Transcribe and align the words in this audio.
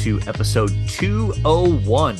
to 0.00 0.18
episode 0.26 0.70
201 0.88 2.14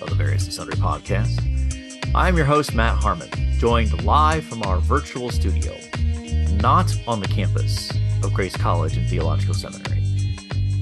of 0.00 0.08
the 0.08 0.14
Various 0.14 0.44
and 0.44 0.54
Sundry 0.54 0.76
podcast. 0.76 2.14
I'm 2.14 2.38
your 2.38 2.46
host, 2.46 2.74
Matt 2.74 2.96
Harmon, 2.96 3.28
joined 3.58 4.02
live 4.02 4.44
from 4.44 4.62
our 4.62 4.78
virtual 4.78 5.28
studio, 5.28 5.76
not 6.62 6.90
on 7.06 7.20
the 7.20 7.28
campus 7.28 7.90
of 8.24 8.32
Grace 8.32 8.56
College 8.56 8.96
and 8.96 9.06
Theological 9.10 9.52
Seminary, 9.52 10.02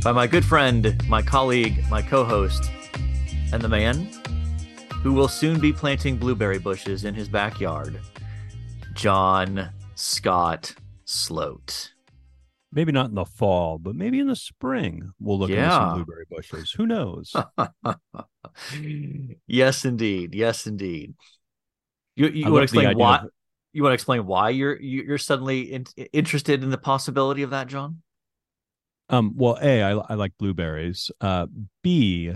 by 0.04 0.12
my 0.12 0.29
good 0.29 0.45
friend, 0.45 0.96
my 1.08 1.20
colleague, 1.20 1.82
my 1.90 2.00
co 2.00 2.22
host, 2.22 2.70
and 3.52 3.60
the 3.60 3.68
man 3.68 4.08
who 5.02 5.12
will 5.12 5.26
soon 5.26 5.58
be 5.58 5.72
planting 5.72 6.16
blueberry 6.16 6.60
bushes 6.60 7.04
in 7.04 7.12
his 7.12 7.28
backyard, 7.28 8.00
John 8.94 9.68
Scott 9.96 10.76
Sloat. 11.06 11.90
Maybe 12.73 12.92
not 12.92 13.09
in 13.09 13.15
the 13.16 13.24
fall, 13.24 13.79
but 13.79 13.97
maybe 13.97 14.20
in 14.20 14.29
the 14.29 14.37
spring 14.37 15.11
we'll 15.19 15.38
look 15.38 15.51
Yeah. 15.51 15.66
at 15.66 15.73
some 15.78 15.95
blueberry 15.95 16.24
bushes. 16.30 16.70
Who 16.73 16.87
knows? 16.87 17.34
yes, 19.47 19.84
indeed. 19.84 20.34
Yes, 20.34 20.66
indeed. 20.66 21.14
You 22.16 22.28
you 22.28 22.47
I 22.47 22.51
want 22.51 22.61
to 22.61 22.62
explain 22.64 22.97
why? 22.98 23.16
of- 23.19 23.30
You 23.73 23.83
want 23.83 23.91
to 23.92 23.95
explain 23.95 24.27
why 24.27 24.51
you're 24.51 24.80
you- 24.80 25.02
you're 25.02 25.19
suddenly 25.19 25.73
in, 25.73 25.84
interested 26.12 26.62
in 26.62 26.70
the 26.70 26.78
possibility 26.78 27.42
of 27.42 27.51
that, 27.51 27.66
John? 27.69 28.02
Um, 29.09 29.33
well, 29.37 29.59
A, 29.61 29.83
I, 29.83 29.91
I 29.91 30.14
like 30.14 30.33
blueberries. 30.39 31.11
Uh, 31.20 31.47
B, 31.83 32.33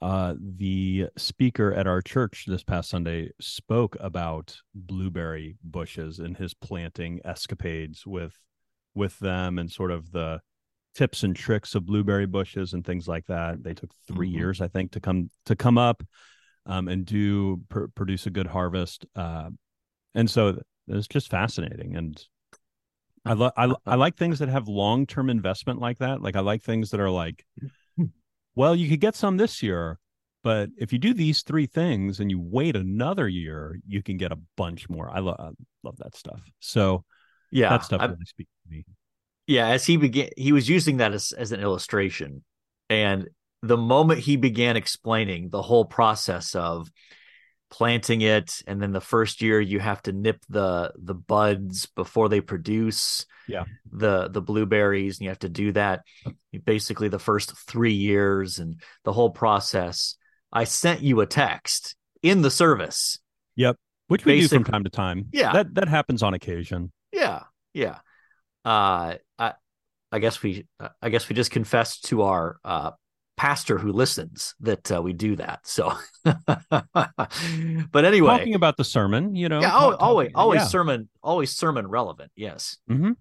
uh, 0.00 0.34
the 0.38 1.08
speaker 1.16 1.72
at 1.72 1.88
our 1.88 2.00
church 2.00 2.44
this 2.46 2.62
past 2.62 2.90
Sunday 2.90 3.30
spoke 3.40 3.96
about 3.98 4.56
blueberry 4.74 5.56
bushes 5.64 6.20
and 6.20 6.36
his 6.36 6.54
planting 6.54 7.20
escapades 7.24 8.06
with 8.06 8.38
with 8.96 9.18
them 9.18 9.58
and 9.58 9.70
sort 9.70 9.90
of 9.90 10.10
the 10.10 10.40
tips 10.94 11.22
and 11.22 11.36
tricks 11.36 11.74
of 11.74 11.84
blueberry 11.86 12.26
bushes 12.26 12.72
and 12.72 12.84
things 12.84 13.06
like 13.06 13.26
that. 13.26 13.62
They 13.62 13.74
took 13.74 13.90
3 14.08 14.28
Mhm. 14.30 14.32
years, 14.32 14.60
I 14.60 14.68
think, 14.68 14.92
to 14.92 15.00
come 15.00 15.30
to 15.44 15.54
come 15.54 15.78
up 15.78 16.02
um, 16.64 16.88
and 16.88 17.04
do 17.04 17.60
pr- 17.68 17.86
produce 17.94 18.26
a 18.26 18.30
good 18.30 18.46
harvest. 18.46 19.06
Uh, 19.14 19.50
and 20.14 20.28
so 20.30 20.60
it's 20.88 21.06
just 21.06 21.30
fascinating 21.30 21.96
and 21.96 22.20
I, 23.24 23.32
lo- 23.32 23.50
I, 23.56 23.74
I 23.84 23.96
like 23.96 24.16
things 24.16 24.38
that 24.38 24.48
have 24.48 24.68
long 24.68 25.04
term 25.04 25.30
investment 25.30 25.80
like 25.80 25.98
that. 25.98 26.22
Like 26.22 26.36
I 26.36 26.40
like 26.40 26.62
things 26.62 26.90
that 26.90 27.00
are 27.00 27.10
like, 27.10 27.44
well, 28.54 28.74
you 28.74 28.88
could 28.88 29.00
get 29.00 29.16
some 29.16 29.36
this 29.36 29.62
year, 29.62 29.98
but 30.44 30.70
if 30.78 30.92
you 30.92 30.98
do 31.00 31.12
these 31.12 31.42
three 31.42 31.66
things 31.66 32.20
and 32.20 32.30
you 32.30 32.40
wait 32.40 32.76
another 32.76 33.28
year, 33.28 33.78
you 33.86 34.02
can 34.02 34.16
get 34.16 34.30
a 34.32 34.38
bunch 34.56 34.88
more. 34.88 35.10
I, 35.12 35.18
lo- 35.18 35.36
I 35.38 35.50
love 35.82 35.96
that 35.98 36.14
stuff. 36.14 36.40
So 36.60 37.04
Yeah, 37.50 37.70
that 37.70 37.84
stuff 37.84 38.00
I- 38.00 38.06
really 38.06 38.24
speaks 38.24 38.50
to 38.64 38.70
me. 38.70 38.84
yeah. 39.46 39.68
As 39.68 39.84
he 39.86 39.96
began, 39.96 40.28
he 40.36 40.52
was 40.52 40.68
using 40.68 40.98
that 40.98 41.12
as 41.12 41.32
as 41.32 41.52
an 41.52 41.60
illustration, 41.60 42.44
and 42.90 43.28
the 43.62 43.76
moment 43.76 44.20
he 44.20 44.36
began 44.36 44.76
explaining 44.76 45.48
the 45.50 45.62
whole 45.62 45.84
process 45.84 46.54
of 46.54 46.88
planting 47.68 48.20
it 48.20 48.62
and 48.68 48.80
then 48.80 48.92
the 48.92 49.00
first 49.00 49.42
year 49.42 49.60
you 49.60 49.80
have 49.80 50.00
to 50.00 50.12
nip 50.12 50.38
the 50.48 50.92
the 50.96 51.14
buds 51.14 51.86
before 51.96 52.28
they 52.28 52.40
produce 52.40 53.26
Yeah. 53.48 53.64
the 53.90 54.28
the 54.28 54.40
blueberries 54.40 55.18
and 55.18 55.24
you 55.24 55.30
have 55.30 55.40
to 55.40 55.48
do 55.48 55.72
that 55.72 56.02
basically 56.64 57.08
the 57.08 57.18
first 57.18 57.56
3 57.66 57.92
years 57.92 58.60
and 58.60 58.80
the 59.02 59.12
whole 59.12 59.30
process 59.30 60.14
i 60.52 60.62
sent 60.62 61.02
you 61.02 61.20
a 61.20 61.26
text 61.26 61.96
in 62.22 62.40
the 62.40 62.52
service 62.52 63.18
yep 63.56 63.74
Which 64.06 64.24
we 64.24 64.40
do 64.42 64.46
from 64.48 64.62
time 64.62 64.84
to 64.84 64.90
time. 64.90 65.26
Yeah. 65.32 65.52
That 65.52 65.74
that 65.74 65.88
happens 65.88 66.22
on 66.22 66.34
occasion. 66.34 66.92
Yeah 67.76 67.98
uh 68.64 69.14
i 69.38 69.52
i 70.10 70.18
guess 70.18 70.42
we 70.42 70.66
i 71.02 71.08
guess 71.10 71.28
we 71.28 71.36
just 71.36 71.50
confessed 71.50 72.06
to 72.06 72.22
our 72.22 72.58
uh 72.64 72.90
pastor 73.36 73.76
who 73.76 73.92
listens 73.92 74.54
that 74.60 74.90
uh, 74.90 75.02
we 75.02 75.12
do 75.12 75.36
that 75.36 75.60
so 75.64 75.92
but 76.24 78.04
anyway 78.04 78.28
Talking 78.38 78.54
about 78.54 78.78
the 78.78 78.84
sermon, 78.84 79.34
you 79.34 79.48
know. 79.50 79.60
yeah 79.60 79.70
talk- 79.70 79.92
talk- 79.92 80.02
always 80.02 80.30
always 80.34 80.60
yeah. 80.62 80.66
sermon 80.66 81.08
always 81.22 81.50
sermon 81.54 81.86
relevant 81.86 82.32
yes 82.34 82.78
Mhm. 82.90 83.14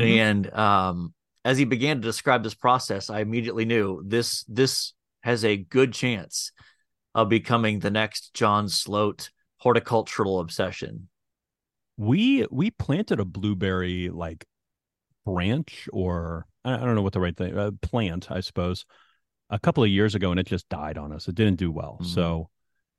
Mhm. 0.00 0.16
and 0.18 0.54
um 0.54 1.14
as 1.44 1.58
he 1.58 1.64
began 1.66 1.96
to 1.96 2.02
describe 2.02 2.42
this 2.42 2.54
process 2.54 3.10
i 3.10 3.20
immediately 3.20 3.66
knew 3.66 4.02
this 4.06 4.44
this 4.44 4.94
has 5.22 5.44
a 5.44 5.56
good 5.58 5.92
chance 5.92 6.52
of 7.14 7.28
becoming 7.28 7.80
the 7.80 7.90
next 7.90 8.32
john 8.34 8.68
sloat 8.68 9.30
horticultural 9.58 10.40
obsession 10.40 11.08
we 11.96 12.46
we 12.50 12.70
planted 12.70 13.20
a 13.20 13.24
blueberry 13.24 14.10
like 14.10 14.44
branch 15.24 15.88
or 15.92 16.46
I 16.64 16.76
don't 16.78 16.94
know 16.94 17.02
what 17.02 17.12
the 17.12 17.20
right 17.20 17.36
thing 17.36 17.56
uh, 17.56 17.70
plant 17.82 18.30
I 18.30 18.40
suppose 18.40 18.84
a 19.50 19.58
couple 19.58 19.84
of 19.84 19.90
years 19.90 20.14
ago 20.14 20.30
and 20.30 20.40
it 20.40 20.46
just 20.46 20.68
died 20.68 20.98
on 20.98 21.12
us. 21.12 21.28
It 21.28 21.34
didn't 21.34 21.56
do 21.56 21.70
well. 21.70 21.98
Mhm. 22.02 22.06
So 22.06 22.48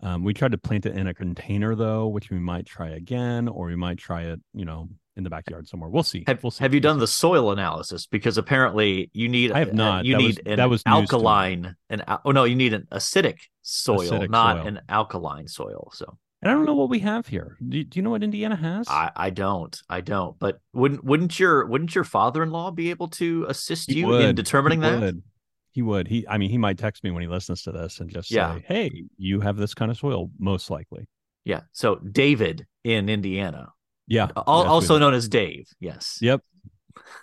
um, 0.01 0.23
we 0.23 0.33
tried 0.33 0.51
to 0.51 0.57
plant 0.57 0.85
it 0.85 0.95
in 0.95 1.07
a 1.07 1.13
container 1.13 1.73
though, 1.75 2.07
which 2.07 2.29
we 2.29 2.37
might 2.39 2.65
try 2.65 2.89
again, 2.89 3.47
or 3.47 3.67
we 3.67 3.75
might 3.75 3.97
try 3.97 4.23
it, 4.23 4.39
you 4.53 4.65
know, 4.65 4.89
in 5.15 5.23
the 5.23 5.29
backyard 5.29 5.67
somewhere. 5.67 5.89
We'll 5.89 6.03
see. 6.03 6.25
have, 6.27 6.43
we'll 6.43 6.51
see. 6.51 6.63
have 6.63 6.73
you 6.73 6.81
done 6.81 6.99
the 6.99 7.07
soil 7.07 7.51
analysis 7.51 8.05
because 8.05 8.37
apparently 8.37 9.09
you 9.13 9.29
need 9.29 9.51
I 9.53 9.59
have 9.59 9.69
uh, 9.69 9.73
not. 9.73 10.05
you 10.05 10.13
That 10.13 10.17
need 10.19 10.27
was- 10.27 10.37
an 10.45 10.55
that 10.57 10.69
was 10.69 10.79
news 10.79 10.83
to 10.83 10.89
me. 10.89 11.01
alkaline 11.01 11.75
and 11.89 12.03
oh 12.25 12.31
no 12.31 12.43
you 12.43 12.55
need 12.55 12.73
an 12.73 12.87
acidic 12.91 13.37
soil 13.61 13.99
Acidic 14.01 14.29
not 14.29 14.57
soil. 14.57 14.67
an 14.67 14.81
alkaline 14.89 15.47
soil 15.47 15.89
so 15.93 16.17
And 16.45 16.51
I 16.51 16.55
don't 16.55 16.65
know 16.67 16.75
what 16.75 16.89
we 16.89 16.99
have 16.99 17.25
here. 17.25 17.57
Do, 17.67 17.83
do 17.83 17.97
you 17.99 18.03
know 18.03 18.11
what 18.11 18.21
Indiana 18.23 18.55
has? 18.55 18.87
I, 18.87 19.11
I 19.15 19.29
don't 19.31 19.75
I 19.89 20.01
don't 20.01 20.37
but 20.37 20.59
wouldn't 20.73 21.03
wouldn't 21.03 21.39
your 21.39 21.65
wouldn't 21.65 21.95
your 21.95 22.03
father-in-law 22.03 22.69
be 22.71 22.91
able 22.91 23.07
to 23.09 23.47
assist 23.49 23.89
He 23.89 23.99
you 24.01 24.13
in 24.13 24.27
would. 24.27 24.35
determining 24.35 24.83
He 24.83 24.89
that 24.89 24.99
would. 24.99 25.23
He 25.71 25.81
would. 25.81 26.07
He. 26.07 26.25
I 26.27 26.37
mean, 26.37 26.51
he 26.51 26.59
might 26.59 26.77
text 26.77 27.03
me 27.03 27.09
when 27.09 27.23
he 27.23 27.27
listens 27.27 27.63
to 27.63 27.71
this 27.71 27.99
and 27.99 28.09
just 28.11 28.29
Yeah. 28.29 28.55
say, 28.57 28.63
"Hey, 28.67 29.03
you 29.17 29.41
have 29.41 29.57
this 29.57 29.73
kind 29.73 29.89
of 29.89 29.97
soil, 29.97 30.29
most 30.37 30.69
likely." 30.69 31.07
Yeah. 31.45 31.61
So 31.73 31.95
David 31.95 32.67
in 32.83 33.09
Indiana, 33.09 33.73
Yeah. 34.07 34.27
al- 34.37 34.59
that's 34.59 34.69
also 34.69 34.99
known 34.99 35.15
as 35.15 35.27
Dave. 35.27 35.67
Yes. 35.79 36.19
Yep. 36.21 36.41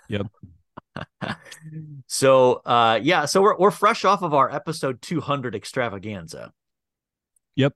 Yep. 0.09 0.27
so 2.07 2.61
uh 2.65 2.99
yeah, 3.01 3.25
so 3.25 3.41
we're 3.41 3.57
we're 3.57 3.71
fresh 3.71 4.05
off 4.05 4.21
of 4.21 4.33
our 4.33 4.53
episode 4.53 5.01
200 5.01 5.55
extravaganza. 5.55 6.51
Yep. 7.55 7.73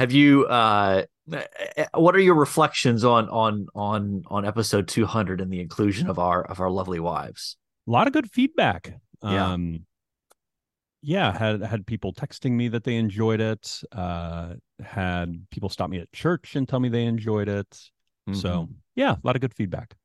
Have 0.00 0.12
you 0.12 0.46
uh 0.46 1.02
eh, 1.30 1.86
what 1.92 2.16
are 2.16 2.20
your 2.20 2.34
reflections 2.36 3.04
on 3.04 3.28
on 3.28 3.66
on 3.74 4.22
on 4.28 4.46
episode 4.46 4.88
200 4.88 5.42
and 5.42 5.52
the 5.52 5.60
inclusion 5.60 6.08
of 6.08 6.18
our 6.18 6.42
of 6.42 6.58
our 6.58 6.70
lovely 6.70 7.00
wives? 7.00 7.58
a 7.86 7.90
lot 7.90 8.06
of 8.06 8.14
good 8.14 8.30
feedback. 8.30 8.98
Yeah. 9.22 9.52
Um, 9.52 9.84
yeah, 11.02 11.36
had 11.36 11.60
had 11.62 11.86
people 11.86 12.14
texting 12.14 12.52
me 12.52 12.68
that 12.68 12.84
they 12.84 12.96
enjoyed 12.96 13.42
it. 13.42 13.82
Uh, 13.92 14.54
had 14.82 15.46
people 15.50 15.68
stop 15.68 15.90
me 15.90 15.98
at 15.98 16.10
church 16.12 16.56
and 16.56 16.66
tell 16.66 16.80
me 16.80 16.88
they 16.88 17.04
enjoyed 17.04 17.50
it. 17.50 17.90
So 18.32 18.48
Mhm. 18.48 18.74
yeah, 18.94 19.12
a 19.12 19.20
lot 19.22 19.36
of 19.36 19.42
good 19.42 19.52
feedback. 19.52 19.96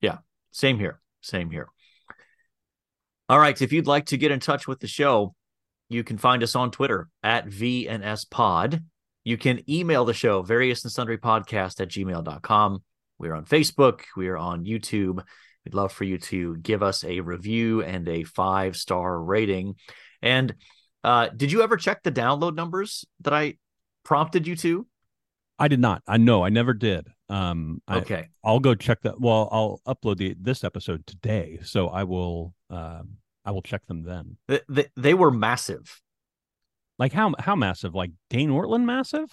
Yeah, 0.00 0.18
same 0.52 0.78
here. 0.78 1.00
Same 1.20 1.50
here. 1.50 1.66
All 3.28 3.40
right. 3.40 3.60
If 3.60 3.72
you'd 3.72 3.88
like 3.88 4.06
to 4.06 4.16
get 4.16 4.30
in 4.30 4.38
touch 4.38 4.68
with 4.68 4.78
the 4.78 4.86
show, 4.86 5.34
you 5.88 6.04
can 6.04 6.16
find 6.16 6.44
us 6.44 6.54
on 6.54 6.70
Twitter 6.70 7.08
at 7.24 7.48
VNS 7.48 8.24
Pod. 8.30 8.84
You 9.24 9.36
can 9.36 9.68
email 9.70 10.04
the 10.04 10.14
show, 10.14 10.42
various 10.42 10.82
and 10.84 10.92
sundry 10.92 11.18
podcast 11.18 11.80
at 11.80 11.88
gmail.com. 11.88 12.82
We're 13.18 13.34
on 13.34 13.44
Facebook. 13.44 14.00
We're 14.16 14.36
on 14.36 14.64
YouTube. 14.64 15.22
We'd 15.64 15.74
love 15.74 15.92
for 15.92 16.04
you 16.04 16.18
to 16.18 16.56
give 16.56 16.82
us 16.82 17.04
a 17.04 17.20
review 17.20 17.82
and 17.82 18.08
a 18.08 18.24
five 18.24 18.76
star 18.76 19.22
rating. 19.22 19.76
And 20.20 20.54
uh, 21.04 21.28
did 21.28 21.52
you 21.52 21.62
ever 21.62 21.76
check 21.76 22.02
the 22.02 22.10
download 22.12 22.56
numbers 22.56 23.04
that 23.20 23.32
I 23.32 23.58
prompted 24.04 24.46
you 24.46 24.56
to? 24.56 24.86
I 25.58 25.68
did 25.68 25.78
not. 25.78 26.02
I 26.08 26.16
know. 26.16 26.42
I 26.44 26.48
never 26.48 26.74
did. 26.74 27.06
Um, 27.28 27.80
I, 27.86 27.98
Okay. 27.98 28.28
I'll 28.42 28.58
go 28.58 28.74
check 28.74 29.02
that. 29.02 29.20
Well, 29.20 29.48
I'll 29.52 29.80
upload 29.86 30.16
the 30.16 30.34
this 30.40 30.64
episode 30.64 31.06
today, 31.06 31.60
so 31.62 31.88
I 31.88 32.02
will. 32.02 32.54
Um, 32.70 33.18
I 33.44 33.52
will 33.52 33.62
check 33.62 33.86
them 33.86 34.02
then. 34.02 34.36
They, 34.48 34.60
they, 34.68 34.86
they 34.96 35.14
were 35.14 35.30
massive. 35.30 36.01
Like 37.02 37.12
how 37.12 37.34
how 37.40 37.56
massive? 37.56 37.96
Like 37.96 38.12
Dane 38.30 38.50
Ortlund 38.50 38.84
massive? 38.84 39.28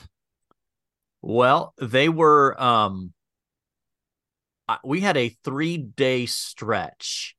Well, 1.21 1.75
they 1.77 2.09
were 2.09 2.59
um 2.59 3.13
we 4.83 5.01
had 5.01 5.17
a 5.17 5.29
3-day 5.45 6.25
stretch 6.25 7.35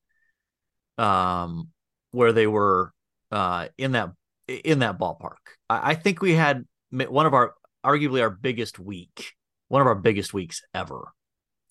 um 0.98 1.70
where 2.12 2.32
they 2.32 2.46
were 2.46 2.92
uh 3.32 3.66
in 3.76 3.90
that 3.90 4.10
in 4.46 4.78
that 4.78 5.00
ballpark. 5.00 5.58
I, 5.68 5.90
I 5.90 5.94
think 5.96 6.22
we 6.22 6.34
had 6.34 6.64
one 6.92 7.26
of 7.26 7.34
our 7.34 7.54
arguably 7.84 8.22
our 8.22 8.30
biggest 8.30 8.78
week, 8.78 9.32
one 9.66 9.80
of 9.80 9.88
our 9.88 9.96
biggest 9.96 10.32
weeks 10.32 10.62
ever 10.72 11.08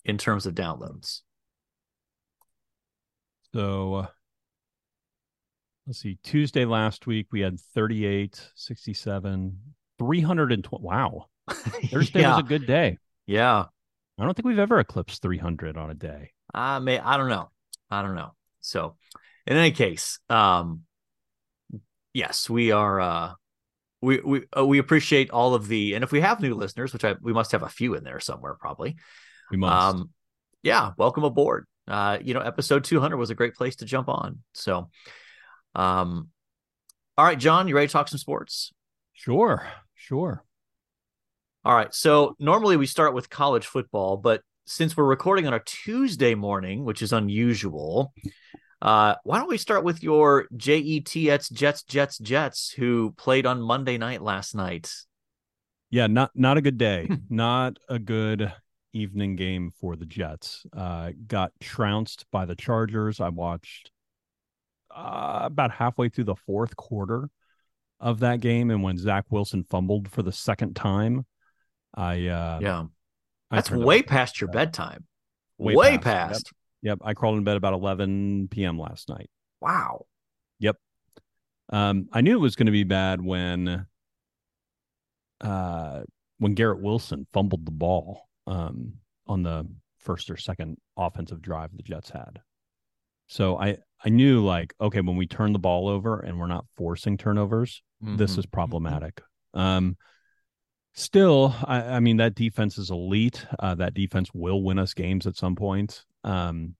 in 0.04 0.18
terms 0.18 0.44
of 0.44 0.54
downloads. 0.54 1.22
So 3.54 3.94
uh, 3.94 4.06
let's 5.90 5.98
see. 5.98 6.16
Tuesday 6.22 6.64
last 6.64 7.08
week 7.08 7.26
we 7.32 7.40
had 7.40 7.58
38, 7.58 8.48
67, 8.54 9.58
320. 9.98 10.84
Wow. 10.84 11.26
Thursday 11.90 12.20
yeah, 12.20 12.36
was 12.36 12.44
a 12.44 12.48
good 12.48 12.64
day. 12.64 12.96
yeah. 13.26 13.64
I 14.16 14.24
don't 14.24 14.34
think 14.34 14.46
we've 14.46 14.60
ever 14.60 14.78
eclipsed 14.78 15.20
300 15.20 15.76
on 15.76 15.90
a 15.90 15.94
day. 15.94 16.30
I 16.54 16.78
may 16.78 17.00
I 17.00 17.16
don't 17.16 17.28
know. 17.28 17.50
I 17.90 18.02
don't 18.02 18.14
know. 18.14 18.34
So 18.60 18.94
in 19.48 19.56
any 19.56 19.72
case, 19.72 20.20
um 20.28 20.82
yes, 22.14 22.48
we 22.48 22.70
are. 22.70 23.00
uh 23.00 23.32
we 24.00 24.20
we 24.20 24.42
uh, 24.56 24.64
we 24.64 24.78
appreciate 24.78 25.30
all 25.30 25.54
of 25.54 25.66
the, 25.66 25.94
and 25.94 26.04
if 26.04 26.12
we 26.12 26.20
have 26.20 26.40
new 26.40 26.54
listeners, 26.54 26.92
which 26.92 27.04
I 27.04 27.16
we 27.20 27.32
must 27.32 27.50
have 27.50 27.64
a 27.64 27.68
few 27.68 27.94
in 27.94 28.04
there 28.04 28.20
somewhere, 28.20 28.54
probably. 28.54 28.96
We 29.50 29.56
must. 29.56 29.96
Um, 29.96 30.10
yeah, 30.62 30.92
welcome 30.96 31.24
aboard. 31.24 31.66
Uh, 31.88 32.18
you 32.22 32.32
know, 32.32 32.40
episode 32.40 32.84
200 32.84 33.16
was 33.16 33.30
a 33.30 33.34
great 33.34 33.54
place 33.54 33.76
to 33.76 33.84
jump 33.84 34.08
on. 34.08 34.38
So, 34.54 34.88
um, 35.74 36.28
all 37.16 37.24
right, 37.24 37.38
John, 37.38 37.68
you 37.68 37.74
ready 37.74 37.86
to 37.86 37.92
talk 37.92 38.08
some 38.08 38.18
sports? 38.18 38.72
Sure, 39.12 39.66
sure. 39.94 40.44
All 41.64 41.74
right. 41.74 41.94
So 41.94 42.34
normally 42.38 42.76
we 42.76 42.86
start 42.86 43.12
with 43.12 43.28
college 43.28 43.66
football, 43.66 44.16
but 44.16 44.40
since 44.64 44.96
we're 44.96 45.04
recording 45.04 45.46
on 45.46 45.52
a 45.52 45.60
Tuesday 45.60 46.34
morning, 46.34 46.84
which 46.84 47.02
is 47.02 47.12
unusual, 47.12 48.14
uh, 48.80 49.16
why 49.24 49.38
don't 49.38 49.48
we 49.48 49.58
start 49.58 49.84
with 49.84 50.02
your 50.02 50.46
Jets, 50.56 51.50
Jets, 51.50 51.82
Jets, 51.82 52.18
Jets, 52.18 52.70
who 52.70 53.12
played 53.18 53.44
on 53.44 53.60
Monday 53.60 53.98
night 53.98 54.22
last 54.22 54.54
night? 54.54 54.90
Yeah, 55.90 56.06
not 56.06 56.30
not 56.34 56.56
a 56.56 56.62
good 56.62 56.78
day. 56.78 57.10
not 57.28 57.78
a 57.88 57.98
good 57.98 58.52
evening 58.92 59.36
game 59.36 59.70
for 59.80 59.96
the 59.96 60.06
Jets. 60.06 60.64
Uh, 60.74 61.10
got 61.26 61.52
trounced 61.60 62.24
by 62.30 62.46
the 62.46 62.54
Chargers. 62.54 63.20
I 63.20 63.28
watched 63.28 63.90
uh, 64.94 65.40
about 65.42 65.70
halfway 65.70 66.08
through 66.08 66.24
the 66.24 66.36
fourth 66.36 66.76
quarter 66.76 67.28
of 67.98 68.20
that 68.20 68.40
game, 68.40 68.70
and 68.70 68.82
when 68.82 68.96
Zach 68.98 69.26
Wilson 69.30 69.64
fumbled 69.64 70.10
for 70.10 70.22
the 70.22 70.32
second 70.32 70.74
time, 70.74 71.26
I 71.94 72.26
uh, 72.26 72.58
yeah, 72.62 72.84
that's 73.50 73.70
way 73.70 74.02
past 74.02 74.40
your 74.40 74.48
bedtime. 74.50 75.06
Way, 75.58 75.74
way 75.74 75.98
past. 75.98 76.04
past. 76.04 76.52
Yep. 76.82 76.98
yep, 77.00 77.08
I 77.08 77.14
crawled 77.14 77.36
in 77.36 77.44
bed 77.44 77.56
about 77.56 77.74
11 77.74 78.48
p.m. 78.50 78.78
last 78.78 79.08
night. 79.08 79.28
Wow. 79.60 80.06
Yep. 80.58 80.76
Um, 81.70 82.08
I 82.12 82.22
knew 82.22 82.34
it 82.34 82.40
was 82.40 82.56
going 82.56 82.66
to 82.66 82.72
be 82.72 82.84
bad 82.84 83.22
when 83.22 83.86
uh 85.40 86.02
when 86.38 86.54
Garrett 86.54 86.80
Wilson 86.80 87.26
fumbled 87.32 87.64
the 87.64 87.70
ball 87.70 88.28
um 88.46 88.94
on 89.26 89.42
the 89.42 89.66
first 89.98 90.30
or 90.30 90.36
second 90.36 90.78
offensive 90.96 91.42
drive 91.42 91.70
the 91.76 91.82
Jets 91.82 92.10
had. 92.10 92.40
So 93.26 93.58
I 93.58 93.78
I 94.04 94.08
knew 94.08 94.44
like 94.44 94.74
okay 94.80 95.00
when 95.00 95.16
we 95.16 95.26
turn 95.26 95.52
the 95.52 95.58
ball 95.58 95.88
over 95.88 96.20
and 96.20 96.38
we're 96.38 96.46
not 96.46 96.64
forcing 96.76 97.16
turnovers, 97.16 97.82
mm-hmm. 98.02 98.16
this 98.16 98.38
is 98.38 98.46
problematic. 98.46 99.20
Um 99.54 99.96
still, 100.94 101.54
I, 101.64 101.82
I, 101.82 102.00
mean 102.00 102.18
that 102.18 102.34
defense 102.34 102.78
is 102.78 102.90
elite. 102.90 103.46
Uh, 103.58 103.74
that 103.76 103.94
defense 103.94 104.30
will 104.34 104.62
win 104.62 104.78
us 104.78 104.94
games 104.94 105.26
at 105.26 105.36
some 105.36 105.56
point. 105.56 106.04
Um, 106.24 106.74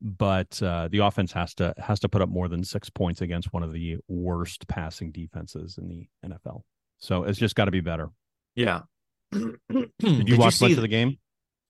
but 0.00 0.60
uh, 0.62 0.88
the 0.90 0.98
offense 0.98 1.32
has 1.32 1.54
to 1.54 1.74
has 1.78 2.00
to 2.00 2.08
put 2.08 2.22
up 2.22 2.28
more 2.28 2.48
than 2.48 2.64
six 2.64 2.90
points 2.90 3.20
against 3.20 3.52
one 3.52 3.62
of 3.62 3.72
the 3.72 3.98
worst 4.08 4.66
passing 4.66 5.12
defenses 5.12 5.78
in 5.78 5.88
the 5.88 6.08
NFL. 6.28 6.62
So 6.98 7.22
it's 7.22 7.38
just 7.38 7.54
got 7.54 7.66
to 7.66 7.70
be 7.70 7.80
better. 7.80 8.10
Yeah. 8.56 8.80
Did 9.32 9.58
you 9.70 9.86
Did 10.00 10.38
watch 10.38 10.60
you 10.60 10.68
much 10.68 10.76
of 10.76 10.82
the 10.82 10.88
game? 10.88 11.18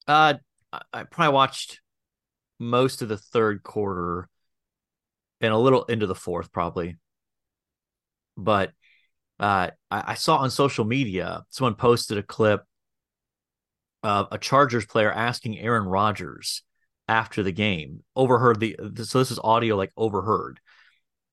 Uh, 0.09 0.35
I 0.93 1.05
probably 1.05 1.35
watched 1.35 1.81
most 2.59 3.03
of 3.03 3.09
the 3.09 3.19
third 3.19 3.63
quarter 3.63 4.29
and 5.43 5.53
a 5.53 5.59
little 5.59 5.85
into 5.85 6.07
the 6.07 6.15
fourth, 6.15 6.53
probably. 6.53 6.97
But 8.37 8.73
uh, 9.39 9.71
I, 9.91 10.03
I, 10.07 10.15
saw 10.15 10.37
on 10.37 10.51
social 10.51 10.85
media 10.85 11.43
someone 11.51 11.75
posted 11.75 12.17
a 12.17 12.23
clip 12.23 12.63
of 14.03 14.29
a 14.31 14.39
Chargers 14.39 14.87
player 14.87 15.13
asking 15.13 15.59
Aaron 15.59 15.85
Rodgers 15.85 16.63
after 17.09 17.43
the 17.43 17.53
game, 17.53 18.05
overheard 18.15 18.61
the 18.61 18.77
so 19.05 19.19
this 19.19 19.31
is 19.31 19.41
audio 19.43 19.77
like 19.77 19.93
overheard. 19.97 20.61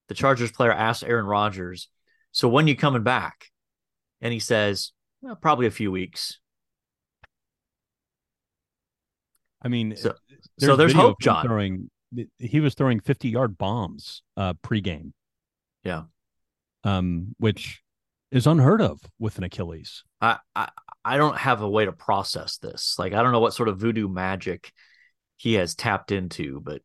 The 0.07 0.15
Chargers 0.15 0.51
player 0.51 0.73
asked 0.73 1.03
Aaron 1.03 1.25
Rodgers, 1.25 1.87
"So 2.31 2.49
when 2.49 2.67
you 2.67 2.75
coming 2.75 3.03
back?" 3.03 3.45
And 4.21 4.33
he 4.33 4.39
says, 4.39 4.91
well, 5.21 5.35
"Probably 5.35 5.67
a 5.67 5.71
few 5.71 5.91
weeks." 5.91 6.39
I 9.61 9.67
mean, 9.67 9.95
so 9.95 10.15
there's, 10.57 10.71
so 10.71 10.75
there's 10.75 10.93
hope, 10.93 11.21
John. 11.21 11.45
Throwing, 11.45 11.89
he 12.37 12.59
was 12.59 12.73
throwing 12.73 12.99
50 12.99 13.29
yard 13.29 13.57
bombs 13.57 14.23
uh, 14.37 14.53
pregame. 14.65 15.11
Yeah. 15.83 16.03
Um, 16.83 17.35
which 17.37 17.81
is 18.31 18.47
unheard 18.47 18.81
of 18.81 18.99
with 19.19 19.37
an 19.37 19.43
Achilles. 19.43 20.03
I, 20.21 20.37
I 20.55 20.69
I 21.03 21.17
don't 21.17 21.37
have 21.37 21.61
a 21.61 21.69
way 21.69 21.85
to 21.85 21.91
process 21.91 22.57
this. 22.57 22.95
Like 22.99 23.13
I 23.13 23.23
don't 23.23 23.31
know 23.31 23.39
what 23.39 23.53
sort 23.53 23.69
of 23.69 23.79
voodoo 23.79 24.07
magic 24.07 24.71
he 25.37 25.55
has 25.55 25.75
tapped 25.75 26.11
into, 26.11 26.61
but 26.61 26.81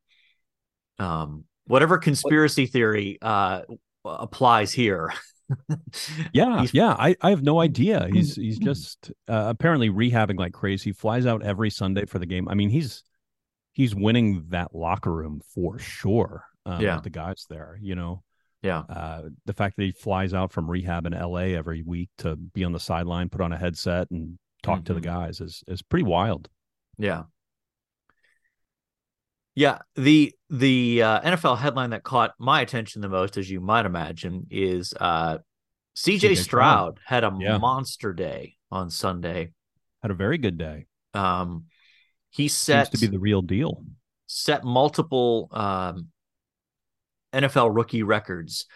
um, 0.98 1.44
whatever 1.66 1.98
conspiracy 1.98 2.66
theory 2.66 3.18
uh, 3.20 3.62
applies 4.04 4.72
here. 4.72 5.12
yeah, 6.32 6.64
yeah. 6.72 6.94
I, 6.98 7.16
I 7.20 7.30
have 7.30 7.42
no 7.42 7.60
idea. 7.60 8.08
He's 8.12 8.36
he's 8.36 8.58
just 8.58 9.12
uh, 9.28 9.44
apparently 9.48 9.90
rehabbing 9.90 10.38
like 10.38 10.52
crazy. 10.52 10.92
Flies 10.92 11.26
out 11.26 11.42
every 11.42 11.70
Sunday 11.70 12.06
for 12.06 12.18
the 12.18 12.26
game. 12.26 12.48
I 12.48 12.54
mean, 12.54 12.70
he's 12.70 13.02
he's 13.74 13.94
winning 13.94 14.46
that 14.48 14.74
locker 14.74 15.12
room 15.12 15.42
for 15.54 15.78
sure. 15.78 16.46
Um, 16.64 16.80
yeah, 16.80 17.00
the 17.02 17.10
guys 17.10 17.44
there. 17.50 17.78
You 17.82 17.94
know, 17.94 18.22
yeah. 18.64 18.78
Uh, 18.88 19.22
the 19.44 19.52
fact 19.52 19.76
that 19.76 19.82
he 19.82 19.92
flies 19.92 20.32
out 20.32 20.50
from 20.50 20.70
rehab 20.70 21.04
in 21.04 21.12
LA 21.12 21.52
every 21.52 21.82
week 21.82 22.08
to 22.18 22.34
be 22.34 22.64
on 22.64 22.72
the 22.72 22.80
sideline, 22.80 23.28
put 23.28 23.42
on 23.42 23.52
a 23.52 23.58
headset 23.58 24.10
and 24.10 24.38
talk 24.62 24.78
mm-hmm. 24.78 24.84
to 24.84 24.94
the 24.94 25.00
mm-hmm. 25.00 25.20
guys 25.26 25.40
is 25.42 25.62
is 25.68 25.82
pretty 25.82 26.04
wild. 26.04 26.48
Yeah. 26.96 27.24
Yeah, 29.54 29.78
the 29.94 30.32
the 30.50 31.02
uh, 31.02 31.20
NFL 31.20 31.58
headline 31.58 31.90
that 31.90 32.02
caught 32.02 32.32
my 32.40 32.60
attention 32.62 33.02
the 33.02 33.08
most, 33.08 33.36
as 33.36 33.48
you 33.48 33.60
might 33.60 33.86
imagine, 33.86 34.46
is 34.50 34.94
uh, 34.98 35.38
CJ 35.96 36.38
Stroud 36.38 36.98
had 37.04 37.22
a 37.22 37.32
yeah. 37.38 37.58
monster 37.58 38.12
day 38.12 38.56
on 38.72 38.90
Sunday. 38.90 39.52
Had 40.02 40.10
a 40.10 40.14
very 40.14 40.38
good 40.38 40.58
day. 40.58 40.86
Um, 41.12 41.66
he 42.34 42.48
set 42.48 42.88
Seems 42.88 43.00
to 43.00 43.06
be 43.06 43.12
the 43.12 43.20
real 43.20 43.42
deal. 43.42 43.84
Set 44.26 44.64
multiple 44.64 45.48
um, 45.52 46.08
NFL 47.32 47.74
rookie 47.74 48.02
records. 48.02 48.66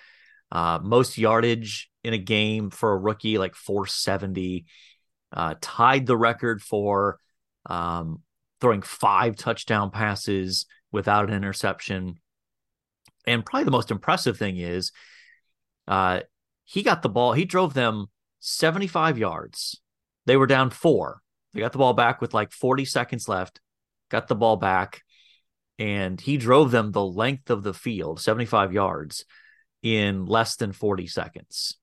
Uh, 0.52 0.78
most 0.80 1.18
yardage 1.18 1.90
in 2.04 2.14
a 2.14 2.18
game 2.18 2.70
for 2.70 2.92
a 2.92 2.96
rookie, 2.96 3.36
like 3.36 3.56
470. 3.56 4.64
Uh, 5.32 5.56
tied 5.60 6.06
the 6.06 6.16
record 6.16 6.62
for 6.62 7.18
um, 7.66 8.22
throwing 8.60 8.82
five 8.82 9.34
touchdown 9.34 9.90
passes 9.90 10.66
without 10.92 11.28
an 11.28 11.34
interception. 11.34 12.20
And 13.26 13.44
probably 13.44 13.64
the 13.64 13.72
most 13.72 13.90
impressive 13.90 14.38
thing 14.38 14.56
is 14.56 14.92
uh, 15.88 16.20
he 16.62 16.84
got 16.84 17.02
the 17.02 17.08
ball, 17.08 17.32
he 17.32 17.44
drove 17.44 17.74
them 17.74 18.06
75 18.38 19.18
yards. 19.18 19.80
They 20.26 20.36
were 20.36 20.46
down 20.46 20.70
four. 20.70 21.22
They 21.58 21.62
got 21.62 21.72
the 21.72 21.78
ball 21.78 21.92
back 21.94 22.20
with 22.20 22.34
like 22.34 22.52
40 22.52 22.84
seconds 22.84 23.28
left, 23.28 23.60
got 24.12 24.28
the 24.28 24.36
ball 24.36 24.54
back, 24.54 25.02
and 25.76 26.20
he 26.20 26.36
drove 26.36 26.70
them 26.70 26.92
the 26.92 27.04
length 27.04 27.50
of 27.50 27.64
the 27.64 27.74
field, 27.74 28.20
75 28.20 28.72
yards, 28.72 29.24
in 29.82 30.24
less 30.24 30.54
than 30.54 30.70
40 30.70 31.08
seconds, 31.08 31.76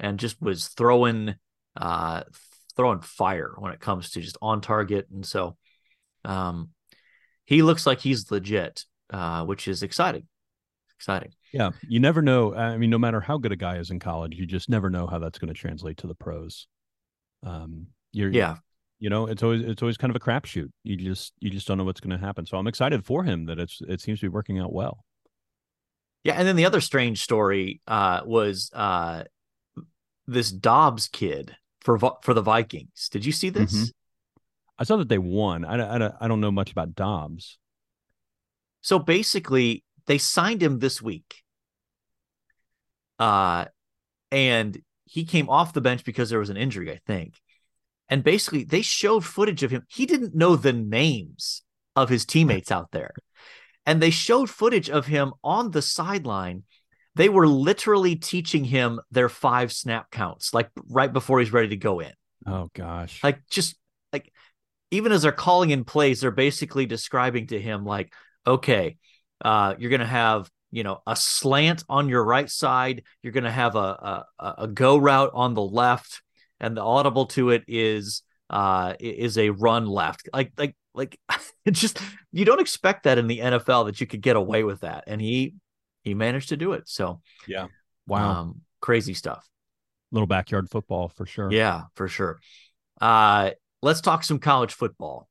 and 0.00 0.18
just 0.18 0.42
was 0.42 0.66
throwing 0.66 1.36
uh 1.76 2.24
throwing 2.74 3.02
fire 3.02 3.52
when 3.56 3.70
it 3.70 3.78
comes 3.78 4.10
to 4.10 4.20
just 4.20 4.36
on 4.42 4.60
target. 4.60 5.06
And 5.12 5.24
so 5.24 5.56
um 6.24 6.70
he 7.44 7.62
looks 7.62 7.86
like 7.86 8.00
he's 8.00 8.32
legit, 8.32 8.84
uh, 9.10 9.44
which 9.44 9.68
is 9.68 9.84
exciting. 9.84 10.26
Exciting. 10.96 11.34
Yeah. 11.52 11.70
You 11.88 12.00
never 12.00 12.20
know. 12.20 12.52
I 12.52 12.78
mean, 12.78 12.90
no 12.90 12.98
matter 12.98 13.20
how 13.20 13.38
good 13.38 13.52
a 13.52 13.56
guy 13.56 13.76
is 13.76 13.92
in 13.92 14.00
college, 14.00 14.34
you 14.34 14.44
just 14.44 14.68
never 14.68 14.90
know 14.90 15.06
how 15.06 15.20
that's 15.20 15.38
going 15.38 15.54
to 15.54 15.54
translate 15.54 15.98
to 15.98 16.08
the 16.08 16.16
pros. 16.16 16.66
Um, 17.44 17.86
you're, 18.12 18.32
yeah 18.32 18.56
you 19.00 19.08
know 19.08 19.26
it's 19.26 19.42
always 19.42 19.62
it's 19.62 19.82
always 19.82 19.96
kind 19.96 20.14
of 20.14 20.16
a 20.16 20.24
crapshoot. 20.24 20.70
You 20.84 20.96
just 20.96 21.32
you 21.40 21.50
just 21.50 21.66
don't 21.66 21.78
know 21.78 21.84
what's 21.84 22.00
going 22.00 22.16
to 22.16 22.24
happen. 22.24 22.46
So 22.46 22.58
i'm 22.58 22.66
excited 22.66 23.04
for 23.04 23.24
him 23.24 23.46
that 23.46 23.58
it's 23.58 23.80
it 23.88 24.00
seems 24.00 24.20
to 24.20 24.26
be 24.26 24.28
working 24.28 24.60
out 24.60 24.72
well. 24.72 25.04
Yeah 26.22 26.34
and 26.34 26.46
then 26.46 26.56
the 26.56 26.66
other 26.66 26.82
strange 26.82 27.22
story 27.22 27.80
uh 27.88 28.20
was 28.24 28.70
uh 28.74 29.24
this 30.26 30.52
dobbs 30.52 31.08
kid 31.08 31.56
for 31.80 31.98
for 32.22 32.34
the 32.34 32.42
vikings. 32.42 33.08
Did 33.10 33.24
you 33.24 33.32
see 33.32 33.48
this? 33.48 33.74
Mm-hmm. 33.74 33.84
i 34.78 34.84
saw 34.84 34.98
that 34.98 35.08
they 35.08 35.18
won. 35.18 35.64
I, 35.64 35.80
I, 35.80 36.12
I 36.20 36.28
don't 36.28 36.40
know 36.40 36.52
much 36.52 36.70
about 36.70 36.94
dobbs. 36.94 37.58
So 38.82 38.98
basically 38.98 39.82
they 40.06 40.18
signed 40.18 40.62
him 40.62 40.78
this 40.78 41.00
week. 41.00 41.42
Uh 43.18 43.64
and 44.30 44.78
he 45.06 45.24
came 45.24 45.48
off 45.48 45.72
the 45.72 45.80
bench 45.80 46.04
because 46.04 46.30
there 46.30 46.38
was 46.38 46.50
an 46.50 46.56
injury 46.56 46.92
i 46.92 47.00
think 47.04 47.34
and 48.10 48.22
basically, 48.22 48.64
they 48.64 48.82
showed 48.82 49.24
footage 49.24 49.62
of 49.62 49.70
him. 49.70 49.84
He 49.88 50.04
didn't 50.04 50.34
know 50.34 50.56
the 50.56 50.72
names 50.72 51.62
of 51.96 52.08
his 52.08 52.26
teammates 52.26 52.70
out 52.70 52.90
there. 52.90 53.12
And 53.86 54.02
they 54.02 54.10
showed 54.10 54.50
footage 54.50 54.90
of 54.90 55.06
him 55.06 55.32
on 55.42 55.70
the 55.70 55.80
sideline. 55.80 56.64
They 57.14 57.28
were 57.28 57.46
literally 57.46 58.16
teaching 58.16 58.64
him 58.64 59.00
their 59.10 59.28
five 59.28 59.72
snap 59.72 60.10
counts, 60.10 60.52
like 60.52 60.68
right 60.88 61.12
before 61.12 61.38
he's 61.40 61.52
ready 61.52 61.68
to 61.68 61.76
go 61.76 62.00
in. 62.00 62.12
Oh, 62.46 62.68
gosh. 62.74 63.22
Like, 63.24 63.40
just 63.48 63.76
like, 64.12 64.32
even 64.90 65.12
as 65.12 65.22
they're 65.22 65.32
calling 65.32 65.70
in 65.70 65.84
plays, 65.84 66.20
they're 66.20 66.30
basically 66.30 66.86
describing 66.86 67.46
to 67.48 67.60
him, 67.60 67.84
like, 67.84 68.12
okay, 68.46 68.96
uh, 69.44 69.74
you're 69.78 69.90
going 69.90 70.00
to 70.00 70.06
have 70.06 70.50
you 70.72 70.84
know 70.84 71.02
a 71.06 71.16
slant 71.16 71.84
on 71.88 72.08
your 72.08 72.24
right 72.24 72.48
side. 72.48 73.02
You're 73.22 73.32
going 73.32 73.44
to 73.44 73.50
have 73.50 73.76
a, 73.76 74.24
a 74.38 74.54
a 74.58 74.68
go 74.68 74.96
route 74.96 75.30
on 75.34 75.54
the 75.54 75.62
left, 75.62 76.22
and 76.60 76.76
the 76.76 76.82
audible 76.82 77.26
to 77.26 77.50
it 77.50 77.64
is 77.66 78.22
uh 78.48 78.94
is 79.00 79.38
a 79.38 79.50
run 79.50 79.86
left. 79.86 80.28
Like 80.32 80.52
like 80.58 80.76
like 80.94 81.18
it's 81.64 81.80
just 81.80 81.98
you 82.32 82.44
don't 82.44 82.60
expect 82.60 83.04
that 83.04 83.18
in 83.18 83.26
the 83.26 83.38
NFL 83.38 83.86
that 83.86 84.00
you 84.00 84.06
could 84.06 84.20
get 84.20 84.36
away 84.36 84.64
with 84.64 84.80
that, 84.80 85.04
and 85.06 85.20
he 85.20 85.54
he 86.02 86.14
managed 86.14 86.50
to 86.50 86.56
do 86.56 86.72
it. 86.72 86.88
So 86.88 87.20
yeah, 87.46 87.66
wow, 88.06 88.40
um, 88.40 88.60
crazy 88.80 89.14
stuff. 89.14 89.46
Little 90.12 90.26
backyard 90.26 90.68
football 90.70 91.08
for 91.08 91.26
sure. 91.26 91.52
Yeah, 91.52 91.84
for 91.94 92.08
sure. 92.08 92.40
Uh, 93.00 93.50
let's 93.82 94.00
talk 94.00 94.24
some 94.24 94.38
college 94.38 94.74
football. 94.74 95.28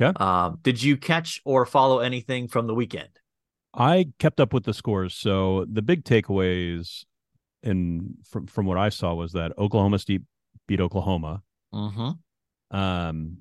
Okay. 0.00 0.12
Um, 0.18 0.58
did 0.62 0.82
you 0.82 0.96
catch 0.96 1.40
or 1.44 1.66
follow 1.66 1.98
anything 1.98 2.48
from 2.48 2.66
the 2.66 2.74
weekend? 2.74 3.08
I 3.74 4.06
kept 4.18 4.40
up 4.40 4.52
with 4.52 4.64
the 4.64 4.72
scores. 4.72 5.14
So 5.14 5.66
the 5.70 5.82
big 5.82 6.04
takeaways 6.04 7.04
and 7.62 8.14
from 8.24 8.46
from 8.46 8.66
what 8.66 8.78
I 8.78 8.88
saw 8.88 9.14
was 9.14 9.32
that 9.32 9.52
Oklahoma 9.58 9.98
State 9.98 10.22
beat 10.68 10.80
Oklahoma. 10.80 11.42
Mm-hmm. 11.74 12.76
Um, 12.76 13.38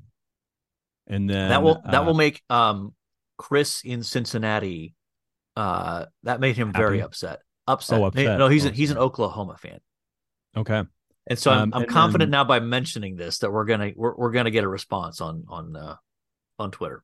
and 1.05 1.29
then 1.29 1.49
that 1.49 1.61
will 1.61 1.79
that 1.85 2.01
uh, 2.01 2.03
will 2.03 2.15
make 2.15 2.41
um 2.49 2.95
Chris 3.37 3.81
in 3.85 4.01
Cincinnati. 4.01 4.95
Uh, 5.55 6.05
that 6.23 6.39
made 6.39 6.55
him 6.57 6.73
very 6.73 6.97
Happy? 6.97 7.05
upset. 7.05 7.39
Upset. 7.67 7.99
Oh, 7.99 8.05
upset. 8.05 8.39
No, 8.39 8.47
he's 8.47 8.65
Oh, 8.65 8.69
a, 8.69 8.71
he's 8.71 8.91
an. 8.91 8.97
Oklahoma 8.97 9.57
fan, 9.57 9.79
okay. 10.55 10.83
and 11.27 11.37
so 11.39 11.51
I'm, 11.51 11.73
Um, 11.73 11.81
I'm 11.81 11.85
confident 11.87 12.31
then- 12.31 12.37
now 12.39 12.43
by 12.43 12.59
mentioning 12.59 13.15
this 13.15 13.39
that 13.39 13.51
we're 13.51 13.65
gonna 13.65 13.91
we're, 13.95 14.15
we're 14.15 14.31
gonna 14.31 14.51
get 14.51 14.63
a 14.63 14.67
response 14.67 15.19
on 15.21 15.43
on 15.47 15.75
uh, 15.75 15.95
on 16.59 16.71
Twitter. 16.71 17.03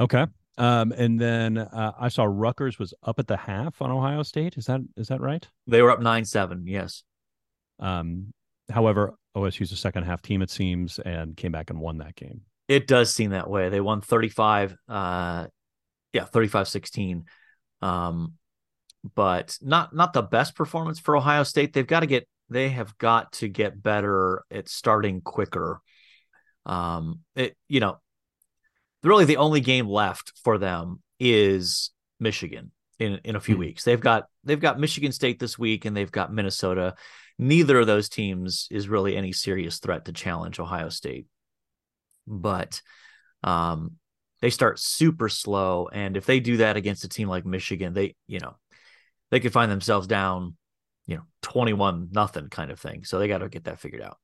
Okay. 0.00 0.26
Um, 0.58 0.92
and 0.92 1.20
then 1.20 1.58
uh, 1.58 1.92
I 2.00 2.08
saw 2.08 2.24
Rutgers 2.24 2.78
was 2.78 2.94
up 3.02 3.18
at 3.18 3.26
the 3.26 3.36
half 3.36 3.82
on 3.82 3.90
Ohio 3.90 4.22
State. 4.22 4.56
Is 4.56 4.64
that 4.66 4.80
is 4.96 5.08
that 5.08 5.20
right? 5.20 5.46
They 5.66 5.82
were 5.82 5.90
up 5.90 6.00
nine 6.00 6.24
seven. 6.24 6.66
Yes. 6.66 7.02
Um, 7.78 8.32
however, 8.70 9.14
OSU's 9.36 9.70
a 9.70 9.76
second 9.76 10.04
half 10.04 10.22
team, 10.22 10.42
it 10.42 10.50
seems, 10.50 10.98
and 10.98 11.36
came 11.36 11.52
back 11.52 11.70
and 11.70 11.78
won 11.78 11.98
that 11.98 12.16
game. 12.16 12.40
It 12.68 12.86
does 12.88 13.12
seem 13.12 13.30
that 13.30 13.48
way. 13.48 13.68
They 13.68 13.80
won 13.80 14.00
35 14.00 14.76
uh 14.88 15.46
yeah, 16.12 16.24
35-16. 16.24 17.24
Um 17.82 18.32
but 19.14 19.56
not 19.62 19.94
not 19.94 20.12
the 20.12 20.22
best 20.22 20.56
performance 20.56 20.98
for 20.98 21.16
Ohio 21.16 21.44
State. 21.44 21.72
They've 21.72 21.86
got 21.86 22.00
to 22.00 22.06
get 22.06 22.26
they 22.48 22.70
have 22.70 22.96
got 22.98 23.32
to 23.34 23.48
get 23.48 23.80
better 23.82 24.42
at 24.50 24.68
starting 24.68 25.20
quicker. 25.20 25.80
Um 26.64 27.20
it 27.36 27.56
you 27.68 27.78
know, 27.80 27.98
really 29.04 29.26
the 29.26 29.36
only 29.36 29.60
game 29.60 29.86
left 29.86 30.32
for 30.42 30.58
them 30.58 31.02
is 31.20 31.90
Michigan 32.18 32.72
in 32.98 33.20
in 33.24 33.36
a 33.36 33.40
few 33.40 33.54
Hmm. 33.54 33.60
weeks. 33.60 33.84
They've 33.84 34.00
got 34.00 34.24
they've 34.42 34.58
got 34.60 34.80
Michigan 34.80 35.12
State 35.12 35.38
this 35.38 35.58
week 35.58 35.84
and 35.84 35.96
they've 35.96 36.10
got 36.10 36.32
Minnesota. 36.32 36.94
Neither 37.38 37.80
of 37.80 37.86
those 37.86 38.08
teams 38.08 38.66
is 38.70 38.88
really 38.88 39.16
any 39.16 39.32
serious 39.32 39.78
threat 39.78 40.06
to 40.06 40.12
challenge 40.12 40.58
Ohio 40.58 40.88
State. 40.88 41.26
But 42.26 42.80
um 43.42 43.96
they 44.40 44.50
start 44.50 44.78
super 44.78 45.28
slow 45.28 45.88
and 45.90 46.16
if 46.16 46.26
they 46.26 46.40
do 46.40 46.58
that 46.58 46.76
against 46.76 47.04
a 47.04 47.08
team 47.08 47.28
like 47.28 47.46
Michigan, 47.46 47.94
they, 47.94 48.14
you 48.26 48.38
know, 48.40 48.56
they 49.30 49.40
could 49.40 49.52
find 49.52 49.70
themselves 49.70 50.06
down, 50.06 50.56
you 51.06 51.16
know, 51.16 51.22
21 51.42 52.08
nothing 52.12 52.48
kind 52.48 52.70
of 52.70 52.80
thing. 52.80 53.04
So 53.04 53.18
they 53.18 53.28
got 53.28 53.38
to 53.38 53.48
get 53.48 53.64
that 53.64 53.80
figured 53.80 54.02
out. 54.02 54.18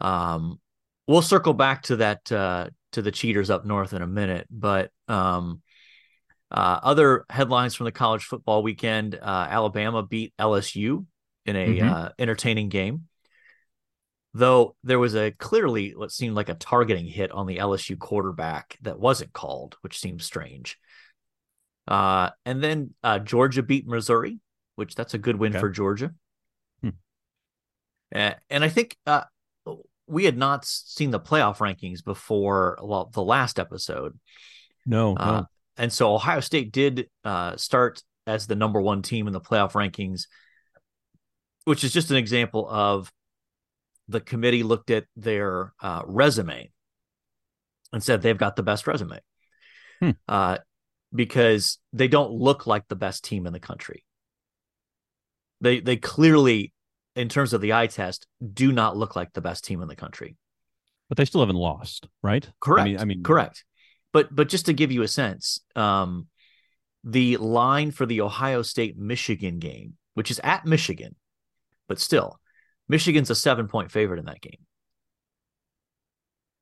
Um 0.00 0.60
we'll 1.06 1.22
circle 1.22 1.54
back 1.54 1.82
to 1.84 1.96
that 1.96 2.30
uh 2.30 2.68
to 2.92 3.02
the 3.02 3.12
cheaters 3.12 3.50
up 3.50 3.64
north 3.64 3.92
in 3.94 4.02
a 4.02 4.06
minute, 4.06 4.46
but 4.50 4.90
um 5.08 5.62
uh, 6.52 6.80
other 6.82 7.26
headlines 7.30 7.76
from 7.76 7.84
the 7.84 7.92
college 7.92 8.24
football 8.24 8.64
weekend: 8.64 9.14
uh, 9.14 9.46
Alabama 9.48 10.02
beat 10.02 10.34
LSU 10.36 11.06
in 11.46 11.56
a 11.56 11.78
Mhm. 11.78 11.90
uh, 11.90 12.12
entertaining 12.18 12.68
game. 12.68 13.08
Though 14.32 14.76
there 14.84 14.98
was 14.98 15.16
a 15.16 15.32
clearly 15.32 15.94
what 15.94 16.12
seemed 16.12 16.36
like 16.36 16.48
a 16.48 16.54
targeting 16.54 17.06
hit 17.06 17.32
on 17.32 17.46
the 17.46 17.58
LSU 17.58 17.96
quarterback 17.96 18.78
that 18.82 19.00
wasn't 19.00 19.32
called, 19.32 19.76
which 19.80 19.98
seems 19.98 20.24
strange. 20.24 20.78
Uh, 21.88 22.30
and 22.44 22.62
then 22.62 22.94
uh, 23.02 23.18
Georgia 23.18 23.62
beat 23.62 23.88
Missouri, 23.88 24.38
which 24.76 24.94
that's 24.94 25.14
a 25.14 25.18
good 25.18 25.36
win 25.36 25.52
Okay. 25.52 25.58
for 25.60 25.68
Georgia. 25.70 26.14
Hmm. 26.80 26.90
Uh, 28.14 28.34
and 28.48 28.62
I 28.62 28.68
think 28.68 28.96
uh, 29.06 29.24
we 30.06 30.24
had 30.24 30.36
not 30.38 30.64
seen 30.64 31.10
the 31.10 31.18
playoff 31.18 31.56
rankings 31.58 32.04
before 32.04 32.78
well, 32.80 33.10
the 33.12 33.24
last 33.24 33.58
episode. 33.58 34.16
No, 34.86 35.14
no. 35.14 35.20
Uh, 35.20 35.44
and 35.76 35.92
so 35.92 36.14
Ohio 36.14 36.40
State 36.40 36.70
did 36.70 37.08
uh, 37.24 37.56
start 37.56 38.02
as 38.26 38.46
the 38.46 38.54
number 38.54 38.80
one 38.80 39.02
team 39.02 39.26
in 39.26 39.32
the 39.32 39.40
playoff 39.40 39.72
rankings, 39.72 40.26
which 41.70 41.84
is 41.84 41.92
just 41.92 42.10
an 42.10 42.16
example 42.16 42.68
of 42.68 43.12
the 44.08 44.20
committee 44.20 44.64
looked 44.64 44.90
at 44.90 45.04
their 45.14 45.72
uh, 45.80 46.02
resume 46.04 46.68
and 47.92 48.02
said 48.02 48.20
they've 48.22 48.36
got 48.46 48.56
the 48.56 48.62
best 48.62 48.86
resume 48.86 49.20
Hmm. 50.00 50.10
uh, 50.26 50.58
because 51.14 51.78
they 51.92 52.08
don't 52.08 52.32
look 52.32 52.66
like 52.66 52.88
the 52.88 52.96
best 52.96 53.22
team 53.22 53.46
in 53.46 53.52
the 53.52 53.60
country. 53.60 54.04
They 55.60 55.80
they 55.80 55.96
clearly, 55.96 56.72
in 57.14 57.28
terms 57.28 57.52
of 57.52 57.60
the 57.60 57.72
eye 57.74 57.86
test, 57.86 58.26
do 58.52 58.72
not 58.72 58.96
look 58.96 59.14
like 59.14 59.32
the 59.32 59.40
best 59.42 59.64
team 59.64 59.82
in 59.82 59.88
the 59.88 59.96
country. 59.96 60.36
but 61.08 61.16
they 61.18 61.24
still 61.24 61.40
haven't 61.42 61.56
lost, 61.56 62.08
right? 62.22 62.48
Correct. 62.60 62.82
I 62.86 62.90
mean, 62.90 62.98
I 63.00 63.04
mean, 63.04 63.22
correct. 63.22 63.64
But 64.12 64.34
but 64.34 64.48
just 64.48 64.66
to 64.66 64.72
give 64.72 64.90
you 64.90 65.02
a 65.02 65.08
sense, 65.08 65.60
um, 65.76 66.26
the 67.04 67.36
line 67.36 67.90
for 67.90 68.06
the 68.06 68.20
Ohio 68.22 68.62
State 68.62 68.96
Michigan 68.96 69.58
game, 69.58 69.94
which 70.14 70.30
is 70.30 70.40
at 70.42 70.64
Michigan, 70.64 71.14
but 71.90 71.98
still, 71.98 72.38
Michigan's 72.88 73.28
a 73.30 73.34
seven 73.34 73.66
point 73.68 73.90
favorite 73.90 74.20
in 74.20 74.26
that 74.26 74.40
game. 74.40 74.60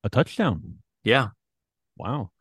a 0.03 0.09
touchdown. 0.09 0.79
Yeah. 1.03 1.27
Wow. 1.97 2.31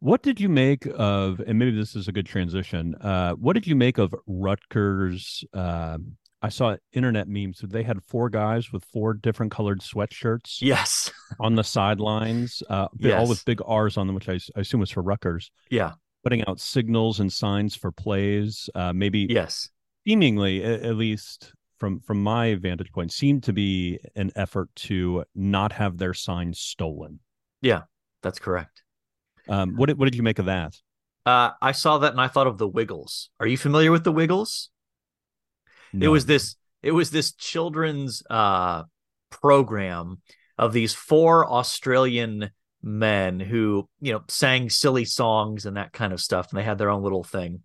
What 0.00 0.22
did 0.22 0.40
you 0.40 0.48
make 0.48 0.86
of, 0.94 1.40
and 1.40 1.58
maybe 1.58 1.72
this 1.76 1.96
is 1.96 2.06
a 2.06 2.12
good 2.12 2.26
transition. 2.26 2.94
Uh, 2.96 3.32
what 3.32 3.54
did 3.54 3.66
you 3.66 3.74
make 3.74 3.98
of 3.98 4.14
Rutgers? 4.26 5.42
Uh, 5.54 5.98
I 6.42 6.50
saw 6.50 6.76
internet 6.92 7.28
memes. 7.28 7.60
They 7.62 7.82
had 7.82 8.02
four 8.04 8.28
guys 8.30 8.72
with 8.72 8.84
four 8.92 9.14
different 9.14 9.50
colored 9.52 9.80
sweatshirts 9.80 10.58
Yes. 10.60 11.10
on 11.40 11.54
the 11.56 11.64
sidelines, 11.64 12.62
uh, 12.68 12.88
bi- 12.94 13.12
all 13.12 13.26
with 13.28 13.44
big 13.44 13.60
R's 13.66 13.96
on 13.96 14.06
them, 14.06 14.14
which 14.14 14.28
I 14.28 14.38
assume 14.54 14.80
was 14.80 14.90
for 14.90 15.02
Rutgers, 15.02 15.50
Yeah. 15.70 15.92
putting 16.22 16.46
out 16.46 16.60
signals 16.60 17.18
and 17.20 17.32
signs 17.32 17.74
for 17.74 17.90
plays. 17.90 18.68
Uh, 18.74 18.92
maybe 18.92 19.26
Yes. 19.30 19.70
seemingly, 20.06 20.62
at 20.62 20.94
least 20.96 21.52
from 21.78 22.00
from 22.00 22.22
my 22.22 22.54
vantage 22.54 22.92
point, 22.92 23.12
seemed 23.12 23.44
to 23.44 23.52
be 23.52 23.98
an 24.16 24.30
effort 24.36 24.68
to 24.76 25.24
not 25.34 25.72
have 25.72 25.98
their 25.98 26.14
signs 26.14 26.58
stolen. 26.58 27.20
Yeah, 27.60 27.82
that's 28.22 28.38
correct. 28.38 28.82
Um, 29.48 29.76
what 29.76 29.86
did, 29.86 29.98
what 29.98 30.04
did 30.04 30.14
you 30.14 30.22
make 30.22 30.38
of 30.38 30.46
that? 30.46 30.76
Uh, 31.24 31.50
I 31.60 31.72
saw 31.72 31.98
that 31.98 32.12
and 32.12 32.20
I 32.20 32.28
thought 32.28 32.46
of 32.46 32.58
the 32.58 32.68
Wiggles. 32.68 33.30
Are 33.40 33.46
you 33.46 33.56
familiar 33.56 33.92
with 33.92 34.04
the 34.04 34.12
Wiggles? 34.12 34.70
It 35.98 36.08
was 36.08 36.26
this. 36.26 36.56
It 36.82 36.92
was 36.92 37.10
this 37.10 37.32
children's 37.32 38.22
uh, 38.28 38.84
program 39.30 40.20
of 40.58 40.72
these 40.72 40.94
four 40.94 41.50
Australian 41.50 42.50
men 42.82 43.40
who 43.40 43.88
you 44.00 44.12
know 44.12 44.22
sang 44.28 44.70
silly 44.70 45.04
songs 45.04 45.66
and 45.66 45.76
that 45.76 45.92
kind 45.92 46.12
of 46.12 46.20
stuff, 46.20 46.50
and 46.50 46.58
they 46.58 46.64
had 46.64 46.78
their 46.78 46.90
own 46.90 47.02
little 47.02 47.24
thing. 47.24 47.60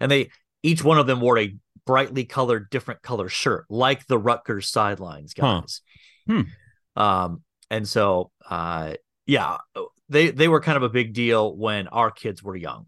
And 0.00 0.10
they 0.10 0.30
each 0.62 0.82
one 0.82 0.98
of 0.98 1.06
them 1.06 1.20
wore 1.20 1.38
a 1.38 1.54
brightly 1.86 2.24
colored, 2.24 2.70
different 2.70 3.02
color 3.02 3.28
shirt, 3.28 3.66
like 3.68 4.06
the 4.06 4.18
Rutgers 4.18 4.68
sidelines 4.70 5.34
Huh. 5.38 5.60
guys. 5.60 5.80
Hmm. 6.26 6.40
Um, 6.96 7.42
and 7.70 7.88
so, 7.88 8.30
uh, 8.48 8.94
yeah, 9.26 9.58
they 10.08 10.30
they 10.30 10.48
were 10.48 10.60
kind 10.60 10.76
of 10.76 10.82
a 10.82 10.88
big 10.88 11.12
deal 11.14 11.54
when 11.56 11.88
our 11.88 12.10
kids 12.10 12.42
were 12.42 12.56
young. 12.56 12.86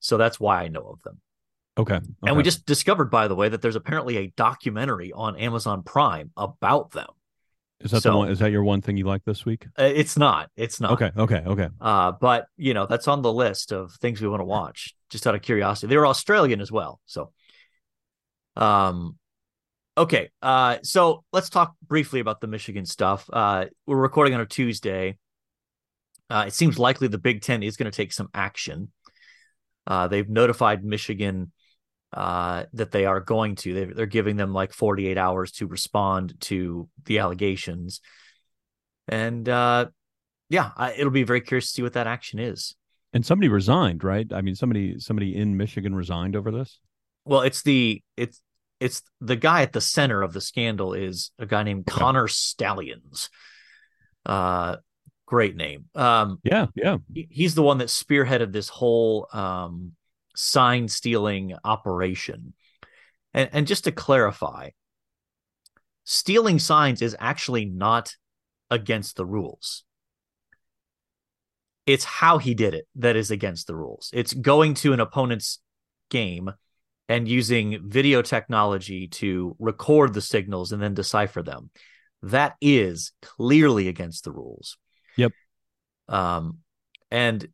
So 0.00 0.16
that's 0.16 0.38
why 0.38 0.62
I 0.62 0.68
know 0.68 0.82
of 0.88 1.02
them. 1.02 1.20
Okay. 1.76 1.98
And 2.24 2.36
we 2.36 2.42
just 2.44 2.66
discovered, 2.66 3.06
by 3.10 3.26
the 3.26 3.34
way, 3.34 3.48
that 3.48 3.60
there's 3.60 3.74
apparently 3.74 4.16
a 4.18 4.32
documentary 4.36 5.12
on 5.12 5.36
Amazon 5.36 5.82
Prime 5.82 6.30
about 6.36 6.92
them. 6.92 7.08
is 7.80 7.90
that 7.90 8.02
so- 8.02 8.12
the 8.12 8.16
one? 8.16 8.28
Is 8.30 8.38
that 8.38 8.52
your 8.52 8.62
one 8.62 8.80
thing 8.80 8.96
you 8.96 9.04
like 9.04 9.24
this 9.24 9.44
week? 9.44 9.66
Uh, 9.78 9.82
It's 9.82 10.16
not. 10.16 10.48
It's 10.56 10.80
not. 10.80 10.92
Okay. 10.92 11.10
Okay. 11.16 11.42
Okay. 11.44 11.68
Uh, 11.80 12.12
but 12.12 12.46
you 12.56 12.72
know, 12.74 12.86
that's 12.86 13.08
on 13.08 13.22
the 13.22 13.32
list 13.32 13.72
of 13.72 13.92
things 14.00 14.20
we 14.22 14.28
want 14.28 14.40
to 14.40 14.44
watch, 14.46 14.94
just 15.10 15.26
out 15.26 15.34
of 15.34 15.42
curiosity. 15.42 15.88
They 15.88 15.96
were 15.96 16.06
Australian 16.06 16.60
as 16.60 16.70
well. 16.70 17.00
So 17.06 17.32
um 18.56 19.16
okay. 19.96 20.30
Uh 20.42 20.78
so 20.82 21.24
let's 21.32 21.48
talk 21.48 21.74
briefly 21.86 22.20
about 22.20 22.40
the 22.40 22.46
Michigan 22.46 22.86
stuff. 22.86 23.28
Uh 23.32 23.66
we're 23.86 23.96
recording 23.96 24.34
on 24.34 24.40
a 24.40 24.46
Tuesday. 24.46 25.18
Uh 26.30 26.44
it 26.46 26.54
seems 26.54 26.78
likely 26.78 27.08
the 27.08 27.18
Big 27.18 27.42
Ten 27.42 27.62
is 27.62 27.76
going 27.76 27.90
to 27.90 27.96
take 27.96 28.12
some 28.12 28.28
action. 28.34 28.92
Uh 29.86 30.08
they've 30.08 30.28
notified 30.28 30.84
Michigan 30.84 31.52
uh 32.12 32.64
that 32.72 32.92
they 32.92 33.06
are 33.06 33.20
going 33.20 33.56
to. 33.56 33.74
They're, 33.74 33.94
they're 33.94 34.06
giving 34.06 34.36
them 34.36 34.52
like 34.52 34.72
48 34.72 35.18
hours 35.18 35.52
to 35.52 35.66
respond 35.66 36.34
to 36.42 36.88
the 37.04 37.18
allegations. 37.18 38.00
And 39.08 39.48
uh 39.48 39.86
yeah, 40.50 40.70
I, 40.76 40.92
it'll 40.92 41.10
be 41.10 41.24
very 41.24 41.40
curious 41.40 41.66
to 41.66 41.72
see 41.72 41.82
what 41.82 41.94
that 41.94 42.06
action 42.06 42.38
is. 42.38 42.76
And 43.12 43.24
somebody 43.24 43.48
resigned, 43.48 44.02
right? 44.02 44.30
I 44.32 44.40
mean, 44.40 44.54
somebody 44.54 44.98
somebody 44.98 45.36
in 45.36 45.56
Michigan 45.56 45.94
resigned 45.94 46.36
over 46.36 46.50
this. 46.50 46.80
Well, 47.24 47.40
it's 47.42 47.62
the 47.62 48.02
it's 48.16 48.40
it's 48.80 49.02
the 49.20 49.36
guy 49.36 49.62
at 49.62 49.72
the 49.72 49.80
center 49.80 50.22
of 50.22 50.32
the 50.32 50.40
scandal 50.40 50.94
is 50.94 51.30
a 51.38 51.46
guy 51.46 51.62
named. 51.62 51.86
Connor 51.86 52.28
Stalions. 52.28 53.30
Uh, 54.26 54.76
great 55.26 55.56
name. 55.56 55.86
Um, 55.94 56.38
Yeah, 56.42 56.66
yeah. 56.74 56.98
he- 57.12 57.28
he's 57.30 57.54
the 57.54 57.62
one 57.62 57.78
that 57.78 57.88
spearheaded 57.88 58.52
this 58.52 58.68
whole 58.68 59.28
um, 59.32 59.92
sign 60.34 60.88
stealing 60.88 61.54
operation. 61.64 62.54
And, 63.32 63.48
and 63.52 63.66
just 63.66 63.84
to 63.84 63.92
clarify, 63.92 64.70
stealing 66.04 66.58
signs 66.58 67.00
is 67.02 67.16
actually 67.18 67.64
not 67.64 68.14
against 68.70 69.16
the 69.16 69.26
rules. 69.26 69.84
It's 71.86 72.04
how 72.04 72.38
he 72.38 72.54
did 72.54 72.74
it 72.74 72.86
that 72.96 73.16
is 73.16 73.30
against 73.30 73.66
the 73.66 73.76
rules. 73.76 74.10
It's 74.12 74.32
going 74.32 74.74
to 74.74 74.92
an 74.92 75.00
opponent's 75.00 75.60
game 76.10 76.50
and 77.08 77.28
using 77.28 77.88
video 77.88 78.22
technology 78.22 79.08
to 79.08 79.56
record 79.58 80.14
the 80.14 80.20
signals 80.20 80.72
and 80.72 80.82
then 80.82 80.94
decipher 80.94 81.42
them. 81.42 81.70
That 82.22 82.54
is 82.60 83.12
clearly 83.20 83.88
against 83.88 84.24
the 84.24 84.32
rules. 84.32 84.78
Yep. 85.16 85.32
Um, 86.08 86.58
and 87.10 87.46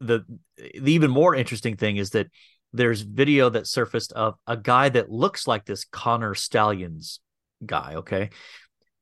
the 0.00 0.24
the 0.56 0.92
even 0.92 1.10
more 1.10 1.34
interesting 1.34 1.76
thing 1.76 1.96
is 1.96 2.10
that 2.10 2.28
there's 2.72 3.02
video 3.02 3.48
that 3.50 3.66
surfaced 3.66 4.12
of 4.12 4.34
a 4.46 4.56
guy 4.56 4.88
that 4.88 5.10
looks 5.10 5.46
like 5.46 5.64
this 5.64 5.84
Connor 5.84 6.34
Stalions 6.34 7.20
guy, 7.64 7.94
okay, 7.96 8.30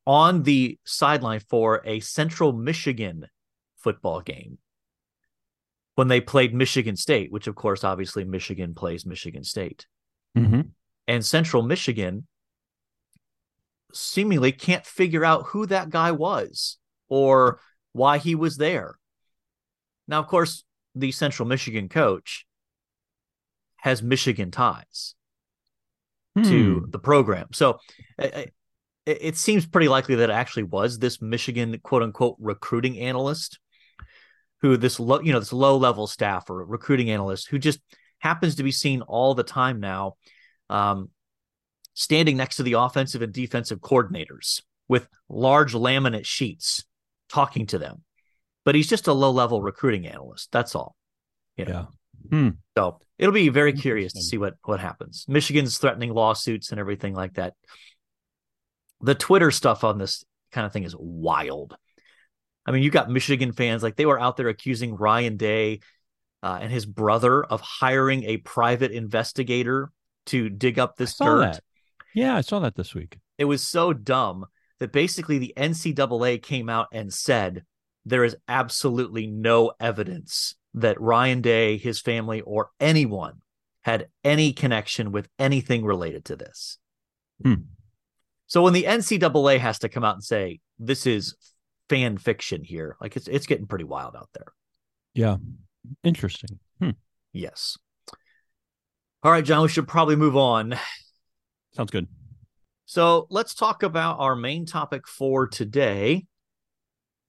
on 0.07 0.43
the 0.43 0.79
sideline 0.85 1.41
for 1.41 1.83
a 1.85 2.01
Central 2.01 2.53
Michigan 2.53 3.27
football 3.79 4.21
game 4.21 4.59
when 5.95 6.09
they 6.09 6.21
played 6.21 6.55
Michigan 6.55 6.97
State, 6.97 7.31
which 7.31 7.47
of 7.47 7.55
course 7.55 7.85
obviously 7.85 8.25
Michigan 8.25 8.75
plays 8.75 9.05
Michigan 9.07 9.45
State. 9.45 9.87
Mm-hmm. 10.37 10.63
And 11.09 11.25
Central 11.25 11.63
Michigan 11.63 12.27
seemingly 13.93 14.53
can't 14.53 14.87
figure 14.87 15.25
out 15.25 15.47
who 15.49 15.67
that 15.67 15.91
guy 15.91 16.13
was 16.13 16.79
or 17.09 17.61
why 17.93 18.19
he 18.19 18.35
was 18.35 18.57
there. 18.57 18.97
Now, 20.09 20.21
of 20.21 20.27
course, 20.27 20.65
the 20.95 21.13
Central 21.13 21.47
Michigan 21.47 21.89
coach 21.89 22.47
has 23.77 24.03
Michigan 24.03 24.51
ties 24.51 25.15
Hmm. 26.35 26.45
to 26.45 26.87
the 26.89 26.99
program. 26.99 27.49
So 27.53 27.79
it, 28.19 28.55
it 29.05 29.37
seems 29.37 29.67
pretty 29.67 29.89
likely 29.89 30.15
that 30.15 30.31
it 30.31 30.33
actually 30.33 30.63
was 30.63 30.99
this 30.99 31.21
Michigan 31.21 31.79
quote 31.83 32.03
unquote 32.03 32.37
recruiting 32.39 32.99
analyst 32.99 33.59
who 34.63 34.77
this 34.77 34.99
low, 34.99 35.21
you 35.21 35.33
know, 35.33 35.41
this 35.41 35.53
low 35.53 35.77
level 35.77 36.07
staff 36.07 36.49
or 36.49 36.65
recruiting 36.65 37.11
analyst 37.11 37.49
who 37.49 37.59
just 37.59 37.81
happens 38.21 38.55
to 38.55 38.63
be 38.63 38.73
seen 38.73 39.03
all 39.03 39.35
the 39.35 39.43
time 39.43 39.81
now, 39.81 40.15
um, 40.71 41.11
standing 41.95 42.37
next 42.37 42.57
to 42.57 42.63
the 42.63 42.75
offensive 42.75 43.21
and 43.21 43.33
defensive 43.33 43.81
coordinators 43.81 44.63
with 44.89 45.09
large 45.29 45.75
laminate 45.75 46.25
sheets 46.25 46.85
talking 47.29 47.67
to 47.67 47.79
them. 47.79 48.03
But 48.65 48.77
he's 48.77 48.89
just 48.89 49.09
a 49.09 49.13
low 49.13 49.33
level 49.33 49.61
recruiting 49.61 50.07
analyst. 50.07 50.51
That's 50.53 50.77
all. 50.77 50.95
You 51.57 51.65
know? 51.65 51.73
Yeah. 51.73 51.87
So 52.79 53.01
it'll 53.19 53.35
be 53.35 53.49
very 53.49 53.73
curious 53.73 54.13
to 54.13 54.23
see 54.23 54.39
what 54.39 54.55
what 54.65 54.79
happens. 54.79 55.25
Michigan's 55.29 55.79
threatening 55.79 56.15
lawsuits 56.15 56.71
and 56.71 56.79
everything 56.79 57.15
like 57.15 57.35
that. 57.35 57.55
The 59.01 59.17
Twitter 59.17 59.51
stuff 59.51 59.83
on 59.83 59.99
this 59.99 60.25
kind 60.53 60.65
of 60.65 60.73
thing 60.73 60.85
is 60.85 60.95
wild. 60.97 61.77
I 62.65 62.71
mean, 62.71 62.83
you 62.83 62.91
got 62.91 63.11
Michigan 63.11 63.53
fans 63.53 63.83
like 63.83 63.97
they 63.97 64.07
were 64.07 64.21
out 64.21 64.37
there 64.37 64.49
accusing 64.49 64.95
Ryan 64.95 65.37
Day 65.37 65.81
uh, 66.43 66.59
and 66.61 66.73
his 66.73 66.87
brother 66.87 67.43
of 67.43 67.61
hiring 67.61 68.25
a 68.25 68.37
private 68.39 68.93
investigator 68.93 69.91
to 70.27 70.49
dig 70.49 70.79
up 70.79 70.97
this 70.97 71.17
dirt. 71.17 71.41
that. 71.41 71.61
Yeah, 72.15 72.37
I 72.37 72.43
saw 72.43 72.61
that 72.61 72.77
this 72.77 72.95
week. 72.95 73.19
It 73.39 73.45
was 73.47 73.67
so 73.67 73.93
dumb 73.93 74.47
that 74.79 74.93
basically 74.93 75.39
the 75.39 75.55
NCAA 75.57 76.43
came 76.43 76.69
out 76.69 76.89
and 76.93 77.13
said 77.13 77.65
there 78.05 78.25
is 78.25 78.37
absolutely 78.49 79.27
no 79.27 79.73
evidence 79.81 80.55
that 80.75 81.01
Ryan 81.01 81.41
Day, 81.41 81.77
his 81.77 82.01
family, 82.01 82.41
or 82.41 82.71
anyone 82.81 83.43
had 83.83 84.09
any 84.25 84.53
connection 84.53 85.13
with 85.13 85.29
anything 85.39 85.85
related 85.85 86.25
to 86.27 86.37
this. 86.37 86.79
Hmm. 87.43 87.55
So 88.47 88.63
when 88.63 88.73
the 88.73 88.85
NCAA 88.85 89.59
has 89.59 89.81
to 89.81 89.89
come 89.89 90.05
out 90.05 90.15
and 90.15 90.25
say 90.25 90.61
this 90.79 91.07
is 91.07 91.35
fan 91.93 92.17
fiction 92.17 92.65
here, 92.65 92.97
like 93.03 93.17
it's 93.19 93.29
it's 93.29 93.47
getting 93.47 93.67
pretty 93.67 93.85
wild 93.85 94.17
out 94.17 94.31
there. 94.33 94.47
Yeah. 95.13 95.37
Interesting. 96.03 96.59
Hmm. 96.81 96.91
Yes. 97.35 97.77
All 99.23 99.31
right, 99.31 99.45
John, 99.45 99.63
we 99.63 99.69
should 99.69 99.87
probably 99.87 100.17
move 100.17 100.35
on. 100.35 100.75
Sounds 101.75 101.91
good. 101.91 102.09
So 102.87 103.27
let's 103.29 103.55
talk 103.55 103.83
about 103.83 104.21
our 104.21 104.35
main 104.35 104.65
topic 104.65 105.07
for 105.07 105.47
today. 105.47 106.25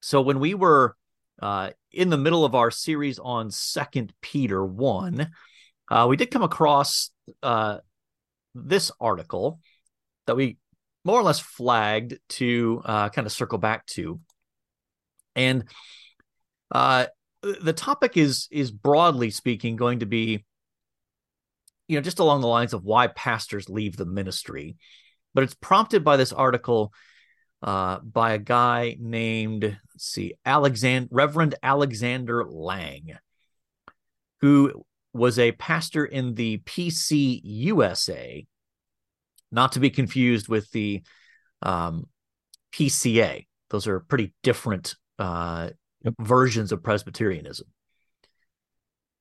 So 0.02 0.22
when 0.22 0.40
we 0.40 0.54
were 0.54 0.96
uh, 1.42 1.72
in 1.92 2.10
the 2.10 2.18
middle 2.18 2.46
of 2.46 2.56
our 2.56 2.72
series 2.72 3.20
on 3.20 3.52
Second 3.52 4.14
Peter 4.22 4.66
one, 4.66 5.30
uh, 5.92 6.08
we 6.10 6.16
did 6.16 6.32
come 6.32 6.44
across 6.44 7.12
uh, 7.42 7.80
this 8.56 8.92
article 9.02 9.60
that 10.26 10.38
we 10.38 10.58
more 11.04 11.20
or 11.20 11.24
less 11.24 11.42
flagged 11.42 12.18
to 12.30 12.82
uh, 12.86 13.10
kind 13.10 13.26
of 13.26 13.34
circle 13.34 13.58
back 13.58 13.86
to, 13.88 14.22
and 15.36 15.64
uh, 16.72 17.06
the 17.42 17.74
topic 17.74 18.18
is 18.18 18.48
is 18.52 18.72
broadly 18.72 19.30
speaking 19.30 19.76
going 19.76 20.00
to 20.00 20.06
be, 20.06 20.44
you 21.88 21.98
know, 21.98 22.02
just 22.02 22.20
along 22.20 22.42
the 22.42 22.48
lines 22.48 22.74
of 22.74 22.84
why 22.84 23.08
pastors 23.08 23.70
leave 23.70 23.98
the 23.98 24.06
ministry 24.06 24.76
but 25.34 25.44
it's 25.44 25.56
prompted 25.56 26.04
by 26.04 26.18
this 26.18 26.34
article 26.34 26.94
uh, 27.62 28.00
by 28.00 28.34
a 28.34 28.38
guy 28.38 28.98
named 29.00 29.64
let's 29.64 30.06
see 30.06 30.34
Alexander 30.46 31.08
Reverend 31.12 31.56
Alexander 31.64 32.46
Lang, 32.46 33.18
who 34.42 34.86
was 35.14 35.40
a 35.40 35.54
pastor 35.54 36.06
in 36.06 36.34
the 36.36 36.58
PC 36.60 37.40
USA, 37.44 38.46
not 39.52 39.74
to 39.74 39.80
be 39.80 39.90
confused 39.90 40.50
with 40.50 40.70
the 40.72 41.04
um, 41.62 42.08
PCA. 42.74 43.48
Those 43.70 43.88
are 43.88 44.02
pretty 44.02 44.34
different 44.44 44.96
uh, 45.20 45.70
Yep. 46.04 46.16
versions 46.20 46.72
of 46.74 46.84
Presbyterianism. 46.84 47.68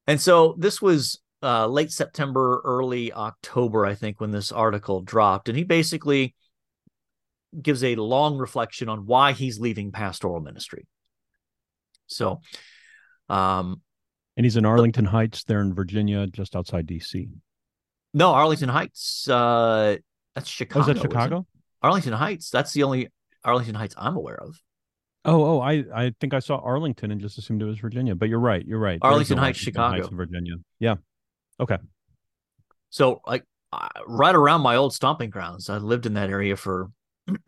And 0.09 0.21
so 0.21 0.57
this 0.59 0.83
was 0.83 1.21
uh, 1.45 1.67
late 1.69 1.93
September, 1.93 2.61
early 2.65 3.13
October, 3.13 3.87
I 3.87 3.95
think, 3.95 4.21
when 4.21 4.33
this 4.33 4.51
article 4.51 5.01
dropped. 5.01 5.49
And 5.49 5.57
he 5.57 5.63
basically 5.65 6.35
gives 7.61 7.85
a 7.85 7.95
long 7.95 8.37
reflection 8.37 8.89
on 8.89 9.07
why 9.07 9.33
he's 9.33 9.61
leaving 9.61 9.93
pastoral 9.93 10.41
ministry. 10.41 10.87
So, 12.07 12.41
um, 13.29 13.81
And 14.37 14.45
he's 14.45 14.57
in 14.57 14.65
Arlington 14.65 15.05
Heights 15.05 15.45
there 15.45 15.61
in 15.61 15.75
Virginia, 15.75 16.27
just 16.27 16.57
outside 16.57 16.87
DC. 16.87 17.29
no, 18.13 18.33
Arlington 18.33 18.69
Heights, 18.71 19.29
uh, 19.29 19.97
that's 20.35 20.49
Chicago. 20.49 20.87
Oh, 20.87 20.91
is 20.91 20.97
that? 20.97 21.03
Chicago? 21.03 21.47
Arlington 21.81 22.13
Heights, 22.13 22.51
that's 22.51 22.73
the 22.73 22.83
only 22.83 23.09
Arlington 23.45 23.75
Heights 23.75 23.95
I'm 23.97 24.17
aware 24.17 24.41
of. 24.43 24.61
Oh, 25.25 25.45
oh, 25.45 25.61
I, 25.61 25.85
I 25.95 26.15
think 26.21 26.35
I 26.35 26.41
saw 26.41 26.57
Arlington 26.57 27.13
and 27.13 27.21
just 27.21 27.39
assumed 27.39 27.63
it 27.63 27.67
was 27.67 27.79
Virginia. 27.79 28.15
But 28.15 28.29
you're 28.29 28.41
right. 28.41 28.65
You're 28.67 28.81
right. 28.81 28.99
Arlington 29.03 29.37
no 29.37 29.43
Heights, 29.43 29.59
Chicago. 29.59 30.07
in 30.07 30.17
Virginia. 30.17 30.55
Yeah. 30.81 30.97
Okay. 31.61 31.79
So, 32.91 33.21
like, 33.27 33.45
right 34.07 34.35
around 34.35 34.63
my 34.63 34.77
old 34.77 34.93
stomping 34.93 35.31
grounds, 35.31 35.71
I 35.71 35.79
lived 35.79 36.07
in 36.07 36.15
that 36.15 36.29
area 36.29 36.57
for 36.57 36.91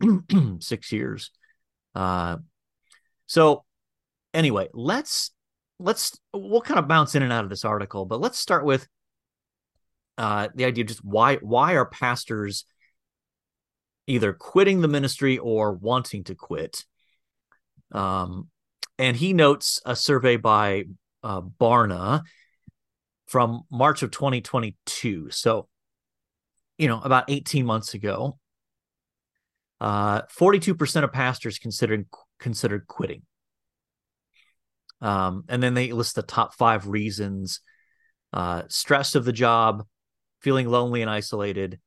six 0.59 0.91
years. 0.91 1.31
Uh, 1.93 2.37
so, 3.25 3.65
anyway, 4.33 4.69
let's 4.73 5.31
let's 5.79 6.17
we'll 6.33 6.61
kind 6.61 6.79
of 6.79 6.87
bounce 6.87 7.15
in 7.15 7.23
and 7.23 7.33
out 7.33 7.43
of 7.43 7.49
this 7.49 7.65
article, 7.65 8.05
but 8.05 8.21
let's 8.21 8.39
start 8.39 8.65
with 8.65 8.87
uh, 10.17 10.47
the 10.55 10.65
idea 10.65 10.83
of 10.83 10.87
just 10.87 11.03
why 11.03 11.35
why 11.37 11.75
are 11.75 11.85
pastors 11.85 12.65
either 14.07 14.33
quitting 14.33 14.81
the 14.81 14.87
ministry 14.87 15.37
or 15.37 15.73
wanting 15.73 16.23
to 16.23 16.35
quit? 16.35 16.85
Um, 17.91 18.49
and 18.97 19.15
he 19.15 19.33
notes 19.33 19.81
a 19.85 19.95
survey 19.95 20.37
by 20.37 20.85
uh, 21.23 21.41
Barna 21.41 22.23
from 23.27 23.63
March 23.71 24.03
of 24.03 24.11
2022. 24.11 25.29
So, 25.31 25.67
you 26.77 26.87
know, 26.87 27.01
about 27.03 27.29
18 27.29 27.65
months 27.65 27.93
ago, 27.93 28.37
uh, 29.81 30.21
42% 30.23 31.03
of 31.03 31.11
pastors 31.11 31.59
considered 31.59 32.07
considered 32.39 32.87
quitting. 32.87 33.23
Um, 35.01 35.43
and 35.49 35.61
then 35.61 35.73
they 35.73 35.91
list 35.91 36.15
the 36.15 36.23
top 36.23 36.55
five 36.55 36.87
reasons: 36.87 37.59
uh, 38.31 38.63
stress 38.69 39.15
of 39.15 39.25
the 39.25 39.33
job, 39.33 39.85
feeling 40.41 40.69
lonely 40.69 41.01
and 41.01 41.11
isolated, 41.11 41.79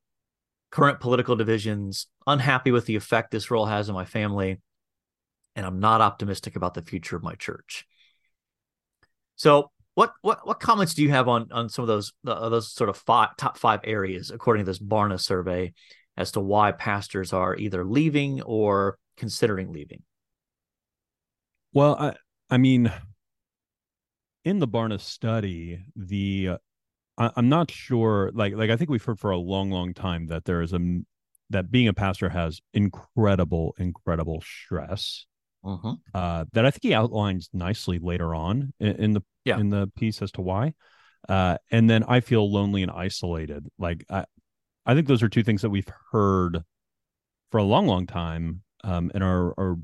current 0.69 0.99
political 0.99 1.35
divisions, 1.35 2.07
unhappy 2.27 2.71
with 2.71 2.85
the 2.85 2.95
effect 2.95 3.31
this 3.31 3.49
role 3.49 3.65
has 3.65 3.89
on 3.89 3.95
my 3.95 4.05
family, 4.05 4.59
and 5.55 5.65
I'm 5.65 5.79
not 5.79 6.01
optimistic 6.01 6.55
about 6.55 6.73
the 6.73 6.81
future 6.81 7.15
of 7.15 7.23
my 7.23 7.35
church. 7.35 7.85
So 9.35 9.71
what 9.95 10.13
what 10.21 10.45
what 10.45 10.59
comments 10.59 10.93
do 10.93 11.03
you 11.03 11.09
have 11.09 11.27
on 11.27 11.51
on 11.51 11.69
some 11.69 11.83
of 11.83 11.87
those 11.87 12.13
uh, 12.25 12.49
those 12.49 12.71
sort 12.71 12.89
of 12.89 12.97
five, 12.97 13.35
top 13.37 13.57
five 13.57 13.81
areas 13.83 14.31
according 14.31 14.65
to 14.65 14.69
this 14.69 14.79
Barna 14.79 15.19
survey 15.19 15.73
as 16.15 16.31
to 16.33 16.39
why 16.39 16.71
pastors 16.71 17.33
are 17.33 17.55
either 17.55 17.83
leaving 17.85 18.41
or 18.41 18.97
considering 19.17 19.71
leaving? 19.71 20.03
Well, 21.73 21.95
I 21.99 22.15
I 22.49 22.57
mean, 22.57 22.91
in 24.45 24.59
the 24.59 24.67
Barna 24.67 24.99
study, 24.99 25.83
the 25.95 26.57
I, 27.17 27.31
am 27.35 27.49
not 27.49 27.69
sure. 27.69 28.31
Like 28.33 28.53
like 28.55 28.69
I 28.69 28.77
think 28.77 28.89
we've 28.89 29.03
heard 29.03 29.19
for 29.19 29.31
a 29.31 29.37
long, 29.37 29.69
long 29.69 29.93
time 29.93 30.27
that 30.27 30.45
there 30.45 30.61
is 30.61 30.73
a 30.73 30.79
that 31.49 31.71
being 31.71 31.87
a 31.87 31.93
pastor 31.93 32.29
has 32.29 32.61
incredible, 32.73 33.75
incredible 33.77 34.41
stress. 34.41 35.25
Mm-hmm. 35.63 35.91
Uh, 36.13 36.45
that 36.53 36.65
I 36.65 36.71
think 36.71 36.83
he 36.83 36.93
outlines 36.93 37.49
nicely 37.53 37.99
later 37.99 38.33
on 38.33 38.73
in, 38.79 38.95
in 38.95 39.13
the 39.13 39.21
yeah. 39.43 39.57
in 39.57 39.69
the 39.69 39.87
piece 39.95 40.21
as 40.21 40.31
to 40.33 40.41
why. 40.41 40.73
Uh, 41.27 41.57
and 41.69 41.89
then 41.89 42.03
I 42.03 42.21
feel 42.21 42.51
lonely 42.51 42.81
and 42.81 42.91
isolated. 42.91 43.67
Like 43.77 44.05
I, 44.09 44.25
I 44.85 44.95
think 44.95 45.07
those 45.07 45.21
are 45.21 45.29
two 45.29 45.43
things 45.43 45.61
that 45.61 45.69
we've 45.69 45.89
heard 46.11 46.59
for 47.51 47.57
a 47.57 47.63
long, 47.63 47.87
long 47.87 48.07
time, 48.07 48.61
um, 48.83 49.11
and 49.13 49.23
are 49.23 49.49
are 49.59 49.77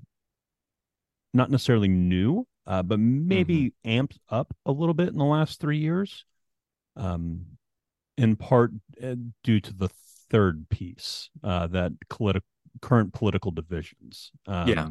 not 1.34 1.52
necessarily 1.52 1.90
new, 1.90 2.48
uh, 2.66 2.82
but 2.82 3.00
maybe 3.00 3.74
mm-hmm. 3.86 3.90
amped 3.90 4.18
up 4.30 4.56
a 4.66 4.72
little 4.72 4.94
bit 4.94 5.10
in 5.10 5.18
the 5.18 5.26
last 5.26 5.60
three 5.60 5.80
years. 5.80 6.26
Um, 6.96 7.46
in 8.18 8.38
part 8.38 8.72
uh, 9.04 9.16
due 9.44 9.60
to 9.60 9.74
the 9.74 9.90
third 10.30 10.70
piece, 10.70 11.30
uh, 11.44 11.68
that 11.68 11.92
politi- 12.10 12.42
current 12.82 13.14
political 13.14 13.52
divisions. 13.52 14.32
Um, 14.48 14.68
yeah. 14.68 14.90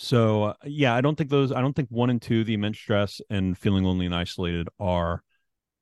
So 0.00 0.44
uh, 0.44 0.54
yeah, 0.64 0.94
I 0.94 1.00
don't 1.00 1.16
think 1.16 1.28
those. 1.28 1.50
I 1.50 1.60
don't 1.60 1.74
think 1.74 1.88
one 1.90 2.08
and 2.08 2.22
two, 2.22 2.44
the 2.44 2.54
immense 2.54 2.78
stress 2.78 3.20
and 3.28 3.58
feeling 3.58 3.82
lonely 3.82 4.06
and 4.06 4.14
isolated, 4.14 4.68
are 4.78 5.22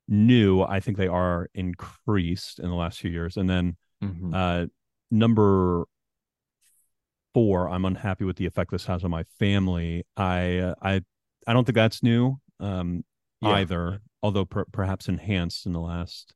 new. 0.09 0.63
I 0.63 0.81
think 0.81 0.97
they 0.97 1.07
are 1.07 1.49
increased 1.55 2.59
in 2.59 2.71
the 2.71 2.75
last 2.75 2.99
few 2.99 3.11
years. 3.11 3.37
And 3.37 3.49
then 3.49 3.77
mm-hmm. 4.03 4.35
uh, 4.35 4.67
number 5.11 5.85
four, 7.35 7.69
I'm 7.69 7.85
unhappy 7.85 8.25
with 8.25 8.37
the 8.37 8.47
effect 8.47 8.71
this 8.71 8.87
has 8.87 9.05
on 9.05 9.11
my 9.11 9.25
family. 9.39 10.07
I 10.17 10.59
uh, 10.59 10.75
I 10.81 11.03
I 11.47 11.53
don't 11.53 11.67
think 11.67 11.77
that's 11.77 12.03
new 12.03 12.41
um, 12.59 13.05
yeah. 13.43 13.51
either, 13.51 14.01
although 14.23 14.47
per- 14.47 14.65
perhaps 14.73 15.09
enhanced 15.09 15.67
in 15.67 15.73
the 15.73 15.81
last 15.81 16.33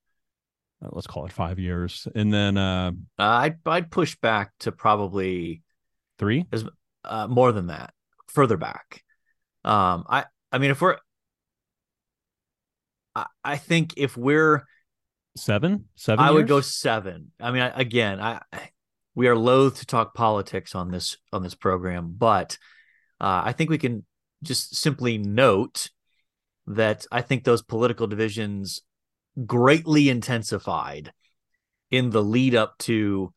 uh, 0.84 0.88
let's 0.92 1.06
call 1.06 1.24
it 1.24 1.32
five 1.32 1.58
years. 1.58 2.06
And 2.14 2.30
then 2.30 2.58
uh, 2.58 2.92
I'd 3.18 3.56
I'd 3.64 3.90
push 3.90 4.16
back 4.16 4.52
to 4.60 4.72
probably 4.72 5.62
three, 6.18 6.44
as 6.52 6.66
uh, 7.04 7.26
more 7.26 7.52
than 7.52 7.68
that, 7.68 7.92
further 8.28 8.56
back. 8.56 9.02
Um, 9.64 10.04
I 10.08 10.24
I 10.52 10.58
mean, 10.58 10.70
if 10.70 10.80
we're, 10.80 10.98
I, 13.14 13.26
I 13.44 13.56
think 13.56 13.94
if 13.96 14.16
we're 14.16 14.66
seven, 15.36 15.86
seven, 15.96 16.24
I 16.24 16.28
years? 16.28 16.34
would 16.34 16.48
go 16.48 16.60
seven. 16.60 17.32
I 17.40 17.50
mean, 17.50 17.62
I, 17.62 17.68
again, 17.80 18.20
I 18.20 18.40
we 19.14 19.28
are 19.28 19.36
loath 19.36 19.80
to 19.80 19.86
talk 19.86 20.14
politics 20.14 20.74
on 20.74 20.90
this 20.90 21.16
on 21.32 21.42
this 21.42 21.54
program, 21.54 22.14
but 22.16 22.58
uh, 23.20 23.42
I 23.44 23.52
think 23.52 23.70
we 23.70 23.78
can 23.78 24.04
just 24.42 24.76
simply 24.76 25.18
note 25.18 25.90
that 26.66 27.06
I 27.10 27.22
think 27.22 27.44
those 27.44 27.62
political 27.62 28.06
divisions 28.06 28.80
greatly 29.46 30.08
intensified 30.08 31.12
in 31.90 32.10
the 32.10 32.22
lead 32.22 32.54
up 32.54 32.78
to 32.78 33.32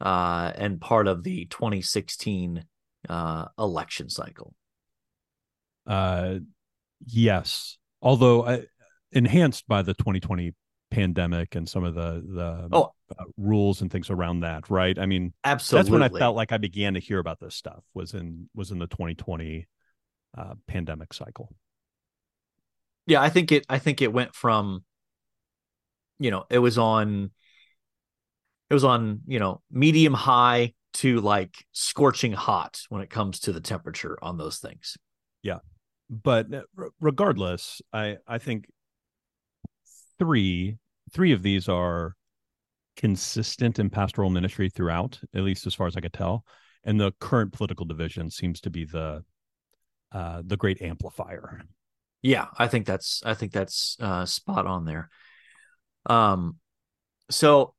uh, 0.00 0.52
and 0.54 0.80
part 0.80 1.08
of 1.08 1.22
the 1.22 1.46
2016 1.46 2.64
uh, 3.08 3.46
election 3.58 4.08
cycle. 4.08 4.54
Uh, 5.86 6.36
yes, 7.06 7.78
although 8.00 8.42
uh, 8.42 8.62
enhanced 9.12 9.66
by 9.68 9.82
the 9.82 9.94
2020 9.94 10.54
pandemic 10.90 11.56
and 11.56 11.68
some 11.68 11.82
of 11.82 11.94
the 11.94 12.22
the 12.26 12.68
oh. 12.72 12.92
uh, 13.18 13.24
rules 13.36 13.82
and 13.82 13.90
things 13.90 14.10
around 14.10 14.40
that, 14.40 14.70
right? 14.70 14.98
I 14.98 15.06
mean, 15.06 15.32
absolutely. 15.44 15.82
That's 15.82 15.92
when 15.92 16.02
I 16.02 16.18
felt 16.18 16.36
like 16.36 16.52
I 16.52 16.58
began 16.58 16.94
to 16.94 17.00
hear 17.00 17.18
about 17.18 17.40
this 17.40 17.54
stuff 17.54 17.82
was 17.92 18.14
in 18.14 18.48
was 18.54 18.70
in 18.70 18.78
the 18.78 18.86
2020 18.86 19.66
uh, 20.36 20.54
pandemic 20.66 21.12
cycle. 21.12 21.54
Yeah, 23.06 23.20
I 23.20 23.28
think 23.28 23.52
it. 23.52 23.66
I 23.68 23.78
think 23.78 24.00
it 24.00 24.12
went 24.12 24.34
from, 24.34 24.84
you 26.18 26.30
know, 26.30 26.44
it 26.48 26.58
was 26.58 26.78
on. 26.78 27.30
It 28.70 28.74
was 28.74 28.84
on, 28.84 29.20
you 29.26 29.38
know, 29.38 29.60
medium 29.70 30.14
high 30.14 30.72
to 30.94 31.20
like 31.20 31.64
scorching 31.72 32.32
hot 32.32 32.80
when 32.88 33.02
it 33.02 33.10
comes 33.10 33.40
to 33.40 33.52
the 33.52 33.60
temperature 33.60 34.18
on 34.22 34.38
those 34.38 34.58
things. 34.58 34.96
Yeah. 35.42 35.58
But 36.08 36.52
uh, 36.52 36.62
regardless, 37.00 37.82
I 37.92 38.18
I 38.26 38.38
think 38.38 38.66
three 40.18 40.78
three 41.12 41.32
of 41.32 41.42
these 41.42 41.68
are 41.68 42.14
consistent 42.96 43.78
in 43.78 43.90
pastoral 43.90 44.30
ministry 44.30 44.70
throughout, 44.70 45.18
at 45.34 45.42
least 45.42 45.66
as 45.66 45.74
far 45.74 45.86
as 45.86 45.96
I 45.96 46.00
could 46.00 46.12
tell. 46.12 46.44
And 46.84 47.00
the 47.00 47.12
current 47.18 47.52
political 47.52 47.86
division 47.86 48.30
seems 48.30 48.60
to 48.62 48.70
be 48.70 48.84
the 48.84 49.24
uh, 50.12 50.42
the 50.46 50.56
great 50.56 50.80
amplifier. 50.80 51.62
Yeah, 52.22 52.46
I 52.56 52.68
think 52.68 52.86
that's 52.86 53.22
I 53.24 53.34
think 53.34 53.52
that's 53.52 53.96
uh, 54.00 54.26
spot 54.26 54.66
on 54.66 54.84
there. 54.84 55.10
Um, 56.06 56.58
so 57.30 57.74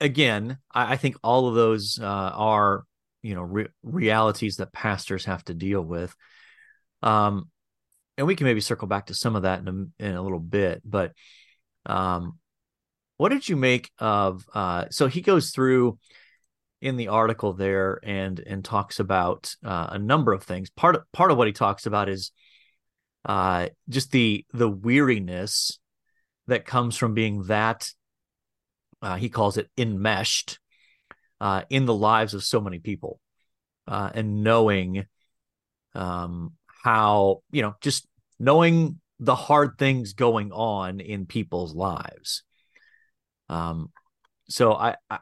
again, 0.00 0.58
I, 0.72 0.94
I 0.94 0.96
think 0.96 1.16
all 1.22 1.48
of 1.48 1.54
those 1.54 1.98
uh, 2.00 2.04
are 2.04 2.84
you 3.22 3.34
know 3.34 3.42
re- 3.42 3.68
realities 3.82 4.56
that 4.56 4.72
pastors 4.72 5.24
have 5.24 5.44
to 5.44 5.54
deal 5.54 5.82
with. 5.82 6.14
Um, 7.02 7.50
and 8.16 8.26
we 8.26 8.36
can 8.36 8.46
maybe 8.46 8.60
circle 8.60 8.86
back 8.86 9.06
to 9.06 9.14
some 9.14 9.34
of 9.34 9.42
that 9.42 9.60
in 9.60 9.68
a, 9.98 10.04
in 10.04 10.14
a 10.14 10.22
little 10.22 10.40
bit, 10.40 10.82
but 10.84 11.12
um, 11.86 12.38
what 13.16 13.30
did 13.30 13.48
you 13.48 13.56
make 13.56 13.90
of? 13.98 14.44
Uh, 14.54 14.86
so 14.90 15.06
he 15.06 15.20
goes 15.20 15.50
through 15.50 15.98
in 16.80 16.96
the 16.96 17.08
article 17.08 17.54
there 17.54 17.98
and 18.02 18.38
and 18.40 18.64
talks 18.64 19.00
about 19.00 19.54
uh, 19.64 19.88
a 19.92 19.98
number 19.98 20.32
of 20.32 20.42
things. 20.42 20.70
Part 20.70 20.96
of, 20.96 21.02
part 21.12 21.30
of 21.30 21.38
what 21.38 21.46
he 21.46 21.52
talks 21.52 21.86
about 21.86 22.08
is 22.08 22.30
uh, 23.24 23.68
just 23.88 24.10
the 24.10 24.44
the 24.52 24.68
weariness 24.68 25.78
that 26.46 26.66
comes 26.66 26.96
from 26.96 27.14
being 27.14 27.44
that 27.44 27.88
uh, 29.04 29.16
he 29.16 29.28
calls 29.28 29.58
it 29.58 29.68
enmeshed 29.76 30.58
uh, 31.40 31.62
in 31.68 31.84
the 31.84 31.94
lives 31.94 32.32
of 32.32 32.42
so 32.42 32.58
many 32.58 32.78
people 32.78 33.20
uh, 33.86 34.10
and 34.14 34.42
knowing 34.42 35.04
um, 35.94 36.54
how 36.82 37.42
you 37.52 37.60
know 37.60 37.74
just 37.82 38.06
knowing 38.40 38.98
the 39.20 39.34
hard 39.34 39.76
things 39.78 40.14
going 40.14 40.52
on 40.52 41.00
in 41.00 41.26
people's 41.26 41.74
lives. 41.74 42.42
Um, 43.50 43.92
so 44.48 44.72
I, 44.72 44.96
I 45.10 45.18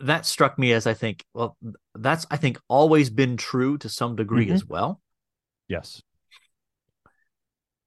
that 0.00 0.24
struck 0.24 0.58
me 0.58 0.72
as 0.72 0.86
I 0.86 0.94
think, 0.94 1.24
well, 1.34 1.56
that's 1.94 2.26
I 2.30 2.38
think 2.38 2.58
always 2.68 3.10
been 3.10 3.36
true 3.36 3.76
to 3.78 3.88
some 3.90 4.16
degree 4.16 4.46
mm-hmm. 4.46 4.54
as 4.54 4.64
well. 4.64 5.00
Yes. 5.68 6.02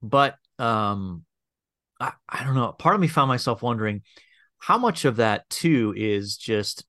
But 0.04 0.36
um 0.60 1.26
I, 2.00 2.14
I 2.30 2.44
don't 2.44 2.56
know. 2.56 2.72
Part 2.72 2.94
of 2.94 3.02
me 3.02 3.08
found 3.08 3.30
myself 3.30 3.64
wondering 3.64 4.04
how 4.62 4.78
much 4.78 5.06
of 5.06 5.18
that 5.18 5.50
too 5.50 5.94
is 5.98 6.38
just 6.38 6.86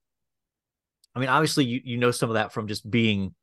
I 1.14 1.20
mean, 1.20 1.28
obviously 1.28 1.64
you, 1.64 1.80
you 1.82 1.98
know 1.98 2.10
some 2.10 2.30
of 2.30 2.34
that 2.34 2.52
from 2.52 2.68
just 2.68 2.88
being 2.88 3.34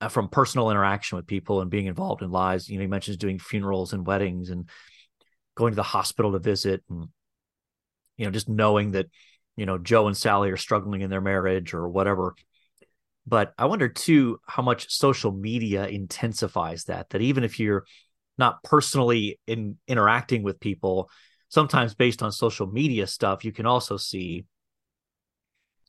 uh, 0.00 0.08
from 0.08 0.28
personal 0.28 0.70
interaction 0.70 1.16
with 1.16 1.26
people 1.26 1.60
and 1.60 1.70
being 1.70 1.86
involved 1.86 2.22
in 2.22 2.30
lives. 2.30 2.68
You 2.68 2.76
know, 2.76 2.82
he 2.82 2.88
mentions 2.88 3.16
doing 3.18 3.38
funerals 3.38 3.92
and 3.92 4.06
weddings 4.06 4.50
and 4.50 4.68
going 5.54 5.72
to 5.72 5.76
the 5.76 5.82
hospital 5.82 6.32
to 6.32 6.38
visit 6.38 6.82
and 6.88 7.08
you 8.16 8.24
know 8.24 8.30
just 8.30 8.48
knowing 8.48 8.92
that 8.92 9.06
you 9.56 9.66
know 9.66 9.76
Joe 9.78 10.06
and 10.06 10.16
Sally 10.16 10.50
are 10.50 10.56
struggling 10.56 11.02
in 11.02 11.10
their 11.10 11.20
marriage 11.20 11.74
or 11.74 11.88
whatever. 11.88 12.34
But 13.26 13.52
I 13.58 13.66
wonder 13.66 13.88
too 13.88 14.40
how 14.46 14.62
much 14.62 14.90
social 14.90 15.30
media 15.30 15.86
intensifies 15.86 16.84
that. 16.84 17.10
That 17.10 17.20
even 17.20 17.44
if 17.44 17.60
you're 17.60 17.84
not 18.38 18.62
personally 18.64 19.38
in 19.46 19.76
interacting 19.86 20.42
with 20.42 20.58
people, 20.58 21.10
sometimes 21.52 21.94
based 21.94 22.22
on 22.22 22.32
social 22.32 22.66
media 22.66 23.06
stuff, 23.06 23.44
you 23.44 23.52
can 23.52 23.66
also 23.66 23.98
see 23.98 24.46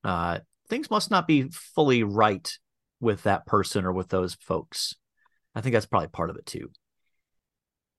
uh, 0.04 0.39
things 0.67 0.91
must 0.91 1.10
not 1.10 1.26
be 1.26 1.47
fully 1.52 2.04
right 2.04 2.52
with 2.99 3.23
that 3.23 3.45
person 3.45 3.86
or 3.86 3.93
with 3.93 4.10
those 4.10 4.34
folks. 4.36 4.93
I 5.56 5.62
think 5.62 5.71
that's 5.71 5.86
probably 5.86 6.10
part 6.10 6.30
of 6.30 6.36
it 6.36 6.45
too. 6.45 6.69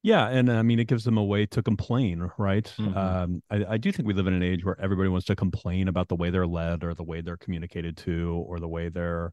Yeah, 0.03 0.29
and 0.29 0.53
I 0.53 0.61
mean, 0.61 0.79
it 0.79 0.89
gives 0.89 1.05
them 1.05 1.17
a 1.17 1.25
way 1.25 1.47
to 1.47 1.63
complain, 1.63 2.31
right? 2.37 2.71
Mm-hmm. 2.79 2.99
Um, 2.99 3.43
I, 3.51 3.65
I, 3.71 3.77
do 3.79 3.91
think 3.91 4.07
we 4.07 4.13
live 4.13 4.27
in 4.27 4.35
an 4.35 4.43
age 4.43 4.63
where 4.63 4.79
everybody 4.79 5.09
wants 5.09 5.25
to 5.29 5.37
complain 5.37 5.89
about 5.89 6.09
the 6.09 6.17
way 6.17 6.29
they're 6.29 6.47
led, 6.47 6.85
or 6.85 6.93
the 6.93 7.03
way 7.03 7.23
they're 7.23 7.39
communicated 7.39 7.97
to, 7.99 8.45
or 8.47 8.61
the 8.61 8.69
way 8.69 8.91
they're 8.91 9.33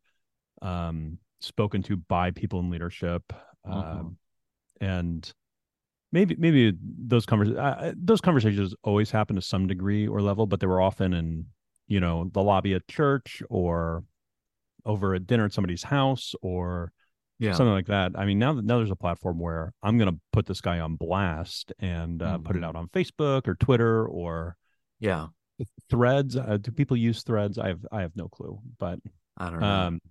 um, 0.61 1.17
spoken 1.41 1.83
to 1.83 1.97
by 1.97 2.31
people 2.31 2.61
in 2.61 2.69
leadership, 2.69 3.23
mm-hmm. 3.67 3.73
um, 3.73 4.17
and 4.79 5.33
maybe 6.11 6.35
maybe 6.37 6.73
those 6.81 7.25
conversations 7.25 7.59
uh, 7.59 7.93
those 7.97 8.21
conversations 8.21 8.73
always 8.83 9.11
happen 9.11 9.35
to 9.35 9.41
some 9.41 9.67
degree 9.67 10.07
or 10.07 10.21
level, 10.21 10.45
but 10.45 10.59
they 10.59 10.67
were 10.67 10.81
often 10.81 11.13
in 11.13 11.45
you 11.87 11.99
know 11.99 12.29
the 12.33 12.41
lobby 12.43 12.73
at 12.73 12.87
church 12.87 13.41
or 13.49 14.03
over 14.85 15.13
at 15.15 15.27
dinner 15.27 15.45
at 15.45 15.53
somebody's 15.53 15.83
house 15.83 16.33
or 16.41 16.91
Yeah. 17.39 17.53
something 17.53 17.73
like 17.73 17.87
that. 17.87 18.11
I 18.15 18.25
mean, 18.25 18.39
now 18.39 18.53
that 18.53 18.65
now 18.65 18.77
there's 18.77 18.91
a 18.91 18.95
platform 18.95 19.39
where 19.39 19.73
I'm 19.83 19.97
going 19.97 20.11
to 20.13 20.19
put 20.31 20.45
this 20.45 20.61
guy 20.61 20.79
on 20.79 20.95
blast 20.95 21.71
and 21.79 22.21
uh, 22.21 22.37
put 22.39 22.55
it 22.55 22.61
Mhm. 22.61 22.65
out 22.65 22.75
on 22.75 22.87
Facebook 22.89 23.47
or 23.47 23.55
Twitter 23.55 24.07
or 24.07 24.57
Yeah. 24.99 25.27
Threads. 25.89 26.35
Uh, 26.35 26.57
do 26.57 26.71
people 26.71 26.97
use 26.97 27.21
Threads? 27.23 27.57
I 27.59 27.67
have 27.67 27.85
I 27.91 28.01
have 28.01 28.15
no 28.15 28.27
clue, 28.27 28.59
but 28.79 28.99
I 29.37 29.49
don't 29.51 29.59
know. 29.59 29.65
um, 29.67 30.01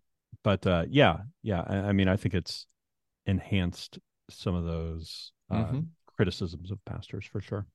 but 0.45 0.65
uh, 0.67 0.85
yeah, 0.89 1.23
yeah. 1.43 1.65
I, 1.67 1.77
I 1.89 1.93
mean, 1.93 2.07
I 2.09 2.17
think 2.17 2.35
it's 2.35 2.67
enhanced 3.27 3.99
some 4.31 4.55
of 4.55 4.65
those 4.65 5.33
uh, 5.51 5.57
Mhm. 5.57 5.87
criticisms 6.17 6.71
of 6.71 6.85
pastors 6.85 7.27
for 7.27 7.41
sure. 7.41 7.67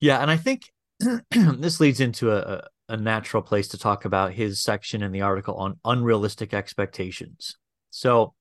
Yeah, 0.00 0.20
and 0.20 0.30
I 0.30 0.36
think 0.36 0.70
this 1.30 1.80
leads 1.80 2.00
into 2.00 2.32
a, 2.32 2.66
a 2.88 2.96
natural 2.96 3.42
place 3.42 3.68
to 3.68 3.78
talk 3.78 4.04
about 4.04 4.32
his 4.32 4.62
section 4.62 5.02
in 5.02 5.12
the 5.12 5.22
article 5.22 5.54
on 5.54 5.78
unrealistic 5.84 6.52
expectations. 6.54 7.56
So, 7.90 8.34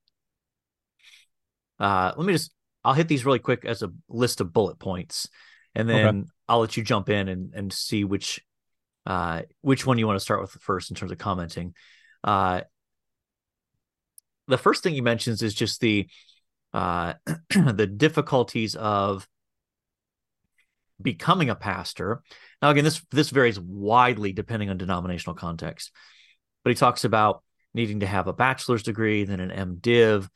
uh, 1.80 2.14
let 2.16 2.26
me 2.26 2.34
just 2.34 2.52
I'll 2.84 2.94
hit 2.94 3.08
these 3.08 3.26
really 3.26 3.40
quick 3.40 3.66
as 3.66 3.84
a 3.84 3.92
list 4.10 4.42
of 4.42 4.54
bullet 4.54 4.80
points, 4.80 5.28
and 5.76 5.88
Okay. 5.92 6.14
then 6.14 6.26
I'll 6.48 6.60
let 6.60 6.78
you 6.78 6.84
jump 6.84 7.10
in 7.10 7.28
and 7.28 7.54
and 7.54 7.74
see 7.74 8.04
which 8.04 8.42
uh 9.06 9.44
which 9.62 9.86
one 9.86 9.98
you 9.98 10.08
want 10.08 10.18
to 10.18 10.24
start 10.24 10.42
with 10.42 10.52
first 10.52 10.92
in 10.92 10.96
terms 10.96 11.12
of 11.12 11.18
commenting. 11.18 11.74
Uh, 12.24 12.62
the 14.48 14.58
first 14.58 14.84
thing 14.84 14.94
he 14.94 15.02
mentions 15.02 15.42
is 15.42 15.54
just 15.54 15.80
the 15.82 16.08
uh 16.74 17.14
the 17.50 17.88
difficulties 17.88 18.76
of 18.76 19.28
becoming 21.02 21.50
a 21.50 21.56
pastor. 21.56 22.22
Now, 22.62 22.70
again, 22.70 22.84
this 22.84 23.02
this 23.12 23.30
varies 23.30 23.60
widely 23.60 24.34
depending 24.34 24.70
on 24.70 24.78
denominational 24.78 25.36
context, 25.36 25.92
but 26.64 26.70
he 26.70 26.76
talks 26.76 27.04
about 27.04 27.44
needing 27.74 28.02
to 28.02 28.08
have 28.08 28.28
a 28.28 28.34
bachelor's 28.34 28.84
degree, 28.84 29.24
then 29.24 29.40
an 29.40 29.78
MDiv, 29.78 30.28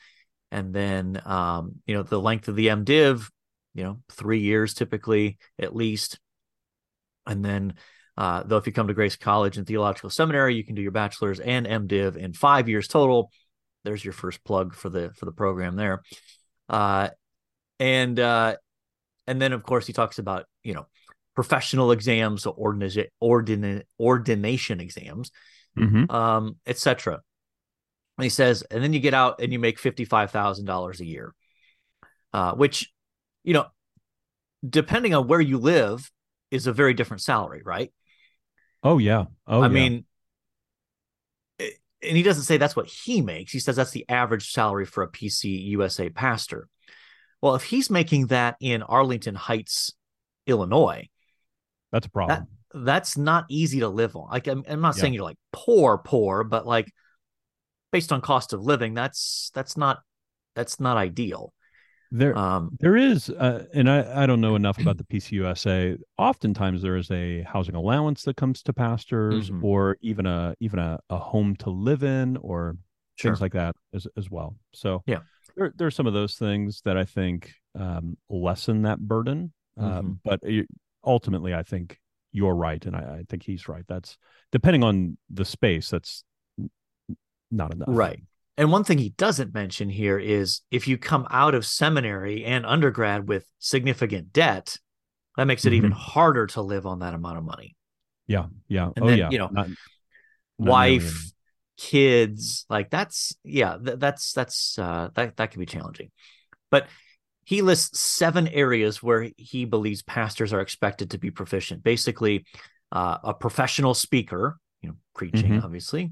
and 0.51 0.73
then 0.73 1.21
um, 1.25 1.75
you 1.85 1.95
know 1.95 2.03
the 2.03 2.19
length 2.19 2.47
of 2.47 2.55
the 2.55 2.67
MDiv, 2.67 3.29
you 3.73 3.83
know, 3.83 3.99
three 4.09 4.39
years 4.39 4.73
typically 4.73 5.37
at 5.59 5.75
least, 5.75 6.19
and 7.25 7.43
then 7.43 7.73
uh, 8.17 8.43
though 8.43 8.57
if 8.57 8.65
you 8.65 8.73
come 8.73 8.87
to 8.87 8.93
Grace 8.93 9.15
College 9.15 9.57
and 9.57 9.67
Theological 9.67 10.09
Seminary, 10.09 10.55
you 10.55 10.63
can 10.63 10.75
do 10.75 10.81
your 10.81 10.91
bachelor's 10.91 11.39
and 11.39 11.67
MDiv 11.67 12.15
in 12.15 12.33
five 12.33 12.69
years 12.69 12.87
total. 12.87 13.31
There's 13.85 14.03
your 14.03 14.13
first 14.13 14.43
plug 14.43 14.75
for 14.75 14.89
the 14.89 15.11
for 15.15 15.25
the 15.25 15.31
program 15.31 15.77
there, 15.77 16.01
uh, 16.67 17.09
and 17.79 18.19
uh, 18.19 18.57
and 19.27 19.41
then 19.41 19.53
of 19.53 19.63
course 19.63 19.87
he 19.87 19.93
talks 19.93 20.19
about 20.19 20.45
you 20.63 20.73
know 20.73 20.87
professional 21.35 21.91
exams, 21.91 22.43
so 22.43 22.51
ordina- 22.53 23.07
ordina- 23.21 23.83
ordination 23.99 24.79
exams, 24.81 25.31
Mm-hmm. 25.77 26.09
um, 26.09 26.55
etc. 26.65 27.21
And 28.17 28.23
he 28.23 28.29
says, 28.29 28.63
and 28.71 28.81
then 28.81 28.93
you 28.93 29.01
get 29.01 29.13
out 29.13 29.41
and 29.41 29.51
you 29.51 29.59
make 29.59 29.77
fifty 29.77 30.05
five 30.05 30.31
thousand 30.31 30.65
dollars 30.65 31.01
a 31.01 31.05
year, 31.05 31.33
uh, 32.33 32.53
which 32.53 32.91
you 33.43 33.53
know, 33.53 33.65
depending 34.67 35.13
on 35.13 35.27
where 35.27 35.41
you 35.41 35.57
live, 35.57 36.09
is 36.49 36.65
a 36.65 36.73
very 36.73 36.93
different 36.93 37.21
salary, 37.21 37.61
right? 37.65 37.91
Oh 38.83 38.97
yeah. 38.99 39.25
Oh, 39.45 39.61
I 39.61 39.67
yeah. 39.67 39.73
mean, 39.73 40.05
and 42.01 42.15
he 42.17 42.23
doesn't 42.23 42.43
say 42.43 42.57
that's 42.57 42.75
what 42.75 42.87
he 42.87 43.21
makes. 43.21 43.51
He 43.51 43.59
says 43.59 43.75
that's 43.75 43.91
the 43.91 44.05
average 44.09 44.51
salary 44.51 44.85
for 44.85 45.03
a 45.03 45.07
PC 45.07 45.65
USA 45.69 46.09
pastor. 46.09 46.67
Well, 47.41 47.55
if 47.55 47.63
he's 47.63 47.89
making 47.89 48.27
that 48.27 48.55
in 48.59 48.81
Arlington 48.83 49.35
Heights, 49.35 49.93
Illinois, 50.47 51.09
that's 51.91 52.07
a 52.07 52.09
problem. 52.09 52.47
that's 52.73 53.17
not 53.17 53.45
easy 53.49 53.79
to 53.81 53.87
live 53.89 54.15
on. 54.15 54.29
Like 54.29 54.47
I'm, 54.47 54.63
I'm 54.67 54.81
not 54.81 54.95
Yeah. 54.95 55.01
saying 55.01 55.13
you're 55.13 55.23
like 55.23 55.37
poor, 55.51 55.97
poor, 55.97 56.43
but 56.43 56.65
like 56.65 56.91
based 57.91 58.11
on 58.11 58.21
cost 58.21 58.53
of 58.53 58.61
living, 58.63 58.93
that's 58.93 59.51
that's 59.53 59.77
not 59.77 59.99
that's 60.55 60.79
not 60.79 60.97
ideal. 60.97 61.53
There, 62.11 62.37
Um, 62.37 62.77
There 62.79 62.95
is, 62.95 63.29
uh, 63.29 63.65
and 63.73 63.89
I, 63.89 64.23
I 64.23 64.25
don't 64.25 64.41
know 64.41 64.55
enough 64.55 64.77
about 64.79 64.97
the 64.97 65.03
PCUSA. 65.03 65.97
Oftentimes, 66.17 66.81
there 66.81 66.95
is 66.97 67.09
a 67.11 67.41
housing 67.43 67.75
allowance 67.75 68.23
that 68.23 68.35
comes 68.37 68.61
to 68.63 68.73
pastors, 68.73 69.49
Mhm. 69.49 69.63
or 69.63 69.97
even 70.01 70.25
a 70.25 70.55
even 70.59 70.79
a, 70.79 70.99
a 71.09 71.17
home 71.17 71.55
to 71.57 71.69
live 71.69 72.03
in, 72.03 72.37
or 72.37 72.77
sure. 73.15 73.31
things 73.31 73.41
like 73.41 73.53
that 73.53 73.75
as 73.93 74.07
as 74.17 74.29
well. 74.29 74.55
So 74.73 75.03
Yeah. 75.07 75.19
there 75.55 75.73
there 75.75 75.87
are 75.87 75.91
some 75.91 76.07
of 76.07 76.13
those 76.13 76.35
things 76.37 76.81
that 76.85 76.97
I 76.97 77.05
think 77.05 77.53
um, 77.75 78.17
lessen 78.29 78.83
that 78.83 78.99
burden. 78.99 79.51
Uh, 79.77 80.01
Mhm. 80.01 80.19
but 80.23 80.39
you- 80.43 80.67
ultimately, 81.03 81.53
I 81.53 81.63
think 81.63 81.99
you're 82.31 82.55
right, 82.55 82.85
and 82.85 82.95
I, 82.95 83.17
I 83.19 83.23
think 83.29 83.43
he's 83.43 83.67
right. 83.67 83.83
That's 83.87 84.17
depending 84.51 84.83
on 84.83 85.17
the 85.29 85.45
space. 85.45 85.89
That's 85.89 86.23
not 87.51 87.73
enough. 87.73 87.87
Right. 87.89 88.21
And 88.57 88.71
one 88.71 88.83
thing 88.83 88.97
he 88.97 89.09
doesn't 89.09 89.53
mention 89.53 89.89
here 89.89 90.17
is 90.17 90.61
if 90.71 90.87
you 90.87 90.97
come 90.97 91.27
out 91.29 91.55
of 91.55 91.65
seminary 91.65 92.45
and 92.45 92.65
undergrad 92.65 93.27
with 93.27 93.45
significant 93.59 94.31
debt, 94.31 94.77
that 95.35 95.45
makes 95.45 95.65
it 95.65 95.73
even 95.73 95.91
Mhm. 95.91 95.95
harder 95.95 96.47
to 96.47 96.61
live 96.61 96.85
on 96.85 96.99
that 96.99 97.13
amount 97.13 97.37
of 97.37 97.43
money. 97.43 97.75
Yeah. 98.27 98.45
Yeah. 98.67 98.91
And 98.95 99.03
oh 99.03 99.07
then, 99.07 99.17
yeah. 99.17 99.29
you 99.29 99.37
know, 99.37 99.49
Not- 99.51 99.67
not 99.67 99.77
Wife, 100.57 101.01
nearly 101.03 101.15
kids, 101.77 102.65
like 102.69 102.89
that's 102.89 103.35
yeah, 103.43 103.77
th- 103.83 103.99
that's 103.99 104.31
that's 104.31 104.79
uh 104.79 105.09
that 105.15 105.35
that 105.35 105.51
can 105.51 105.59
be 105.59 105.65
challenging. 105.65 106.11
But 106.71 106.87
he 107.43 107.61
lists 107.61 107.99
seven 107.99 108.47
areas 108.47 109.03
where 109.03 109.29
he 109.35 109.65
believes 109.65 110.01
pastors 110.01 110.53
are 110.53 110.61
expected 110.61 111.11
to 111.11 111.17
be 111.17 111.29
proficient. 111.29 111.83
Basically, 111.83 112.45
uh, 112.93 113.17
a 113.23 113.33
professional 113.33 113.93
speaker, 113.93 114.57
you 114.81 114.89
know, 114.89 114.95
preaching, 115.13 115.51
Mhm. 115.51 115.63
obviously. 115.63 116.11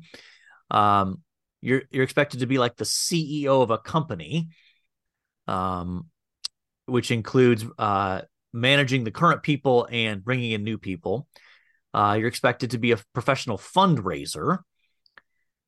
Um, 0.69 1.23
you're 1.63 1.83
you're 1.89 2.03
expected 2.03 2.41
to 2.41 2.45
be 2.45 2.57
like 2.57 2.75
the 2.75 2.85
CEO 2.85 3.61
of 3.61 3.71
a 3.71 3.77
company, 3.77 4.49
um, 5.47 6.07
which 6.85 7.09
includes 7.09 7.65
uh, 7.79 8.21
managing 8.51 9.03
the 9.03 9.11
current 9.11 9.43
people 9.43 9.87
and 9.89 10.23
bringing 10.23 10.51
in 10.51 10.63
new 10.63 10.77
people. 10.77 11.27
Uh, 11.93 12.15
you're 12.19 12.27
expected 12.27 12.71
to 12.71 12.77
be 12.77 12.91
a 12.91 12.97
professional 13.13 13.57
fundraiser. 13.57 14.59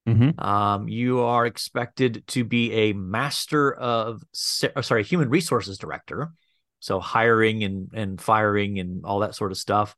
Mhm. 0.08 0.40
Um, 0.44 0.88
you 0.88 1.22
are 1.22 1.46
expected 1.46 2.26
to 2.28 2.44
be 2.44 2.72
a 2.74 2.94
master 2.94 3.74
of, 3.74 4.22
sorry, 4.34 5.04
human 5.04 5.30
resources 5.30 5.78
director. 5.78 6.32
So 6.80 7.00
hiring 7.00 7.64
and, 7.64 7.90
and 7.94 8.22
firing 8.22 8.78
and 8.80 9.06
all 9.06 9.20
that 9.20 9.34
sort 9.34 9.52
of 9.52 9.58
stuff. 9.58 9.96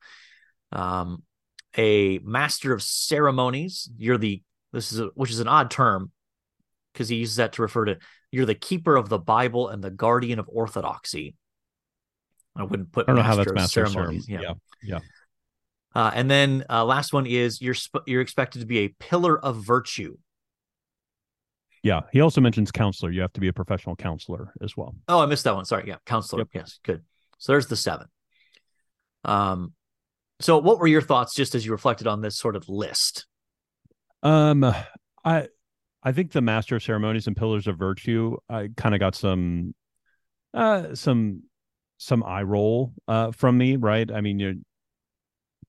Um, 0.72 1.24
a 1.78 2.20
master 2.20 2.72
of 2.74 2.82
ceremonies. 2.82 3.90
You're 3.98 4.18
the, 4.18 4.42
this 4.78 4.92
is, 4.92 5.00
a, 5.00 5.06
which 5.16 5.32
is 5.32 5.40
an 5.40 5.48
odd 5.48 5.72
term 5.72 6.12
because 6.94 7.10
he 7.10 7.16
uses 7.16 7.38
that 7.38 7.54
to 7.54 7.64
refer 7.64 7.86
to, 7.86 7.98
you're 8.32 8.46
the 8.46 8.56
keeper 8.56 8.96
of 8.96 9.10
the 9.10 9.18
Bible 9.18 9.70
and 9.70 9.84
the 9.84 9.90
guardian 9.90 10.38
of 10.38 10.48
orthodoxy. 10.52 11.36
I 12.56 12.64
wouldn't 12.64 12.92
put 12.92 13.06
I 13.06 13.08
don't 13.08 13.16
know 13.18 13.24
how 13.24 13.36
that's 13.36 13.52
master 13.52 13.88
ceremonies. 13.88 14.28
ceremony. 14.28 14.58
Yeah. 14.84 15.00
Yeah. 15.00 15.00
Uh, 15.96 16.12
and 16.14 16.30
then 16.30 16.64
uh, 16.70 16.86
last 16.86 17.12
one 17.12 17.26
is 17.26 17.60
you're 17.60 17.74
sp- 17.74 18.06
you're 18.06 18.22
expected 18.22 18.60
to 18.60 18.66
be 18.68 18.80
a 18.80 18.90
pillar 19.00 19.38
of 19.38 19.64
virtue. 19.64 20.18
Yeah. 21.82 22.02
He 22.12 22.22
also 22.22 22.40
mentions 22.40 22.72
counselor. 22.72 23.12
You 23.12 23.22
have 23.22 23.34
to 23.34 23.40
be 23.40 23.48
a 23.48 23.54
professional 23.54 23.96
counselor 23.96 24.54
as 24.62 24.78
well. 24.78 24.96
Oh, 25.08 25.20
I 25.20 25.26
missed 25.26 25.46
that 25.46 25.56
one. 25.56 25.66
Sorry. 25.66 25.86
Yeah, 25.88 25.98
counselor. 26.06 26.42
Yep. 26.42 26.50
Yes, 26.54 26.80
good. 26.84 27.04
So 27.40 27.52
there's 27.52 27.68
the 27.68 27.76
seven. 27.76 28.08
Um, 29.24 29.74
so 30.40 30.60
what 30.60 30.80
were 30.80 30.88
your 30.88 31.02
thoughts 31.02 31.34
just 31.34 31.56
as 31.56 31.66
you 31.66 31.72
reflected 31.72 32.06
on 32.06 32.22
this 32.22 32.38
sort 32.38 32.56
of 32.56 32.70
list? 32.70 33.26
Um, 34.24 34.64
I 35.24 35.48
I 36.04 36.12
think 36.12 36.32
the 36.32 36.42
master 36.42 36.76
of 36.78 36.84
ceremonies 36.84 37.28
and 37.28 37.36
pillars 37.36 37.68
of 37.68 37.78
virtue. 37.78 38.38
I 38.50 38.70
kind 38.78 38.96
of 38.96 39.00
got 39.00 39.16
some, 39.16 39.76
uh, 40.54 40.96
some 40.96 41.44
some 41.98 42.24
eye 42.24 42.44
roll 42.44 42.94
uh 43.08 43.32
from 43.32 43.58
me. 43.58 43.76
Right. 43.76 44.10
I 44.12 44.22
mean, 44.22 44.40
you're 44.40 44.54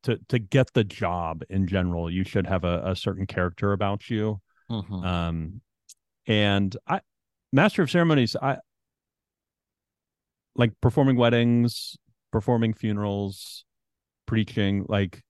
to 0.05 0.19
to 0.29 0.39
get 0.39 0.73
the 0.75 0.85
job 0.85 1.43
in 1.51 1.67
general, 1.67 2.11
you 2.11 2.25
should 2.25 2.47
have 2.47 2.65
a, 2.65 2.83
a 2.85 2.97
certain 2.97 3.27
character 3.27 3.73
about 3.73 4.09
you. 4.11 4.41
Mhm. 4.71 5.05
Um, 5.05 5.61
and 6.27 6.77
I 6.87 7.01
master 7.53 7.83
of 7.83 7.91
ceremonies. 7.91 8.37
I 8.41 8.59
like 10.55 10.73
performing 10.81 11.17
weddings, 11.17 11.97
performing 12.33 12.75
funerals, 12.75 13.65
preaching. 14.27 14.85
Like 14.89 15.23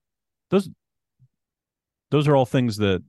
those 0.49 0.69
those 2.11 2.27
are 2.27 2.35
all 2.35 2.45
things 2.45 2.77
that 2.77 3.03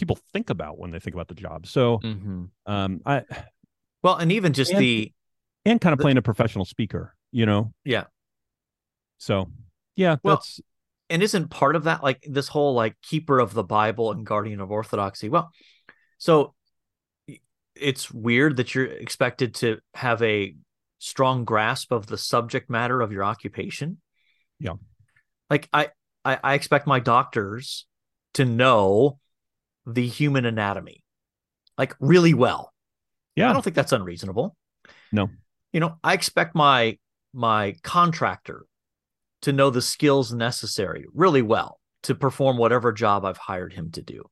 people 0.00 0.18
think 0.32 0.50
about 0.50 0.78
when 0.78 0.90
they 0.90 0.98
think 0.98 1.14
about 1.14 1.28
the 1.28 1.34
job. 1.34 1.66
So 1.66 1.98
Mhm. 1.98 2.50
um 2.66 3.00
I 3.06 3.22
Well, 4.02 4.16
and 4.16 4.32
even 4.32 4.52
just 4.52 4.72
And- 4.72 4.80
the 4.80 5.12
and 5.64 5.80
kind 5.80 5.92
of 5.92 5.98
The- 5.98 6.02
playing 6.02 6.16
a 6.16 6.22
professional 6.22 6.64
speaker, 6.64 7.14
you 7.30 7.44
know? 7.46 7.72
Yeah. 7.84 8.04
So 9.18 9.50
yeah, 9.96 10.16
Well, 10.24 10.36
that's 10.36 10.60
and 11.10 11.22
isn't 11.22 11.48
part 11.50 11.76
of 11.76 11.84
that 11.84 12.02
like 12.02 12.22
this 12.28 12.48
whole 12.48 12.72
like 12.74 13.00
keeper 13.02 13.38
of 13.40 13.52
the 13.52 13.64
Bible 13.64 14.10
and 14.12 14.24
guardian 14.24 14.60
of 14.60 14.70
orthodoxy? 14.70 15.28
Well, 15.28 15.52
so 16.18 16.54
it's 17.74 18.10
weird 18.10 18.56
that 18.56 18.74
you're 18.74 18.86
expected 18.86 19.54
to 19.56 19.80
have 19.94 20.22
a 20.22 20.56
strong 20.98 21.44
grasp 21.44 21.92
of 21.92 22.06
the 22.06 22.18
subject 22.18 22.68
matter 22.70 23.00
of 23.00 23.12
your 23.12 23.24
occupation. 23.24 24.00
Yeah. 24.58 24.74
Like 25.48 25.68
I, 25.72 25.90
I, 26.24 26.38
I 26.42 26.54
expect 26.54 26.86
my 26.86 27.00
doctors 27.00 27.86
to 28.34 28.44
know 28.44 29.18
the 29.86 30.06
human 30.06 30.44
anatomy, 30.44 31.02
like 31.78 31.94
really 32.00 32.34
well. 32.34 32.72
Yeah. 33.36 33.50
I 33.50 33.52
don't 33.52 33.62
think 33.62 33.76
that's 33.76 33.92
unreasonable. 33.92 34.56
No. 35.12 35.28
You 35.72 35.80
know, 35.80 35.96
I 36.02 36.14
expect 36.14 36.54
my 36.54 36.98
my 37.32 37.74
contractor 37.82 38.66
to 39.42 39.52
know 39.52 39.70
the 39.70 39.82
skills 39.82 40.32
necessary 40.32 41.06
really 41.14 41.42
well 41.42 41.78
to 42.02 42.14
perform 42.14 42.56
whatever 42.56 42.92
job 42.92 43.24
I've 43.24 43.36
hired 43.36 43.72
him 43.72 43.90
to 43.92 44.02
do. 44.02 44.24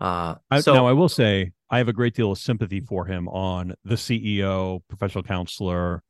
Uh, 0.00 0.34
I, 0.50 0.60
so 0.60 0.74
now 0.74 0.86
I 0.86 0.92
will 0.92 1.08
say 1.08 1.52
I 1.70 1.78
have 1.78 1.88
a 1.88 1.92
great 1.92 2.14
deal 2.14 2.32
of 2.32 2.38
sympathy 2.38 2.80
for 2.80 3.06
him 3.06 3.28
on 3.28 3.74
the 3.84 3.94
CEO, 3.94 4.80
professional 4.88 5.24
counselor, 5.24 6.02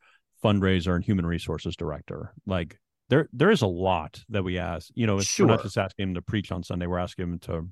fundraiser, 0.42 0.94
and 0.94 1.04
human 1.04 1.26
resources 1.26 1.76
director. 1.76 2.32
Like 2.46 2.78
there, 3.08 3.28
there 3.32 3.50
is 3.50 3.62
a 3.62 3.66
lot 3.66 4.22
that 4.28 4.42
we 4.42 4.58
ask. 4.58 4.88
You 4.94 5.06
know, 5.06 5.18
it's, 5.18 5.38
we're 5.38 5.46
not 5.46 5.62
just 5.62 5.78
asking 5.78 6.08
him 6.08 6.14
to 6.14 6.22
preach 6.22 6.50
on 6.50 6.64
Sunday; 6.64 6.86
we're 6.86 6.98
asking 6.98 7.24
him 7.24 7.38
to 7.40 7.68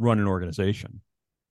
run 0.00 0.18
an 0.18 0.26
organization. 0.26 1.02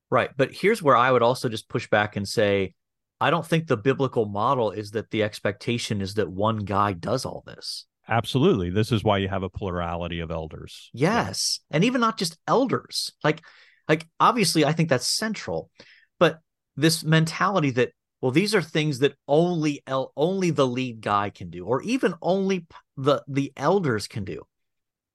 Right. 0.10 0.32
But 0.36 0.52
here's 0.52 0.82
where 0.82 0.98
I 0.98 1.12
would 1.12 1.22
also 1.22 1.48
just 1.50 1.70
push 1.70 1.88
back 1.88 2.16
and 2.16 2.28
say, 2.28 2.74
I 3.22 3.30
don't 3.30 3.46
think 3.46 3.68
the 3.68 3.78
biblical 3.78 4.26
model 4.26 4.72
is 4.72 4.92
that 4.92 5.12
the 5.12 5.24
expectation 5.24 6.02
is 6.02 6.16
that 6.16 6.30
one 6.30 6.58
guy 6.58 6.94
does 6.94 7.26
all 7.26 7.44
this. 7.46 7.86
Absolutely, 8.08 8.72
this 8.72 8.92
is 8.92 9.04
why 9.04 9.20
you 9.20 9.28
have 9.28 9.44
a 9.44 9.50
plurality 9.50 10.20
of 10.20 10.32
elders. 10.32 10.90
Yes. 10.94 11.60
And 11.70 11.84
even 11.84 12.02
not 12.02 12.18
just 12.18 12.38
elders. 12.48 13.12
Like, 13.24 13.42
like 13.88 14.08
obviously 14.20 14.66
I 14.66 14.74
think 14.74 14.90
that's 14.90 15.08
central, 15.08 15.70
but 16.18 16.40
this 16.76 17.04
mentality 17.04 17.70
that, 17.72 17.92
well, 18.22 18.32
these 18.32 18.56
are 18.56 18.62
things 18.62 19.00
that 19.00 19.14
only 19.28 19.84
el- 19.86 20.12
only 20.18 20.50
the 20.50 20.68
lead 20.68 21.02
guy 21.02 21.30
can 21.30 21.50
do, 21.50 21.66
or 21.66 21.82
even 21.84 22.16
only 22.22 22.66
the 22.98 23.24
the 23.28 23.54
elders 23.56 24.08
can 24.08 24.26
do. 24.26 24.42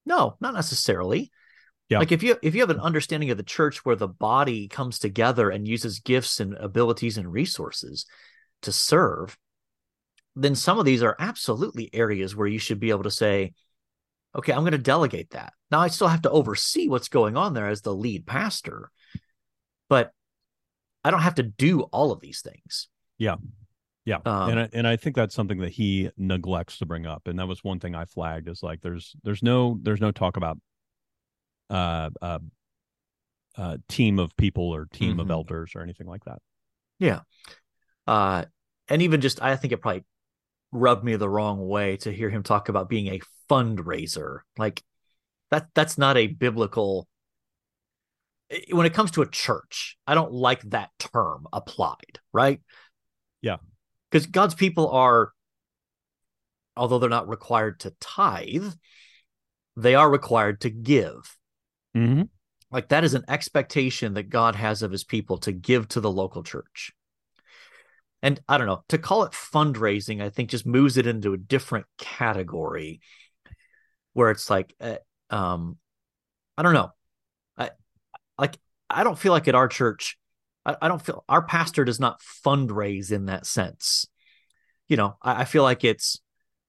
No, 0.06 0.36
not 0.40 0.54
necessarily. 0.54 1.30
Yeah. 1.94 2.00
Like 2.00 2.10
if 2.10 2.24
you 2.24 2.36
if 2.42 2.56
you 2.56 2.60
have 2.62 2.70
an 2.70 2.80
understanding 2.80 3.30
of 3.30 3.36
the 3.36 3.44
church 3.44 3.84
where 3.84 3.94
the 3.94 4.08
body 4.08 4.66
comes 4.66 4.98
together 4.98 5.48
and 5.48 5.68
uses 5.68 6.00
gifts 6.00 6.40
and 6.40 6.54
abilities 6.54 7.18
and 7.18 7.32
resources 7.32 8.04
to 8.62 8.72
serve, 8.72 9.38
then 10.34 10.56
some 10.56 10.80
of 10.80 10.86
these 10.86 11.04
are 11.04 11.14
absolutely 11.20 11.88
areas 11.94 12.34
where 12.34 12.48
you 12.48 12.58
should 12.58 12.80
be 12.80 12.90
able 12.90 13.04
to 13.04 13.12
say, 13.12 13.52
okay, 14.34 14.52
I'm 14.52 14.62
going 14.62 14.72
to 14.72 14.78
delegate 14.78 15.30
that. 15.30 15.52
Now 15.70 15.78
I 15.78 15.86
still 15.86 16.08
have 16.08 16.22
to 16.22 16.30
oversee 16.30 16.88
what's 16.88 17.08
going 17.08 17.36
on 17.36 17.54
there 17.54 17.68
as 17.68 17.82
the 17.82 17.94
lead 17.94 18.26
pastor, 18.26 18.90
but 19.88 20.10
I 21.04 21.12
don't 21.12 21.20
have 21.20 21.36
to 21.36 21.44
do 21.44 21.82
all 21.82 22.10
of 22.10 22.20
these 22.20 22.40
things. 22.40 22.88
Yeah, 23.18 23.36
Um, 24.24 24.50
and 24.50 24.60
I, 24.60 24.68
and 24.72 24.88
I 24.88 24.96
think 24.96 25.14
that's 25.14 25.34
something 25.34 25.58
that 25.60 25.70
he 25.70 26.10
neglects 26.16 26.78
to 26.78 26.86
bring 26.86 27.06
up, 27.06 27.28
and 27.28 27.38
that 27.38 27.46
was 27.46 27.62
one 27.62 27.78
thing 27.78 27.94
I 27.94 28.04
flagged 28.04 28.48
is 28.48 28.64
like 28.64 28.80
there's 28.80 29.14
there's 29.22 29.44
no 29.44 29.78
there's 29.80 30.00
no 30.00 30.10
talk 30.10 30.36
about 30.36 30.58
uh 31.70 32.10
uh, 32.20 32.38
uh 33.56 33.76
team 33.88 34.18
of 34.18 34.36
people 34.36 34.74
or 34.74 34.86
team 34.86 35.20
of 35.20 35.28
Mhm. 35.28 35.32
elders 35.32 35.72
or 35.74 35.82
anything 35.82 36.06
like 36.06 36.24
that. 36.24 36.40
Yeah. 36.98 37.20
Uh, 38.06 38.44
and 38.88 39.02
even 39.02 39.20
just, 39.20 39.40
I 39.42 39.56
think 39.56 39.72
it 39.72 39.78
probably 39.80 40.04
rubbed 40.72 41.04
me 41.04 41.16
the 41.16 41.28
wrong 41.28 41.66
way 41.66 41.96
to 41.98 42.12
hear 42.12 42.28
him 42.30 42.42
talk 42.42 42.68
about 42.68 42.88
being 42.88 43.08
a 43.08 43.20
fundraiser. 43.48 44.40
Like 44.58 44.82
that, 45.50 45.68
that's 45.74 45.96
not 45.96 46.16
a 46.16 46.26
biblical. 46.26 47.08
When 48.70 48.86
it 48.86 48.94
comes 48.94 49.12
to 49.12 49.22
a 49.22 49.30
church, 49.30 49.96
I 50.06 50.14
don't 50.14 50.32
like 50.32 50.62
that 50.70 50.90
term 50.98 51.46
applied, 51.52 52.20
right? 52.32 52.60
Yeah. 53.40 53.56
Because 54.10 54.26
God's 54.26 54.54
people 54.54 54.90
are, 54.90 55.32
although 56.76 56.98
they're 56.98 57.08
not 57.08 57.28
required 57.28 57.80
to 57.80 57.94
tithe, 58.00 58.72
they 59.76 59.94
are 59.94 60.10
required 60.10 60.60
to 60.60 60.70
give. 60.70 61.36
Mm-hmm. 61.96 62.22
Like 62.70 62.88
that 62.88 63.04
is 63.04 63.14
an 63.14 63.24
expectation 63.28 64.14
that 64.14 64.30
God 64.30 64.56
has 64.56 64.82
of 64.82 64.90
his 64.90 65.04
people 65.04 65.38
to 65.38 65.52
give 65.52 65.88
to 65.88 66.00
the 66.00 66.10
local 66.10 66.42
church. 66.42 66.92
And 68.22 68.40
I 68.48 68.56
don't 68.56 68.66
know, 68.66 68.82
to 68.88 68.98
call 68.98 69.24
it 69.24 69.32
fundraising, 69.32 70.22
I 70.22 70.30
think 70.30 70.48
just 70.48 70.66
moves 70.66 70.96
it 70.96 71.06
into 71.06 71.34
a 71.34 71.38
different 71.38 71.86
category 71.98 73.00
where 74.14 74.30
it's 74.30 74.48
like, 74.48 74.74
uh, 74.80 74.96
um, 75.28 75.76
I 76.56 76.62
don't 76.62 76.72
know. 76.72 76.90
I 77.58 77.70
like, 78.38 78.58
I 78.88 79.04
don't 79.04 79.18
feel 79.18 79.32
like 79.32 79.46
at 79.46 79.54
our 79.54 79.68
church, 79.68 80.18
I, 80.64 80.76
I 80.80 80.88
don't 80.88 81.02
feel 81.02 81.22
our 81.28 81.42
pastor 81.42 81.84
does 81.84 82.00
not 82.00 82.22
fundraise 82.44 83.12
in 83.12 83.26
that 83.26 83.44
sense. 83.44 84.06
You 84.88 84.96
know, 84.96 85.16
I, 85.20 85.42
I 85.42 85.44
feel 85.44 85.62
like 85.62 85.84
it's, 85.84 86.20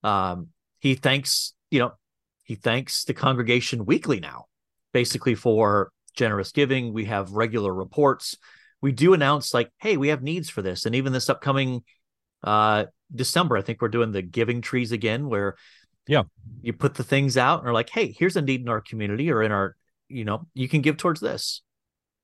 um, 0.03 0.49
he 0.79 0.95
thanks, 0.95 1.53
you 1.71 1.79
know, 1.79 1.93
he 2.43 2.55
thanks 2.55 3.05
the 3.05 3.13
congregation 3.13 3.85
weekly 3.85 4.19
now, 4.19 4.47
basically 4.99 5.35
for 5.35 5.91
generous 6.15 6.53
giving. 6.53 6.93
We 6.93 7.03
have 7.05 7.33
regular 7.33 7.73
reports. 7.73 8.37
We 8.81 8.93
do 8.93 9.13
announce 9.13 9.53
like, 9.53 9.69
hey, 9.79 9.97
we 9.97 10.07
have 10.07 10.23
needs 10.23 10.49
for 10.49 10.61
this, 10.61 10.85
and 10.85 10.95
even 10.95 11.11
this 11.11 11.29
upcoming 11.29 11.83
uh 12.45 12.85
December, 13.13 13.57
I 13.57 13.61
think 13.61 13.81
we're 13.81 13.89
doing 13.89 14.13
the 14.13 14.21
giving 14.21 14.61
trees 14.61 14.91
again, 14.93 15.27
where 15.27 15.55
Yeah. 16.07 16.23
you 16.61 16.71
put 16.73 16.93
the 16.95 17.03
things 17.03 17.35
out 17.35 17.59
and 17.59 17.67
are 17.69 17.73
like, 17.73 17.89
hey, 17.89 18.15
here's 18.17 18.37
a 18.37 18.41
need 18.41 18.61
in 18.61 18.69
our 18.69 18.79
community 18.81 19.29
or 19.31 19.43
in 19.43 19.51
our, 19.51 19.75
you 20.07 20.23
know, 20.23 20.47
you 20.53 20.69
can 20.69 20.81
give 20.81 20.95
towards 20.95 21.19
this, 21.19 21.61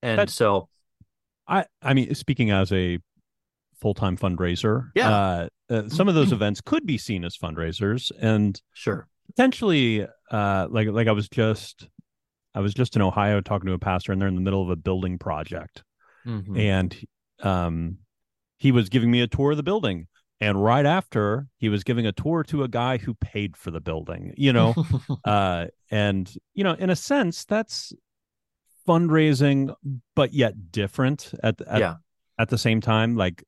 and 0.00 0.30
so 0.30 0.68
I 1.46 1.66
I 1.82 1.92
mean, 1.92 2.14
speaking 2.14 2.50
as 2.50 2.72
a 2.72 2.98
full 3.82 3.92
time 3.94 4.16
fundraiser, 4.16 4.88
Yeah. 4.94 5.10
uh, 5.10 5.48
uh, 5.68 5.88
some 5.88 6.08
of 6.08 6.14
those 6.14 6.32
events 6.38 6.62
could 6.62 6.86
be 6.86 6.96
seen 6.96 7.22
as 7.24 7.36
fundraisers, 7.36 8.10
and 8.18 8.58
sure, 8.72 9.08
potentially, 9.26 10.06
uh, 10.30 10.68
like 10.70 10.88
like 10.88 11.06
I 11.08 11.12
was 11.12 11.28
just 11.28 11.88
I 12.54 12.60
was 12.60 12.74
just 12.74 12.96
in 12.96 13.02
Ohio 13.02 13.40
talking 13.40 13.66
to 13.66 13.72
a 13.72 13.78
pastor, 13.78 14.12
and 14.12 14.20
they're 14.20 14.28
in 14.28 14.34
the 14.34 14.40
middle 14.40 14.62
of 14.62 14.68
a 14.70 14.76
building 14.76 15.18
project, 15.18 15.82
Mhm. 16.26 16.58
and 16.58 17.04
um, 17.42 17.98
he 18.58 18.70
was 18.72 18.88
giving 18.88 19.10
me 19.10 19.20
a 19.22 19.26
tour 19.26 19.52
of 19.52 19.56
the 19.56 19.62
building. 19.62 20.06
And 20.40 20.62
right 20.62 20.84
after, 20.86 21.46
he 21.58 21.68
was 21.68 21.84
giving 21.84 22.04
a 22.06 22.12
tour 22.12 22.42
to 22.44 22.64
a 22.64 22.68
guy 22.68 22.98
who 22.98 23.14
paid 23.14 23.56
for 23.56 23.70
the 23.70 23.80
building. 23.80 24.34
You 24.36 24.52
know, 24.52 24.74
uh, 25.24 25.66
and 25.90 26.32
you 26.54 26.64
know, 26.64 26.72
in 26.74 26.90
a 26.90 26.96
sense, 26.96 27.44
that's 27.44 27.92
fundraising, 28.88 29.74
but 30.16 30.32
yet 30.32 30.72
different 30.72 31.32
at 31.42 31.60
at, 31.62 31.80
Yeah. 31.80 31.94
at 32.38 32.48
the 32.48 32.58
same 32.58 32.80
time. 32.80 33.16
Like, 33.16 33.44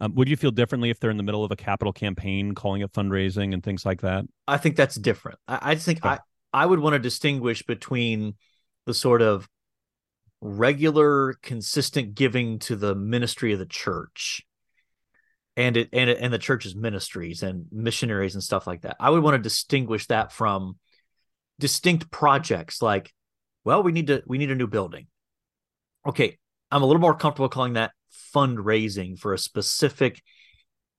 um, 0.00 0.14
would 0.16 0.28
you 0.28 0.36
feel 0.36 0.50
differently 0.50 0.90
if 0.90 0.98
they're 0.98 1.10
in 1.10 1.16
the 1.16 1.22
middle 1.22 1.44
of 1.44 1.50
a 1.52 1.56
capital 1.56 1.92
campaign, 1.92 2.54
calling 2.54 2.82
it 2.82 2.92
fundraising 2.92 3.54
and 3.54 3.62
things 3.62 3.86
like 3.86 4.00
that? 4.00 4.24
I 4.48 4.56
think 4.58 4.76
that's 4.76 4.96
different. 4.96 5.38
I, 5.46 5.58
I 5.70 5.74
just 5.74 5.86
think 5.86 6.04
Okay. 6.04 6.14
I, 6.16 6.18
I 6.54 6.64
would 6.64 6.78
want 6.78 6.94
to 6.94 7.00
distinguish 7.00 7.64
between 7.64 8.34
the 8.86 8.94
sort 8.94 9.20
of 9.22 9.48
regular, 10.40 11.34
consistent 11.42 12.14
giving 12.14 12.60
to 12.60 12.76
the 12.76 12.94
ministry 12.94 13.52
of 13.52 13.58
the 13.58 13.66
church 13.66 14.46
and 15.56 15.76
it 15.76 15.88
and 15.92 16.08
and 16.10 16.32
the 16.32 16.38
church's 16.38 16.76
ministries 16.76 17.42
and 17.42 17.66
missionaries 17.72 18.34
and 18.34 18.42
stuff 18.42 18.66
like 18.66 18.82
that. 18.82 18.96
I 19.00 19.10
would 19.10 19.22
want 19.22 19.34
to 19.34 19.42
distinguish 19.42 20.06
that 20.06 20.32
from 20.32 20.78
distinct 21.58 22.10
projects 22.10 22.80
like, 22.80 23.12
well, 23.64 23.82
we 23.82 23.92
need 23.92 24.06
to 24.06 24.22
we 24.26 24.38
need 24.38 24.50
a 24.50 24.56
new 24.56 24.66
building. 24.66 25.08
Okay, 26.06 26.38
I'm 26.70 26.82
a 26.82 26.86
little 26.86 27.00
more 27.00 27.14
comfortable 27.14 27.48
calling 27.48 27.74
that 27.74 27.92
fundraising 28.34 29.18
for 29.18 29.32
a 29.32 29.38
specific 29.38 30.22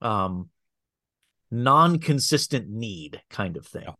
um 0.01 0.49
non-consistent 1.49 2.69
need 2.69 3.21
kind 3.29 3.55
of 3.55 3.65
thing. 3.65 3.83
Yeah. 3.85 3.93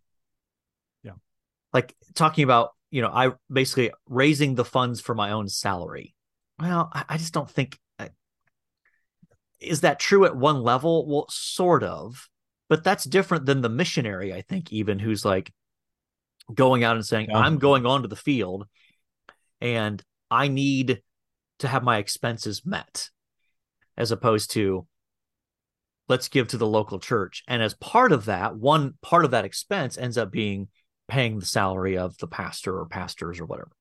Like 1.76 1.94
talking 2.14 2.46
about, 2.46 2.70
you 2.90 3.02
know, 3.02 3.10
I 3.10 3.32
basically 3.52 3.92
raising 4.08 4.56
the 4.56 4.64
funds 4.64 5.02
for 5.02 5.14
my 5.14 5.32
own 5.32 5.50
salary. 5.50 6.16
Well, 6.58 6.90
I, 6.94 7.04
I 7.10 7.18
just 7.18 7.34
don't 7.34 7.50
think 7.50 7.78
I, 8.00 8.12
is 9.60 9.82
that 9.82 10.00
true 10.00 10.24
at 10.24 10.38
one 10.38 10.64
level? 10.64 11.06
Well, 11.06 11.26
sort 11.30 11.84
of, 11.84 12.30
but 12.70 12.86
that's 12.86 13.04
different 13.04 13.46
than 13.46 13.60
the 13.60 13.68
missionary, 13.68 14.34
I 14.34 14.40
think, 14.40 14.72
even 14.72 15.00
who's 15.00 15.26
like 15.26 15.52
going 16.54 16.86
out 16.86 16.96
and 16.96 17.06
saying, 17.06 17.28
Yeah. 17.30 17.40
I'm 17.40 17.58
going 17.58 17.86
onto 17.86 18.08
the 18.08 18.16
field 18.16 18.68
and 19.60 20.02
I 20.32 20.48
need 20.48 21.02
to 21.60 21.68
have 21.68 21.84
my 21.84 21.98
expenses 21.98 22.66
met, 22.66 23.10
as 23.98 24.12
opposed 24.12 24.52
to 24.52 24.88
let's 26.08 26.30
give 26.30 26.48
to 26.48 26.58
the 26.58 26.68
local 26.68 27.00
church. 27.00 27.44
And 27.50 27.62
as 27.62 27.74
part 27.74 28.14
of 28.14 28.26
that, 28.26 28.56
one 28.56 28.94
part 29.02 29.26
of 29.26 29.32
that 29.32 29.44
expense 29.44 29.98
ends 29.98 30.18
up 30.18 30.32
being 30.32 30.70
paying 31.08 31.40
the 31.40 31.46
salary 31.46 31.98
of 31.98 32.18
the 32.18 32.28
pastor 32.28 32.78
or 32.80 32.86
pastors 32.86 33.40
or 33.40 33.46
whatever. 33.46 33.72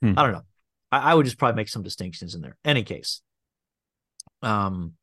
Hmm. 0.00 0.14
I 0.16 0.22
don't 0.22 0.32
know. 0.32 0.42
I, 0.92 1.12
I 1.12 1.14
would 1.14 1.24
just 1.26 1.38
probably 1.38 1.56
make 1.56 1.68
some 1.68 1.82
distinctions 1.82 2.34
in 2.34 2.40
there. 2.40 2.56
Any 2.64 2.82
case. 2.82 3.22
Um 4.42 4.94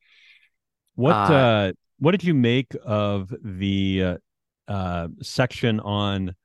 What 0.95 1.14
Uh, 1.16 1.34
uh, 1.34 1.72
what 1.99 2.11
did 2.11 2.24
you 2.24 2.34
make 2.34 2.76
of 2.84 3.34
the 3.43 4.03
uh, 4.03 4.18
uh, 4.72 5.07
section 5.22 5.80
on 5.80 6.36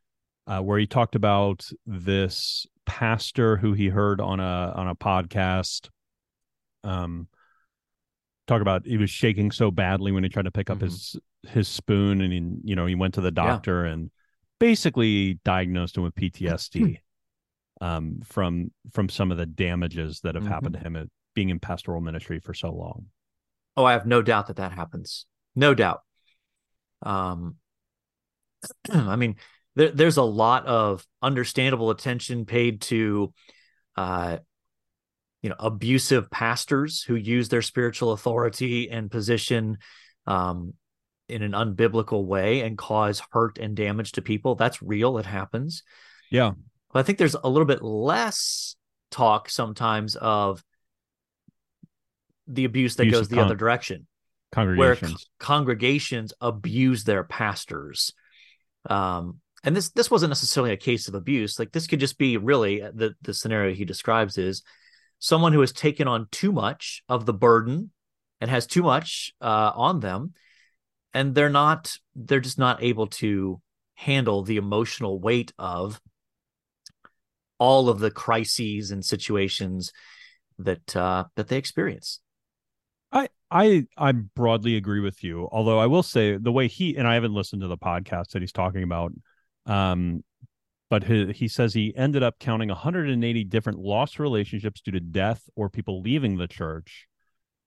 uh, 0.47 0.61
where 0.61 0.79
he 0.79 0.87
talked 0.87 1.15
about 1.15 1.69
this 1.87 2.67
pastor 2.87 3.57
who 3.57 3.73
he 3.75 3.89
heard 3.89 4.21
on 4.21 4.41
a 4.41 4.73
on 4.77 4.89
a 4.89 4.95
podcast? 4.95 5.89
Um, 6.85 7.29
talk 8.47 8.63
about 8.63 8.87
he 8.87 8.97
was 8.97 9.11
shaking 9.11 9.51
so 9.51 9.71
badly 9.71 10.13
when 10.13 10.23
he 10.23 10.31
tried 10.31 10.45
to 10.47 10.51
pick 10.51 10.71
up 10.71 10.79
Mhm. 10.79 10.83
his 10.83 11.17
his 11.49 11.69
spoon, 11.69 12.21
and 12.21 12.33
he 12.33 12.71
you 12.71 12.77
know 12.77 12.87
he 12.87 12.95
went 12.95 13.15
to 13.15 13.21
the 13.21 13.31
doctor 13.31 13.85
and 13.85 14.11
basically 14.59 15.35
diagnosed 15.45 15.97
him 15.97 16.03
with 16.03 16.15
PTSD 16.15 16.99
um, 17.81 18.21
from 18.25 18.71
from 18.93 19.09
some 19.09 19.31
of 19.31 19.39
the 19.39 19.47
damages 19.47 20.21
that 20.21 20.35
have 20.35 20.47
happened 20.47 20.75
to 20.75 20.81
him 20.81 20.97
at 20.97 21.09
being 21.35 21.51
in 21.51 21.61
pastoral 21.61 22.01
ministry 22.01 22.41
for 22.41 22.55
so 22.55 22.73
long. 22.73 23.07
Oh, 23.77 23.85
I 23.85 23.93
have 23.93 24.07
no 24.07 24.23
doubt 24.23 24.49
that 24.49 24.57
that 24.57 24.73
happens. 24.73 25.27
No 25.55 25.75
doubt. 25.75 26.01
Um, 27.03 27.57
I 28.93 29.17
mean, 29.17 29.37
there, 29.77 29.91
there's 29.91 30.17
a 30.17 30.23
lot 30.23 30.67
of 30.67 31.07
understandable 31.23 31.91
attention 31.91 32.45
paid 32.45 32.81
to, 32.83 33.33
uh, 33.97 34.39
you 35.43 35.51
know, 35.51 35.57
abusive 35.59 36.31
pastors 36.31 37.03
who 37.03 37.15
use 37.15 37.49
their 37.49 37.63
spiritual 37.63 38.11
authority 38.13 38.91
and 38.91 39.11
position 39.11 39.79
um, 40.27 40.75
in 41.29 41.43
an 41.43 41.53
unbiblical 41.53 42.25
way 42.25 42.61
and 42.61 42.79
cause 42.79 43.23
hurt 43.33 43.59
and 43.59 43.77
damage 43.77 44.13
to 44.13 44.23
people. 44.23 44.55
That's 44.55 44.83
real. 44.83 45.19
It 45.19 45.27
happens. 45.27 45.83
Yeah. 46.31 46.53
But 46.93 47.01
I 47.01 47.03
think 47.03 47.19
there's 47.19 47.37
a 47.37 47.49
little 47.49 47.67
bit 47.67 47.83
less 47.83 48.77
talk 49.11 49.49
sometimes 49.49 50.17
of 50.17 50.63
the 52.47 52.65
abuse 52.65 52.97
that 52.97 53.03
Abuse 53.05 53.19
goes 53.19 53.29
the 53.29 53.37
con- 53.37 53.45
other 53.47 53.57
direction 53.57 54.07
where 54.55 54.65
Congregations. 54.65 55.21
c- 55.21 55.27
congregations 55.39 56.33
abuse 56.41 57.05
their 57.05 57.25
pastors. 57.25 58.13
Um, 58.89 59.41
and 59.65 59.77
this 59.77 59.91
this 59.91 60.11
wasn't 60.11 60.31
necessarily 60.31 60.73
a 60.73 60.77
case 60.77 61.09
of 61.09 61.15
abuse. 61.15 61.59
Like 61.59 61.73
this 61.73 61.87
could 61.87 62.01
just 62.01 62.17
be 62.17 62.37
really 62.37 62.83
uh, 62.83 62.93
the 62.95 63.15
the 63.23 63.35
scenario 63.35 63.75
he 63.75 63.85
describes 63.85 64.39
is 64.39 64.63
someone 65.19 65.53
who 65.53 65.61
has 65.61 65.73
taken 65.73 66.09
on 66.09 66.29
too 66.31 66.53
much 66.53 67.03
of 67.09 67.27
the 67.27 67.35
burden 67.35 67.91
and 68.41 68.49
has 68.51 68.67
too 68.67 68.83
much 68.83 69.33
uh, 69.41 69.73
on 69.75 70.01
them, 70.01 70.33
and 71.19 71.35
they're 71.35 71.51
not 71.51 71.97
they're 72.15 72.39
just 72.39 72.61
not 72.61 72.81
able 72.81 73.09
to 73.09 73.61
handle 73.95 74.45
the 74.45 74.57
emotional 74.57 75.19
weight 75.19 75.53
of 75.59 76.01
all 77.59 77.89
of 77.89 77.99
the 77.99 78.13
crises 78.13 78.93
and 78.93 79.05
situations 79.05 79.93
that 80.61 80.95
uh, 80.95 81.25
that 81.35 81.49
they 81.49 81.57
experience. 81.57 82.21
I 83.11 83.31
I 83.51 83.87
I 83.97 84.13
broadly 84.13 84.77
agree 84.77 85.01
with 85.01 85.25
you. 85.25 85.49
Although 85.51 85.81
I 85.81 85.87
will 85.87 86.05
say 86.05 86.37
the 86.37 86.53
way 86.53 86.69
he 86.69 86.97
and 86.97 87.09
I 87.09 87.15
haven't 87.15 87.35
listened 87.35 87.63
to 87.63 87.69
the 87.69 87.77
podcast 87.77 88.29
that 88.29 88.43
he's 88.43 88.53
talking 88.53 88.85
about, 88.85 89.13
um, 89.67 90.23
but 90.89 91.03
he, 91.03 91.33
he 91.33 91.49
says 91.49 91.75
he 91.75 91.93
ended 91.97 92.23
up 92.23 92.39
counting 92.39 92.69
180 92.69 93.43
different 93.43 93.81
lost 93.81 94.21
relationships 94.21 94.83
due 94.83 94.93
to 94.93 95.01
death 95.01 95.43
or 95.57 95.69
people 95.69 96.01
leaving 96.01 96.37
the 96.37 96.47
church. 96.47 97.09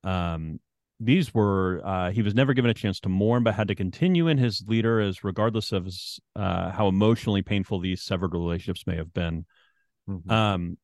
Um, 0.06 0.62
these 1.04 1.34
were 1.34 1.82
uh, 1.84 2.12
he 2.12 2.22
was 2.22 2.36
never 2.36 2.54
given 2.54 2.70
a 2.70 2.76
chance 2.76 2.99
to 3.02 3.10
mourn, 3.10 3.43
but 3.43 3.56
had 3.56 3.68
to 3.70 3.76
continue 3.76 4.28
in 4.28 4.38
his 4.38 4.64
leader 4.68 4.99
as 4.99 5.24
regardless 5.24 5.72
of 5.72 5.86
his, 5.86 6.20
uh, 6.36 6.70
how 6.72 6.88
emotionally 6.88 7.41
painful 7.41 7.80
these 7.80 8.04
severed 8.04 8.34
relationships 8.34 8.86
may 8.86 8.95
have 8.95 9.14
been. 9.14 9.45
Um, 10.30 10.78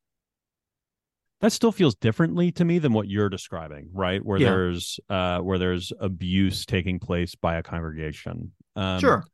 that 1.40 1.52
still 1.52 1.70
feels 1.70 1.94
differently 1.94 2.50
to 2.52 2.64
me 2.64 2.78
than 2.78 2.92
what 2.92 3.08
you're 3.08 3.28
describing, 3.28 3.90
right? 3.92 4.24
Where 4.24 4.40
Yeah. 4.40 4.50
there's 4.50 4.98
uh, 5.08 5.38
where 5.38 5.58
there's 5.58 5.92
abuse 6.00 6.66
taking 6.66 6.98
place 6.98 7.34
by 7.34 7.56
a 7.56 7.62
congregation. 7.62 8.52
Um, 8.74 8.98
sure. 8.98 9.24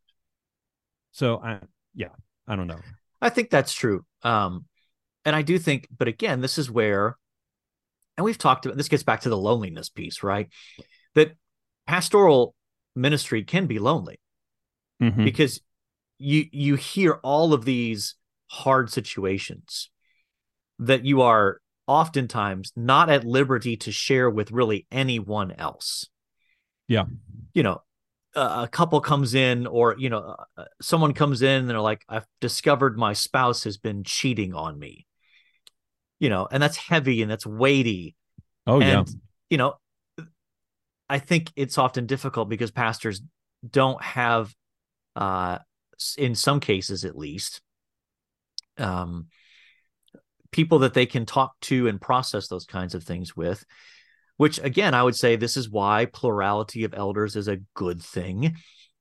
So 1.13 1.39
I, 1.39 1.61
yeah, 1.95 2.09
I 2.47 2.57
don't 2.57 2.67
know. 2.67 2.81
I 3.23 3.31
think 3.31 3.49
that's 3.49 3.73
true. 3.73 4.05
Um, 4.23 4.67
and 5.25 5.35
I 5.35 5.43
do 5.43 5.59
think, 5.59 5.89
but 5.97 6.09
again, 6.09 6.43
this 6.43 6.59
is 6.59 6.71
where, 6.71 7.17
and 8.17 8.25
we've 8.25 8.39
talked 8.39 8.67
about 8.67 8.77
this 8.77 8.89
gets 8.89 9.03
back 9.03 9.23
to 9.23 9.29
the 9.29 9.37
loneliness 9.37 9.89
piece, 9.89 10.23
right? 10.23 10.49
That 11.15 11.33
pastoral 11.87 12.55
ministry 12.95 13.43
can 13.45 13.67
be 13.67 13.79
lonely 13.79 14.21
Mhm. 15.03 15.25
because 15.25 15.61
you 16.19 16.47
you 16.53 16.77
hear 16.77 17.15
all 17.23 17.53
of 17.53 17.65
these 17.65 18.15
hard 18.47 18.91
situations 18.91 19.91
that 20.79 21.05
you 21.05 21.23
are 21.23 21.61
oftentimes 21.87 22.73
not 22.77 23.11
at 23.11 23.25
liberty 23.25 23.77
to 23.77 23.93
share 23.93 24.31
with 24.31 24.51
really 24.53 24.87
anyone 24.91 25.51
else. 25.53 26.07
Yeah. 26.89 27.05
You 27.53 27.63
know, 27.63 27.83
a 28.35 28.41
a 28.63 28.69
couple 28.71 29.01
comes 29.01 29.35
in 29.35 29.67
or 29.67 29.97
you 29.99 30.09
know 30.11 30.37
uh, 30.57 30.65
someone 30.81 31.13
comes 31.15 31.43
in 31.43 31.63
and 31.63 31.71
they're 31.71 31.81
like 31.81 32.05
i've 32.09 32.27
discovered 32.41 32.99
my 32.99 33.13
spouse 33.13 33.63
has 33.65 33.77
been 33.77 34.03
cheating 34.03 34.53
on 34.55 34.77
me 34.79 35.07
you 36.25 36.31
know 36.31 36.49
and 36.51 36.63
that's 36.63 36.79
heavy 36.79 37.21
and 37.21 37.31
that's 37.31 37.47
weighty 37.47 38.17
Oh 38.67 38.81
yeah, 38.81 39.05
you 39.51 39.59
know 39.59 39.75
i 41.11 41.19
think 41.19 41.53
it's 41.55 41.77
often 41.77 42.07
difficult 42.07 42.49
because 42.49 42.71
pastors 42.71 43.21
don't 43.71 44.03
have 44.03 44.55
uh 45.17 45.59
in 46.17 46.35
some 46.35 46.61
cases 46.61 47.05
at 47.05 47.15
least 47.15 47.61
um 48.79 49.27
people 50.51 50.79
that 50.79 50.95
they 50.95 51.05
can 51.05 51.27
talk 51.27 51.53
to 51.61 51.89
and 51.89 52.01
process 52.01 52.49
those 52.49 52.65
kinds 52.65 52.95
of 52.95 53.05
things 53.05 53.37
with 53.37 53.63
which 54.39 54.59
again 54.61 54.95
i 54.95 55.03
would 55.03 55.15
say 55.15 55.37
this 55.37 55.59
is 55.59 55.69
why 55.69 56.07
plurality 56.07 56.85
of 56.85 56.95
elders 56.95 57.37
is 57.37 57.49
a 57.49 57.61
good 57.75 58.03
thing 58.03 58.57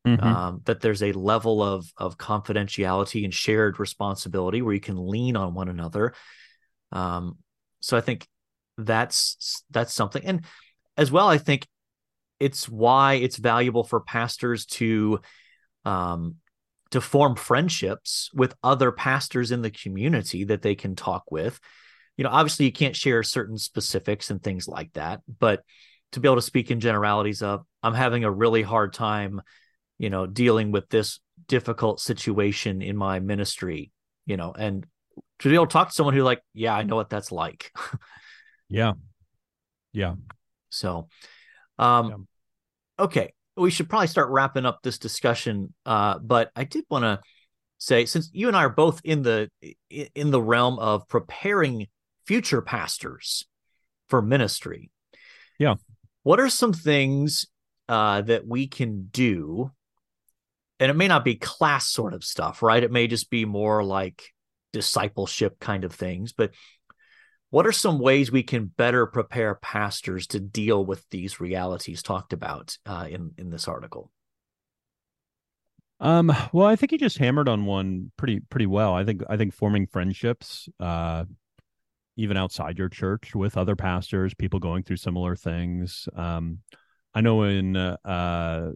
Mhm. 0.06 0.22
um, 0.22 0.62
that 0.66 0.82
there's 0.82 1.02
a 1.02 1.14
level 1.14 1.64
of 1.64 1.86
of 1.96 2.18
confidentiality 2.18 3.24
and 3.24 3.34
shared 3.34 3.80
responsibility 3.80 4.62
where 4.62 4.74
you 4.74 4.82
can 4.82 5.08
lean 5.08 5.38
on 5.38 5.54
one 5.54 5.70
another. 5.70 6.14
Um, 6.94 7.38
so 7.82 7.98
I 7.98 8.02
think 8.02 8.28
that's 8.78 9.64
that's 9.72 9.94
something, 9.94 10.24
and 10.26 10.46
as 10.96 11.12
well, 11.12 11.28
I 11.28 11.38
think 11.38 11.68
it's 12.40 12.70
why 12.70 13.16
it's 13.16 13.38
valuable 13.38 13.84
for 13.84 14.00
pastors 14.00 14.66
to 14.68 15.20
um, 15.84 16.36
to 16.92 17.02
form 17.02 17.36
friendships 17.36 18.30
with 18.34 18.56
other 18.64 18.92
pastors 18.92 19.52
in 19.52 19.62
the 19.62 19.72
community 19.72 20.46
that 20.46 20.62
they 20.62 20.76
can 20.76 20.96
talk 20.96 21.32
with. 21.32 21.60
You 22.16 22.24
know, 22.24 22.30
obviously, 22.30 22.66
you 22.66 22.72
can't 22.72 22.96
share 22.96 23.24
certain 23.24 23.58
specifics 23.58 24.30
and 24.30 24.42
things 24.42 24.68
like 24.68 24.94
that, 24.94 25.22
but 25.40 25.64
to 26.14 26.20
be 26.20 26.28
able 26.28 26.36
to 26.36 26.42
speak 26.44 26.70
in 26.70 26.80
generalities 26.80 27.42
of, 27.42 27.66
I'm 27.82 27.96
having 27.96 28.24
a 28.24 28.32
really 28.32 28.62
hard 28.62 28.94
time 28.94 29.42
you 29.98 30.10
know 30.10 30.26
dealing 30.26 30.72
with 30.72 30.90
this 30.90 31.20
difficult 31.48 32.00
situation 32.00 32.82
in 32.82 32.98
my 32.98 33.20
ministry 33.20 33.92
you 34.26 34.38
know 34.38 34.54
and 34.58 34.86
to 35.40 35.50
be 35.50 35.56
able 35.56 35.68
to 35.68 35.74
talk 35.74 35.90
to 35.90 35.94
someone 35.94 36.14
who 36.16 36.24
like 36.24 36.42
yeah 36.54 36.74
i 36.74 36.84
know 36.84 36.96
what 36.96 37.10
that's 37.10 37.32
like. 37.32 37.72
Yeah, 38.70 38.94
yeah. 39.92 40.16
so 40.70 41.08
um 41.78 42.28
okay 42.98 43.34
we 43.56 43.70
should 43.70 43.88
probably 43.88 44.08
start 44.08 44.30
wrapping 44.30 44.66
up 44.66 44.80
this 44.82 44.98
discussion 44.98 45.74
uh 45.86 46.18
but 46.18 46.50
i 46.56 46.64
did 46.64 46.86
want 46.90 47.04
to 47.04 47.20
say 47.78 48.06
since 48.06 48.32
you 48.34 48.48
and 48.48 48.58
i 48.58 48.64
are 48.64 48.70
both 48.70 49.02
in 49.04 49.22
the 49.22 49.50
in 49.90 50.32
the 50.32 50.42
realm 50.42 50.80
of 50.80 51.08
preparing 51.08 51.86
future 52.26 52.62
pastors 52.64 53.46
for 54.10 54.22
ministry 54.24 54.90
Yeah. 55.60 55.76
what 56.24 56.40
are 56.40 56.50
some 56.50 56.74
things 56.74 57.46
uh 57.90 58.22
that 58.22 58.48
we 58.48 58.66
can 58.68 59.10
do? 59.12 59.72
And 60.80 60.90
it 60.90 60.96
may 60.96 61.08
not 61.08 61.24
be 61.24 61.36
class 61.36 61.88
sort 61.90 62.14
of 62.16 62.24
stuff 62.24 62.64
right? 62.64 62.82
It 62.84 62.92
may 62.92 63.06
just 63.08 63.30
be 63.30 63.46
more 63.46 63.84
like 63.84 64.24
discipleship 64.74 65.60
kind 65.60 65.86
of 65.86 65.94
things 65.94 66.34
but 66.34 66.52
what 67.52 67.68
are 67.68 67.72
some 67.72 68.00
ways 68.00 68.32
we 68.32 68.44
can 68.44 68.66
better 68.66 69.06
prepare 69.06 69.56
pastors 69.56 70.28
to 70.28 70.40
deal 70.40 70.86
with 70.86 71.06
these 71.12 71.40
realities 71.40 72.04
talked 72.04 72.34
about 72.34 72.78
uh, 72.86 73.08
in 73.10 73.32
in 73.38 73.50
this 73.52 73.68
article 73.68 74.12
Um, 76.00 76.32
well, 76.52 76.68
I 76.68 76.76
think 76.76 76.92
he 76.92 76.98
just 76.98 77.18
hammered 77.18 77.48
on 77.48 77.66
one 77.66 78.12
pretty 78.18 78.40
pretty 78.42 78.66
well. 78.66 78.94
I 78.94 79.06
think 79.06 79.22
I 79.30 79.38
think 79.38 79.54
forming 79.54 79.88
friendships, 79.88 80.68
uh, 80.80 81.26
even 82.18 82.38
outside 82.38 82.78
your 82.78 82.90
church 82.90 83.36
with 83.36 83.58
other 83.58 83.76
pastors, 83.76 84.34
people 84.34 84.60
going 84.60 84.84
through 84.84 84.98
similar 84.98 85.36
things. 85.36 86.10
Um, 86.16 86.60
I 87.14 87.22
know 87.22 87.44
in 87.44 87.78
uh, 87.78 88.72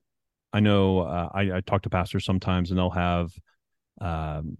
I 0.53 0.59
know 0.61 0.99
uh, 1.01 1.29
I, 1.33 1.57
I 1.57 1.61
talk 1.61 1.83
to 1.83 1.89
pastors 1.89 2.25
sometimes, 2.25 2.71
and 2.71 2.79
they'll 2.79 2.89
have 2.91 3.31
um, 4.01 4.57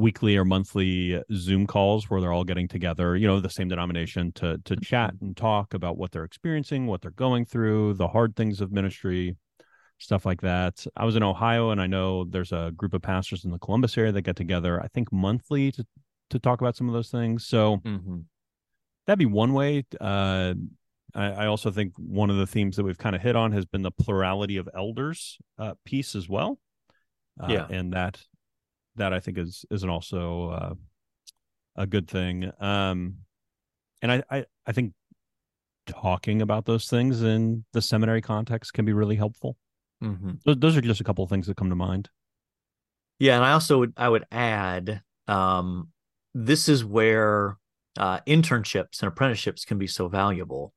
weekly 0.00 0.36
or 0.36 0.44
monthly 0.44 1.22
Zoom 1.32 1.66
calls 1.66 2.08
where 2.08 2.20
they're 2.20 2.32
all 2.32 2.44
getting 2.44 2.68
together, 2.68 3.16
you 3.16 3.26
know, 3.26 3.40
the 3.40 3.50
same 3.50 3.68
denomination 3.68 4.32
to 4.32 4.58
to 4.64 4.76
chat 4.76 5.14
and 5.20 5.36
talk 5.36 5.74
about 5.74 5.98
what 5.98 6.10
they're 6.10 6.24
experiencing, 6.24 6.86
what 6.86 7.02
they're 7.02 7.10
going 7.12 7.44
through, 7.44 7.94
the 7.94 8.08
hard 8.08 8.34
things 8.36 8.60
of 8.60 8.72
ministry, 8.72 9.36
stuff 9.98 10.24
like 10.24 10.40
that. 10.40 10.84
I 10.96 11.04
was 11.04 11.16
in 11.16 11.22
Ohio, 11.22 11.70
and 11.70 11.80
I 11.80 11.86
know 11.86 12.24
there's 12.24 12.52
a 12.52 12.72
group 12.76 12.94
of 12.94 13.02
pastors 13.02 13.44
in 13.44 13.50
the 13.50 13.58
Columbus 13.58 13.96
area 13.98 14.12
that 14.12 14.22
get 14.22 14.36
together, 14.36 14.80
I 14.82 14.88
think 14.88 15.12
monthly 15.12 15.72
to 15.72 15.86
to 16.30 16.38
talk 16.38 16.60
about 16.60 16.76
some 16.76 16.88
of 16.88 16.94
those 16.94 17.10
things. 17.10 17.46
So 17.46 17.78
mm-hmm. 17.78 18.18
that'd 19.06 19.18
be 19.18 19.26
one 19.26 19.52
way. 19.52 19.84
Uh, 20.00 20.54
I, 21.14 21.24
I 21.24 21.46
also 21.46 21.70
think 21.70 21.92
one 21.96 22.30
of 22.30 22.36
the 22.36 22.46
themes 22.46 22.76
that 22.76 22.84
we've 22.84 22.98
kind 22.98 23.16
of 23.16 23.22
hit 23.22 23.36
on 23.36 23.52
has 23.52 23.64
been 23.66 23.82
the 23.82 23.90
plurality 23.90 24.56
of 24.56 24.68
elders 24.74 25.38
uh, 25.58 25.74
piece 25.84 26.14
as 26.14 26.28
well. 26.28 26.58
Uh, 27.42 27.48
Yeah. 27.48 27.66
and 27.68 27.92
that 27.92 28.20
that 28.96 29.12
I 29.12 29.20
think 29.20 29.38
is 29.38 29.64
is 29.70 29.82
an 29.82 29.90
also 29.90 30.50
uh, 30.50 30.74
a 31.76 31.86
good 31.86 32.08
thing. 32.08 32.50
Um, 32.60 33.16
and 34.02 34.12
I, 34.12 34.22
I 34.30 34.44
I 34.66 34.72
think 34.72 34.92
talking 35.86 36.42
about 36.42 36.66
those 36.66 36.88
things 36.88 37.22
in 37.22 37.64
the 37.72 37.82
seminary 37.82 38.22
context 38.22 38.72
can 38.74 38.84
be 38.84 38.92
really 38.92 39.16
helpful. 39.16 39.56
Mm-hmm. 40.02 40.32
Those, 40.44 40.56
those 40.58 40.76
are 40.76 40.80
just 40.80 41.00
a 41.00 41.04
couple 41.04 41.24
of 41.24 41.30
things 41.30 41.46
that 41.46 41.56
come 41.56 41.70
to 41.70 41.76
mind. 41.76 42.08
Yeah, 43.18 43.36
and 43.36 43.44
I 43.44 43.52
also 43.52 43.78
would 43.78 43.92
I 43.96 44.08
would 44.08 44.24
add 44.30 45.02
um 45.28 45.88
this 46.34 46.68
is 46.68 46.84
where 46.84 47.58
uh, 47.98 48.20
internships 48.26 49.02
and 49.02 49.08
apprenticeships 49.08 49.64
can 49.64 49.78
be 49.78 49.86
so 49.86 50.08
valuable. 50.08 50.72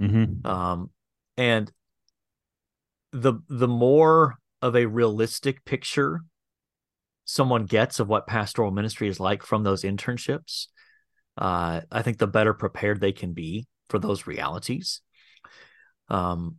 Mm-hmm. 0.00 0.46
Um, 0.46 0.90
and 1.36 1.70
the 3.12 3.34
the 3.48 3.68
more 3.68 4.36
of 4.60 4.76
a 4.76 4.86
realistic 4.86 5.64
picture 5.64 6.20
someone 7.32 7.64
gets 7.64 7.98
of 7.98 8.08
what 8.08 8.26
pastoral 8.26 8.70
ministry 8.70 9.08
is 9.08 9.18
like 9.18 9.42
from 9.42 9.62
those 9.62 9.84
internships, 9.84 10.66
uh, 11.38 11.80
I 11.90 12.02
think 12.02 12.18
the 12.18 12.26
better 12.26 12.52
prepared 12.52 13.00
they 13.00 13.12
can 13.12 13.32
be 13.32 13.66
for 13.88 13.98
those 13.98 14.26
realities. 14.26 15.00
Um, 16.10 16.56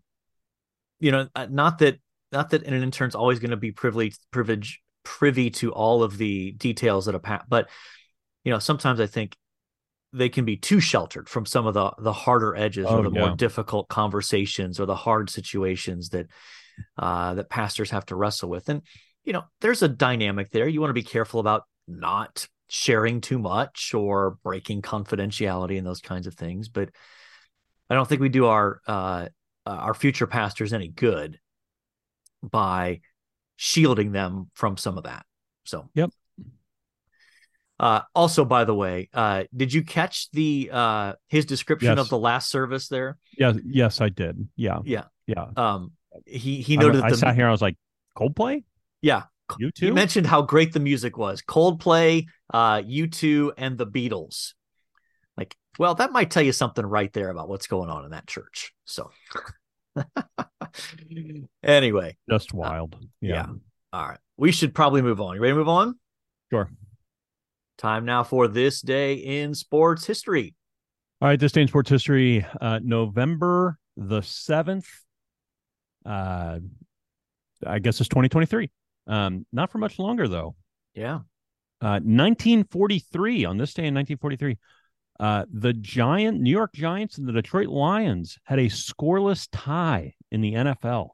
you 1.00 1.12
know, 1.12 1.28
uh, 1.36 1.46
not 1.48 1.78
that 1.80 2.00
not 2.32 2.50
that 2.50 2.64
an 2.64 2.74
intern's 2.74 3.14
always 3.14 3.38
going 3.38 3.52
to 3.52 3.58
be 3.58 3.72
privileged, 3.72 4.20
privilege, 4.32 4.82
privy 5.04 5.52
to 5.52 5.72
all 5.72 6.02
of 6.02 6.18
the 6.18 6.54
details 6.54 7.06
that 7.06 7.14
a 7.14 7.20
pa- 7.20 7.44
but 7.48 7.70
you 8.44 8.52
know, 8.52 8.58
sometimes 8.58 9.00
I 9.00 9.06
think 9.06 9.38
they 10.12 10.30
can 10.30 10.44
be 10.44 10.58
too 10.58 10.80
sheltered 10.80 11.30
from 11.30 11.46
some 11.46 11.68
of 11.68 11.76
the 11.76 11.92
the 12.00 12.14
harder 12.14 12.56
edges 12.56 12.88
Oh, 12.88 12.98
or 12.98 13.04
the 13.04 13.12
yeah. 13.12 13.28
more 13.28 13.36
difficult 13.36 13.90
conversations 13.90 14.80
or 14.80 14.88
the 14.88 14.96
hard 14.96 15.30
situations 15.30 16.10
that 16.10 16.26
uh, 16.98 17.36
that 17.36 17.50
pastors 17.52 17.92
have 17.92 18.08
to 18.08 18.16
wrestle 18.16 18.50
with. 18.50 18.70
And 18.70 18.82
you 19.24 19.34
know, 19.34 19.44
there's 19.62 19.82
a 19.82 19.88
dynamic 19.88 20.52
there. 20.52 20.68
You 20.68 20.82
want 20.82 20.90
to 20.90 20.94
be 20.96 21.04
careful 21.04 21.40
about 21.40 21.64
not 21.88 22.48
sharing 22.68 23.22
too 23.22 23.40
much 23.40 23.94
or 23.94 24.38
breaking 24.44 24.82
confidentiality 24.82 25.78
and 25.78 25.86
those 25.86 26.02
kinds 26.02 26.28
of 26.28 26.34
things. 26.34 26.70
But 26.70 26.90
I 27.90 27.96
don't 27.96 28.08
think 28.08 28.22
we 28.22 28.30
do 28.30 28.48
our 28.48 28.82
uh, 28.88 29.28
uh, 29.66 29.70
our 29.70 29.94
future 29.94 30.28
pastors 30.28 30.74
any 30.74 30.88
good 30.88 31.40
by 32.42 33.02
shielding 33.56 34.12
them 34.12 34.50
from 34.54 34.76
some 34.78 34.98
of 34.98 35.06
that. 35.06 35.26
So, 35.64 35.90
Yep. 35.94 36.10
Uh, 37.80 38.02
also, 38.14 38.46
by 38.46 38.66
the 38.66 38.74
way, 38.74 39.10
uh, 39.14 39.44
did 39.56 39.74
you 39.74 39.84
catch 39.84 40.30
the 40.32 40.70
uh, 40.72 41.14
his 41.28 41.46
description 41.46 41.90
Yes. 41.90 42.00
of 42.00 42.10
the 42.10 42.18
last 42.18 42.50
service 42.50 42.88
there? 42.88 43.18
Yeah. 43.38 43.54
Yes, 43.66 44.00
I 44.00 44.10
did. 44.10 44.48
Yeah. 44.56 44.80
Yeah. 44.86 45.06
Yeah. 45.28 45.48
Um, 45.58 45.92
he 46.26 46.62
he 46.62 46.78
noted 46.78 47.02
I, 47.02 47.10
that 47.10 47.12
the 47.12 47.18
sat 47.18 47.36
here. 47.36 47.48
I 47.48 47.52
was 47.52 47.62
like, 47.62 47.76
Coldplay. 48.16 48.64
Yeah 49.04 49.24
You 49.60 49.70
he 49.78 49.86
You 49.88 49.94
mentioned 49.94 50.26
how 50.26 50.42
great 50.42 50.74
the 50.74 50.80
music 50.80 51.16
was. 51.18 51.44
Coldplay, 51.44 52.26
uh, 52.52 52.78
U2, 52.82 53.52
and 53.58 53.78
the 53.78 53.86
Beatles. 53.86 54.54
Like, 55.38 55.56
well, 55.78 55.94
that 55.96 56.12
might 56.12 56.32
tell 56.32 56.42
you 56.42 56.52
something 56.54 56.86
right 56.86 57.12
there 57.14 57.30
about 57.30 57.50
what's 57.50 57.68
going 57.68 57.90
on 57.92 58.06
in 58.06 58.12
that 58.12 58.26
church. 58.26 58.74
So, 58.86 59.12
anyway, 61.64 62.18
Just 62.30 62.54
wild. 62.54 62.96
yeah. 63.22 63.34
yeah. 63.36 63.46
all 63.92 64.08
right, 64.08 64.20
we 64.38 64.52
should 64.52 64.74
probably 64.74 65.02
move 65.04 65.22
on. 65.22 65.36
You 65.36 65.42
ready 65.42 65.52
to 65.54 65.58
move 65.58 65.70
on? 65.70 66.00
Sure. 66.52 66.70
Time 67.78 68.06
now 68.06 68.24
for 68.24 68.48
this 68.48 68.82
day 68.82 69.16
in 69.16 69.54
sports 69.54 70.06
history. 70.06 70.56
All 71.22 71.28
right, 71.28 71.40
this 71.40 71.52
day 71.52 71.62
in 71.62 71.68
sports 71.68 71.90
history, 71.90 72.46
uh, 72.62 72.80
November 72.84 73.78
the 73.98 74.22
seventh. 74.22 74.88
Uh, 76.06 76.60
I 77.66 77.80
guess 77.80 78.00
it's 78.00 78.10
2023. 78.10 78.70
Um, 79.08 79.46
not 79.52 79.72
for 79.72 79.78
much 79.78 80.00
longer 80.00 80.28
though. 80.28 80.56
Yeah. 80.94 81.20
Uh, 81.82 82.00
1943. 82.00 83.46
On 83.46 83.58
this 83.58 83.74
day 83.74 83.88
in 83.88 83.94
1943, 83.94 84.58
uh, 85.20 85.46
the 85.52 85.74
Giant 85.74 86.40
New 86.40 86.52
York 86.52 86.74
Giants 86.74 87.18
and 87.18 87.28
the 87.28 87.34
Detroit 87.34 87.68
Lions 87.68 88.38
had 88.44 88.60
a 88.60 88.68
scoreless 88.68 89.48
tie 89.52 90.14
in 90.32 90.42
the 90.42 90.54
NFL. 90.54 91.10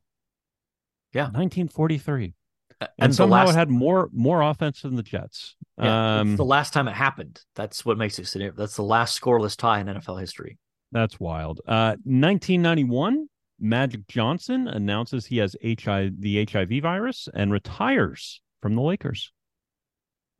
Yeah. 1.13 1.23
1943, 1.23 2.33
and, 2.79 2.89
And, 2.99 3.15
somehow 3.15 3.45
last, 3.45 3.51
it 3.51 3.55
had 3.55 3.69
more 3.69 4.09
more 4.13 4.41
offense 4.41 4.83
than 4.83 4.95
the 4.95 5.03
Jets. 5.03 5.55
yeah, 5.81 6.19
um, 6.19 6.29
it's 6.29 6.37
the 6.37 6.45
last 6.45 6.71
time 6.71 6.87
it 6.87 6.93
happened. 6.93 7.41
That's 7.55 7.83
what 7.83 7.97
makes 7.97 8.19
it 8.19 8.27
significant. 8.27 8.57
That's 8.57 8.75
the 8.75 8.83
last 8.83 9.19
scoreless 9.19 9.57
tie 9.57 9.79
in 9.79 9.87
NFL 9.87 10.19
history. 10.19 10.59
That's 10.91 11.19
wild. 11.19 11.61
Uh, 11.67 11.97
1991, 12.05 13.27
Magic 13.59 14.07
Johnson 14.07 14.67
announces 14.67 15.25
he 15.25 15.37
has 15.37 15.55
HIV, 15.63 16.19
the 16.19 16.45
HIV 16.45 16.81
virus 16.81 17.27
and 17.33 17.51
retires 17.51 18.41
from 18.61 18.75
the 18.75 18.81
Lakers. 18.81 19.31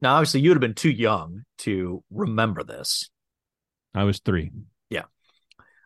Now, 0.02 0.16
obviously, 0.16 0.42
you 0.42 0.50
would 0.50 0.56
have 0.56 0.62
been 0.62 0.74
too 0.76 0.92
young 0.92 1.44
to 1.60 2.04
remember 2.10 2.64
this. 2.64 3.10
I 3.94 4.04
was 4.04 4.20
three. 4.20 4.52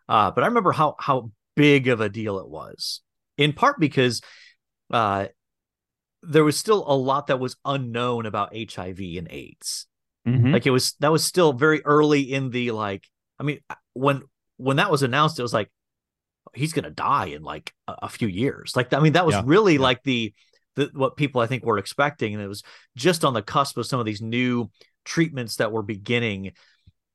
Uh, 0.08 0.30
but 0.30 0.44
I 0.44 0.48
remember 0.48 0.72
how 0.72 0.96
how 0.98 1.30
big 1.56 1.88
of 1.88 2.00
a 2.00 2.08
deal 2.08 2.38
it 2.38 2.48
was, 2.48 3.00
in 3.38 3.52
part 3.52 3.80
because 3.80 4.20
uh, 4.90 5.26
there 6.22 6.44
was 6.44 6.58
still 6.58 6.84
a 6.86 6.94
lot 6.96 7.28
that 7.28 7.40
was 7.40 7.56
unknown 7.64 8.26
about 8.26 8.54
HIV 8.54 8.98
and 8.98 9.28
AIDS. 9.30 9.86
Mhm. 10.26 10.52
Like 10.52 10.66
it 10.66 10.70
was 10.70 10.94
that 11.00 11.12
was 11.12 11.24
still 11.24 11.52
very 11.52 11.82
early 11.84 12.32
in 12.32 12.50
the 12.50 12.70
like. 12.70 13.08
I 13.38 13.44
mean, 13.44 13.60
when 13.94 14.22
when 14.56 14.76
that 14.76 14.90
was 14.90 15.02
announced, 15.02 15.38
it 15.38 15.42
was 15.42 15.54
like 15.54 15.70
he's 16.54 16.72
gonna 16.72 16.90
die 16.90 17.26
in 17.26 17.42
like 17.42 17.72
a, 17.88 17.94
a 18.02 18.08
few 18.08 18.28
years. 18.28 18.74
Like 18.76 18.92
I 18.92 19.00
mean, 19.00 19.14
that 19.14 19.26
was 19.26 19.34
Yeah, 19.36 19.42
really 19.44 19.74
yeah. 19.74 19.80
like 19.80 20.02
the 20.02 20.34
the 20.76 20.90
what 20.92 21.16
people 21.16 21.40
I 21.40 21.46
think 21.46 21.64
were 21.64 21.78
expecting, 21.78 22.34
and 22.34 22.42
it 22.42 22.48
was 22.48 22.62
just 22.96 23.24
on 23.24 23.34
the 23.34 23.42
cusp 23.42 23.76
of 23.78 23.86
some 23.86 24.00
of 24.00 24.06
these 24.06 24.22
new 24.22 24.70
treatments 25.04 25.56
that 25.56 25.72
were 25.72 25.82
beginning. 25.82 26.52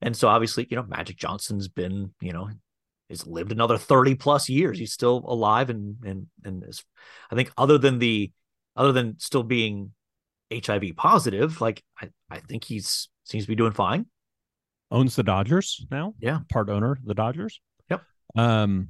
And 0.01 0.15
so 0.15 0.27
obviously, 0.29 0.65
you 0.69 0.77
know, 0.77 0.83
Magic 0.83 1.17
Johnson's 1.17 1.67
been, 1.67 2.13
you 2.21 2.31
know, 2.31 2.49
has 3.09 3.27
lived 3.27 3.51
another 3.51 3.77
30 3.77 4.15
plus 4.15 4.47
years. 4.49 4.79
He's 4.79 4.93
still 4.93 5.23
alive 5.27 5.69
and 5.69 5.97
and 6.05 6.27
and 6.43 6.63
is 6.67 6.83
I 7.31 7.35
think 7.35 7.51
other 7.57 7.77
than 7.77 7.99
the 7.99 8.31
other 8.75 8.91
than 8.93 9.19
still 9.19 9.43
being 9.43 9.91
HIV 10.53 10.95
positive, 10.95 11.59
like 11.61 11.83
I, 12.01 12.09
I 12.29 12.39
think 12.39 12.63
he's 12.63 13.09
seems 13.23 13.43
to 13.43 13.47
be 13.49 13.55
doing 13.55 13.73
fine. 13.73 14.05
Owns 14.91 15.15
the 15.15 15.23
Dodgers 15.23 15.85
now. 15.91 16.15
Yeah. 16.19 16.39
Part 16.49 16.69
owner 16.69 16.97
the 17.03 17.13
Dodgers. 17.13 17.59
Yep. 17.89 18.01
Um, 18.35 18.87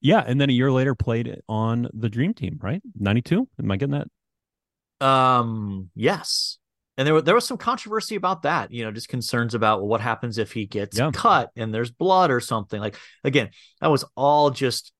yeah. 0.00 0.24
And 0.26 0.40
then 0.40 0.50
a 0.50 0.52
year 0.52 0.70
later 0.72 0.94
played 0.94 1.40
on 1.48 1.88
the 1.92 2.08
Dream 2.08 2.34
Team, 2.34 2.58
right? 2.62 2.82
92. 2.98 3.48
Am 3.58 3.70
I 3.70 3.76
getting 3.76 3.92
that? 5.00 5.06
Um, 5.06 5.90
yes. 5.94 6.58
And 6.96 7.06
there, 7.06 7.20
there 7.20 7.34
was 7.34 7.46
some 7.46 7.58
controversy 7.58 8.16
about 8.16 8.42
that, 8.42 8.72
you 8.72 8.84
know, 8.84 8.90
just 8.90 9.08
concerns 9.08 9.54
about 9.54 9.84
what 9.84 10.00
happens 10.00 10.36
if 10.38 10.52
he 10.52 10.66
gets 10.66 10.98
Yeah. 10.98 11.12
cut 11.12 11.50
and 11.54 11.72
there's 11.72 11.92
blood 11.92 12.30
or 12.32 12.40
something. 12.40 12.80
Like, 12.80 12.96
again, 13.22 13.50
that 13.80 13.88
was 13.88 14.04
all 14.16 14.50
just, 14.50 14.92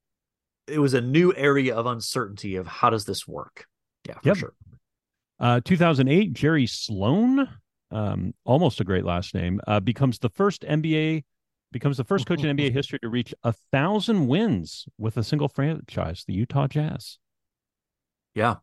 it 0.68 0.78
was 0.78 0.94
a 0.94 1.00
new 1.00 1.34
area 1.34 1.74
of 1.74 1.86
uncertainty 1.86 2.54
of 2.56 2.66
how 2.68 2.90
does 2.90 3.04
this 3.04 3.26
work? 3.26 3.66
Yeah, 4.06 4.14
for 4.20 4.28
Yep. 4.28 4.36
sure. 4.36 4.54
Uh, 5.40 5.60
2008, 5.64 6.32
Jerry 6.34 6.66
Sloan, 6.66 7.48
um, 7.90 8.32
almost 8.44 8.80
a 8.80 8.84
great 8.84 9.04
last 9.04 9.34
name, 9.34 9.60
uh, 9.66 9.80
becomes 9.80 10.20
the 10.20 10.28
first 10.30 10.64
NBA, 10.68 11.24
becomes 11.72 11.96
the 11.96 12.04
first 12.04 12.26
coach 12.26 12.42
in 12.42 12.56
NBA 12.56 12.72
history 12.74 12.98
to 13.00 13.08
reach 13.08 13.34
a 13.42 13.52
thousand 13.72 14.26
wins 14.26 14.86
with 14.98 15.16
a 15.16 15.22
single 15.22 15.48
franchise, 15.48 16.24
the 16.26 16.34
Utah 16.34 16.66
Jazz. 16.66 17.18
Yeah. 18.34 18.56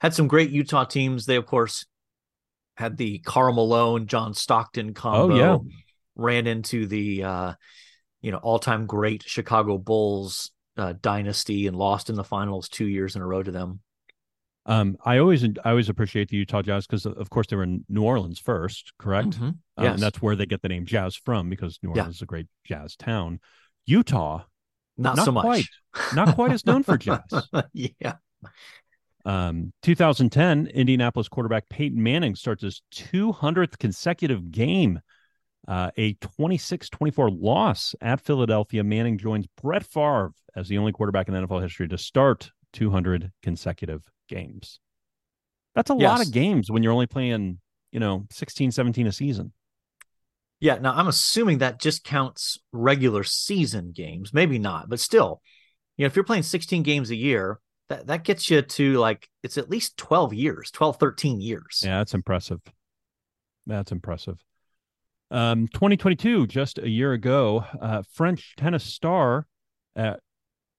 Had 0.00 0.14
some 0.14 0.28
great 0.28 0.50
Utah 0.50 0.84
teams. 0.84 1.26
They, 1.26 1.36
of 1.36 1.46
course, 1.46 1.86
had 2.76 2.96
the 2.96 3.18
Karl 3.20 3.54
Malone, 3.54 4.06
John 4.06 4.34
Stockton 4.34 4.94
combo. 4.94 5.34
Oh, 5.34 5.38
yeah. 5.38 5.58
Ran 6.14 6.46
into 6.46 6.86
the, 6.86 7.24
uh, 7.24 7.54
you 8.20 8.30
know, 8.30 8.38
all 8.38 8.58
time 8.58 8.86
great 8.86 9.22
Chicago 9.22 9.78
Bulls 9.78 10.50
uh, 10.76 10.94
dynasty 11.00 11.66
and 11.66 11.76
lost 11.76 12.10
in 12.10 12.16
the 12.16 12.24
finals 12.24 12.68
two 12.68 12.86
years 12.86 13.16
in 13.16 13.22
a 13.22 13.26
row 13.26 13.42
to 13.42 13.50
them. 13.50 13.80
Um, 14.68 14.96
I 15.04 15.18
always, 15.18 15.44
I 15.44 15.70
always 15.70 15.88
appreciate 15.88 16.28
the 16.28 16.36
Utah 16.36 16.60
Jazz 16.60 16.86
because, 16.86 17.06
of 17.06 17.30
course, 17.30 17.46
they 17.46 17.56
were 17.56 17.62
in 17.62 17.84
New 17.88 18.02
Orleans 18.02 18.38
first, 18.40 18.92
correct? 18.98 19.30
Mhm. 19.38 19.42
Um, 19.42 19.58
Yes. 19.78 19.94
and 19.94 20.02
that's 20.02 20.20
where 20.20 20.34
they 20.34 20.44
get 20.46 20.60
the 20.62 20.68
name 20.68 20.84
Jazz 20.86 21.14
from 21.14 21.48
because 21.48 21.78
New 21.82 21.90
Yeah. 21.90 22.00
Orleans 22.02 22.16
is 22.16 22.22
a 22.22 22.26
great 22.26 22.46
jazz 22.64 22.96
town. 22.96 23.38
Utah, 23.86 24.42
Not, 24.98 25.16
not 25.16 25.24
so 25.24 25.30
much. 25.32 25.44
quite. 25.44 25.66
not 26.14 26.34
quite 26.34 26.50
as 26.50 26.66
known 26.66 26.82
for 26.82 26.98
jazz. 26.98 27.20
yeah. 27.72 28.16
Um, 29.24 29.72
2010, 29.82 30.66
Indianapolis 30.68 31.28
quarterback 31.28 31.68
Peyton 31.68 32.02
Manning 32.02 32.34
starts 32.36 32.62
his 32.62 32.82
200th 32.92 33.78
consecutive 33.78 34.50
game. 34.50 35.00
Uh, 35.68 35.90
a 35.96 36.12
26 36.14 36.88
24 36.90 37.28
loss 37.30 37.94
at 38.00 38.20
Philadelphia. 38.20 38.84
Manning 38.84 39.18
joins 39.18 39.46
Brett 39.60 39.84
Favre 39.84 40.32
as 40.54 40.68
the 40.68 40.78
only 40.78 40.92
quarterback 40.92 41.28
in 41.28 41.34
NFL 41.34 41.60
history 41.60 41.88
to 41.88 41.98
start 41.98 42.52
200 42.76 43.32
consecutive 43.42 44.02
games. 44.28 44.80
That's 45.74 45.90
a 45.90 45.94
lot 45.94 46.24
of 46.24 46.30
games 46.30 46.70
when 46.70 46.82
you're 46.82 46.92
only 46.92 47.06
playing, 47.06 47.58
you 47.90 47.98
know, 47.98 48.26
16, 48.30 48.70
17 48.70 49.06
a 49.06 49.12
season. 49.12 49.52
Yeah. 50.60 50.78
Now 50.78 50.92
I'm 50.94 51.08
assuming 51.08 51.58
that 51.58 51.80
just 51.80 52.04
counts 52.04 52.58
regular 52.72 53.24
season 53.24 53.92
games. 53.92 54.32
Maybe 54.32 54.58
not, 54.58 54.88
but 54.88 55.00
still, 55.00 55.40
you 55.96 56.04
know, 56.04 56.06
if 56.06 56.16
you're 56.16 56.24
playing 56.24 56.42
16 56.42 56.82
games 56.82 57.10
a 57.10 57.16
year, 57.16 57.60
that, 57.88 58.06
that 58.08 58.24
gets 58.24 58.50
you 58.50 58.60
to 58.60 58.94
like, 58.94 59.28
it's 59.42 59.56
at 59.56 59.70
least 59.70 59.96
12 59.96 60.34
years, 60.34 60.70
12, 60.70 60.98
13 60.98 61.40
years. 61.40 61.82
Yeah, 61.82 61.98
that's 61.98 62.14
impressive. 62.14 62.60
That's 63.66 63.92
impressive. 63.92 64.38
Um, 65.30 65.66
2022, 65.68 66.46
just 66.46 66.78
a 66.78 66.88
year 66.88 67.12
ago, 67.12 67.64
uh, 67.80 68.02
French 68.12 68.54
tennis 68.56 68.84
star 68.84 69.46
uh, 69.96 70.14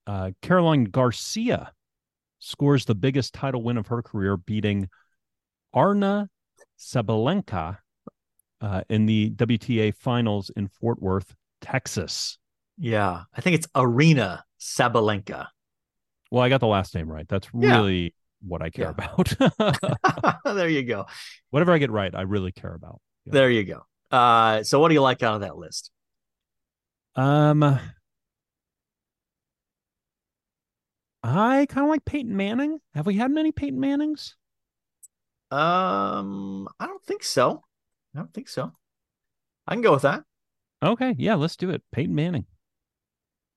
uh, 0.05 0.31
Caroline 0.41 0.85
Garcia 0.85 1.71
scores 2.39 2.85
the 2.85 2.95
biggest 2.95 3.33
title 3.33 3.63
win 3.63 3.77
of 3.77 3.87
her 3.87 4.01
career, 4.01 4.37
beating 4.37 4.89
Arna 5.73 6.29
Sabalenka 6.79 7.77
uh, 8.61 8.81
in 8.89 9.05
the 9.05 9.31
WTA 9.31 9.93
finals 9.95 10.49
in 10.55 10.67
Fort 10.67 11.01
Worth, 11.01 11.35
Texas. 11.61 12.37
Yeah, 12.77 13.23
I 13.35 13.41
think 13.41 13.55
it's 13.55 13.67
Aryna 13.67 14.41
Sabalenka. 14.59 15.47
Well, 16.31 16.43
I 16.43 16.49
got 16.49 16.59
the 16.59 16.67
last 16.67 16.93
name 16.95 17.11
right. 17.11 17.27
That's 17.27 17.47
Yeah. 17.53 17.77
really 17.79 18.13
what 18.41 18.61
I 18.61 18.69
care 18.69 18.93
Yeah. 18.97 19.05
about. 19.05 20.39
there 20.45 20.69
you 20.69 20.83
go. 20.83 21.05
Whatever 21.49 21.73
I 21.73 21.77
get 21.77 21.91
right, 21.91 22.13
I 22.13 22.21
really 22.21 22.51
care 22.51 22.73
about. 22.73 23.01
Yeah. 23.25 23.33
There 23.33 23.49
you 23.49 23.63
go. 23.63 23.83
Uh, 24.11 24.63
so 24.63 24.79
what 24.79 24.89
do 24.89 24.93
you 24.93 25.01
like 25.01 25.23
out 25.23 25.35
of 25.35 25.41
that 25.41 25.57
list? 25.57 25.91
Um, 27.15 27.79
I 31.27 31.65
kind 31.65 31.85
of 31.85 31.89
like 31.89 32.05
Peyton 32.05 32.35
Manning. 32.35 32.79
Have 32.95 33.05
we 33.05 33.15
had 33.15 33.31
many 33.31 33.51
Peyton 33.51 33.79
Mannings? 33.79 34.35
Um, 35.51 36.67
I 36.79 36.87
don't 36.87 37.03
think 37.03 37.23
so. 37.23 37.63
I 38.15 38.19
don't 38.19 38.33
think 38.33 38.47
so. 38.47 38.71
I 39.67 39.73
can 39.73 39.81
go 39.81 39.91
with 39.91 40.03
that. 40.03 40.23
Okay, 40.81 41.15
yeah, 41.17 41.35
let's 41.35 41.57
do 41.57 41.69
it. 41.69 41.83
Peyton 41.91 42.15
Manning. 42.15 42.45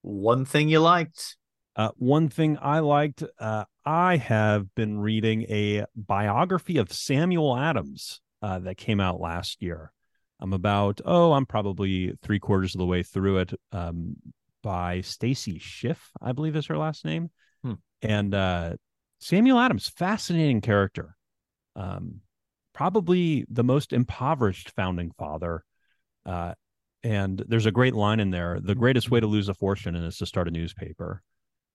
One 0.03 0.45
thing 0.45 0.68
you 0.68 0.81
liked. 0.81 1.37
Uh, 1.77 1.91
one 1.97 2.29
thing 2.29 2.59
I 2.61 2.81
liked, 2.81 3.23
uh, 3.39 3.64
I 3.85 4.16
have 4.16 4.75
been 4.75 4.99
reading 4.99 5.43
a 5.43 5.85
biography 5.95 6.79
of 6.79 6.93
Samuel 6.93 7.57
Adams 7.57 8.21
uh, 8.43 8.59
that 8.61 8.77
came 8.77 9.01
out 9.01 9.21
last 9.21 9.62
year. 9.62 9.93
I'm 10.41 10.53
about, 10.53 11.01
oh, 11.05 11.33
I'm 11.33 11.47
probably 11.47 12.14
three 12.23 12.41
quarters 12.41 12.75
of 12.75 12.81
the 12.81 12.87
way 12.87 13.03
through 13.03 13.39
it 13.39 13.53
um, 13.73 14.16
by 14.62 15.03
Stacy 15.03 15.59
Schiff, 15.59 16.11
I 16.21 16.33
believe 16.33 16.57
is 16.57 16.66
her 16.66 16.79
last 16.79 17.05
name. 17.05 17.31
And 18.03 18.35
uh, 18.35 18.75
Samuel 19.21 19.59
Adams, 19.59 19.89
fascinating 19.89 20.61
character. 20.61 21.17
Um, 21.77 22.21
probably 22.75 23.47
the 23.51 23.65
most 23.65 23.93
impoverished 23.93 24.71
founding 24.71 25.13
father. 25.19 25.65
Uh, 26.27 26.55
and 27.03 27.43
there's 27.49 27.67
a 27.67 27.73
great 27.73 27.95
line 27.95 28.21
in 28.21 28.31
there 28.31 28.61
the 28.61 28.75
greatest 28.75 29.11
way 29.11 29.21
to 29.21 29.27
lose 29.27 29.49
a 29.49 29.55
fortune 29.55 29.95
is 29.95 30.19
to 30.19 30.27
start 30.27 30.49
a 30.49 30.51
newspaper 30.51 31.23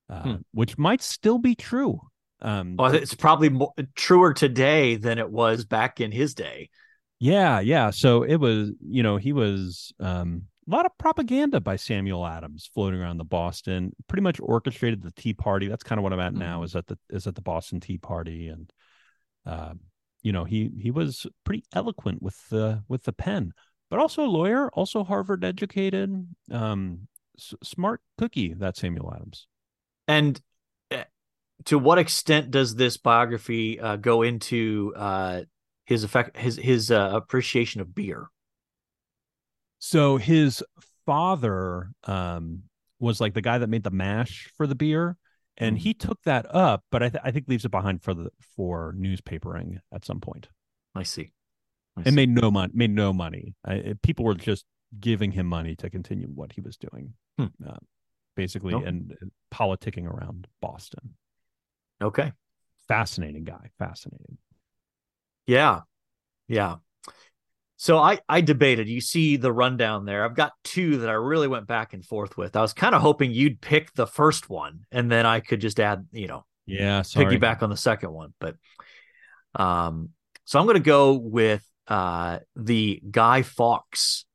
uh, 0.10 0.24
Hmm. 0.32 0.42
which 0.54 0.78
might 0.78 1.02
still 1.02 1.40
be 1.40 1.56
true 1.56 2.00
um 2.42 2.76
Well, 2.78 2.94
it's 2.94 3.14
probably 3.14 3.50
more, 3.50 3.74
truer 3.96 4.34
today 4.34 4.96
than 4.98 5.18
it 5.18 5.30
was 5.30 5.66
back 5.66 6.00
in 6.00 6.12
his 6.12 6.34
day. 6.36 6.70
yeah 7.20 7.60
yeah 7.60 7.90
so 7.92 8.24
it 8.24 8.36
was 8.36 8.72
you 8.82 9.02
know 9.04 9.18
he 9.18 9.32
was 9.34 9.94
um 10.00 10.44
a 10.68 10.72
lot 10.72 10.86
of 10.86 10.97
propaganda 10.97 11.59
by 11.59 11.76
samuel 11.76 12.26
adams 12.26 12.70
floating 12.74 12.99
around 12.99 13.18
the 13.18 13.24
boston 13.24 13.91
pretty 14.07 14.22
much 14.22 14.39
orchestrated 14.41 15.01
the 15.01 15.11
tea 15.11 15.34
party 15.34 15.68
that's 15.68 15.84
kind 15.84 15.99
of 15.99 16.03
what 16.03 16.13
i'm 16.13 16.20
at 16.20 16.34
now 16.34 16.61
Mhm. 16.61 16.66
is 16.66 16.76
at 16.76 16.88
the 16.88 16.97
is 17.09 17.28
at 17.28 17.36
the 17.36 17.41
boston 17.41 17.80
tea 17.80 17.97
party 17.97 18.47
and 18.47 18.72
um 19.45 19.80
you 20.22 20.32
know 20.32 20.43
he 20.43 20.72
he 20.80 20.91
was 20.91 21.26
pretty 21.43 21.63
eloquent 21.74 22.22
with 22.22 22.38
the 22.49 22.84
with 22.88 23.03
the 23.03 23.13
pen 23.13 23.51
but 23.89 23.99
also 23.99 24.24
a 24.26 24.28
lawyer 24.28 24.70
also 24.74 25.03
harvard 25.03 25.43
educated 25.43 26.28
um 26.51 27.07
s- 27.38 27.53
smart 27.63 28.01
cookie 28.18 28.53
that 28.53 28.76
samuel 28.76 29.13
adams 29.16 29.47
And 30.07 30.39
uh, 30.91 31.03
to 31.66 31.80
what 31.80 31.97
extent 31.97 32.51
does 32.51 32.76
this 32.76 32.97
biography 32.97 33.80
uh, 33.80 33.95
go 33.97 34.22
into 34.22 34.93
uh, 34.95 35.41
his 35.86 36.03
effect, 36.03 36.38
his 36.38 36.57
his 36.57 36.91
uh, 36.91 37.11
appreciation 37.13 37.82
of 37.82 37.93
beer? 37.95 38.30
So 39.80 40.18
his 40.18 40.64
father 41.06 41.92
um, 42.06 42.64
was 43.00 43.20
like 43.22 43.34
the 43.34 43.42
guy 43.42 43.58
that 43.58 43.70
made 43.70 43.84
the 43.84 43.92
mash 43.92 44.52
for 44.58 44.66
the 44.68 44.76
beer, 44.76 45.18
and 45.58 45.76
Mhm. 45.78 45.80
he 45.80 45.94
took 45.94 46.22
that 46.24 46.46
up, 46.54 46.84
but 46.92 47.04
I, 47.04 47.10
th- 47.10 47.22
I 47.24 47.32
think 47.32 47.48
leaves 47.48 47.66
it 47.66 47.70
behind 47.72 48.02
for 48.02 48.14
the 48.14 48.30
for 48.56 48.94
newspapering 48.98 49.80
at 49.94 50.06
some 50.06 50.20
point. 50.20 50.50
I 50.96 51.04
see. 51.04 51.32
I 51.98 52.02
And 52.02 52.08
see. 52.08 52.16
made 52.16 52.30
no 52.30 52.50
money. 52.52 52.72
Made 52.76 52.92
no 52.92 53.14
money. 53.14 53.56
I, 53.64 53.74
it- 53.76 54.02
people 54.02 54.26
were 54.26 54.34
just 54.36 54.66
giving 55.00 55.32
him 55.32 55.46
money 55.48 55.76
to 55.76 55.90
continue 55.90 56.28
what 56.28 56.54
he 56.54 56.62
was 56.62 56.78
doing, 56.78 57.14
Hmm. 57.38 57.46
uh, 57.68 57.78
basically, 58.36 58.74
Okay. 58.74 58.86
and 58.88 59.16
and 59.22 59.32
politicking 59.54 60.06
around 60.08 60.48
Boston. 60.62 61.16
okay. 62.02 62.32
Fascinating 62.88 63.44
guy. 63.46 63.72
Fascinating. 63.80 64.38
Yeah. 65.48 65.82
Yeah. 66.48 66.76
So 67.78 67.98
I 67.98 68.20
I 68.30 68.42
debated. 68.42 68.88
You 68.88 69.02
see 69.02 69.36
the 69.38 69.52
rundown 69.52 70.06
there. 70.06 70.24
I've 70.24 70.36
got 70.36 70.54
two 70.64 71.00
that 71.00 71.10
I 71.10 71.14
really 71.14 71.48
went 71.48 71.68
back 71.68 71.94
and 71.94 72.06
forth 72.06 72.38
with. 72.38 72.56
I 72.56 72.62
was 72.62 72.74
kind 72.74 72.96
of 72.96 73.02
hoping 73.02 73.32
you'd 73.32 73.60
pick 73.60 73.94
the 73.94 74.08
first 74.08 74.50
one 74.50 74.86
and 74.92 75.12
then 75.12 75.26
I 75.26 75.42
could 75.42 75.60
just 75.60 75.80
add, 75.80 76.08
you 76.12 76.28
know, 76.28 76.46
Yeah. 76.66 77.02
Sorry. 77.02 77.26
piggyback 77.26 77.62
on 77.64 77.70
the 77.70 77.78
second 77.78 78.12
one. 78.12 78.34
But 78.40 78.56
um 79.56 80.10
so 80.46 80.60
I'm 80.60 80.66
going 80.66 80.76
to 80.76 80.80
go 80.80 81.14
with 81.14 81.66
uh 81.88 82.40
the 82.56 83.02
Guy 83.12 83.42
Fawkes 83.42 84.26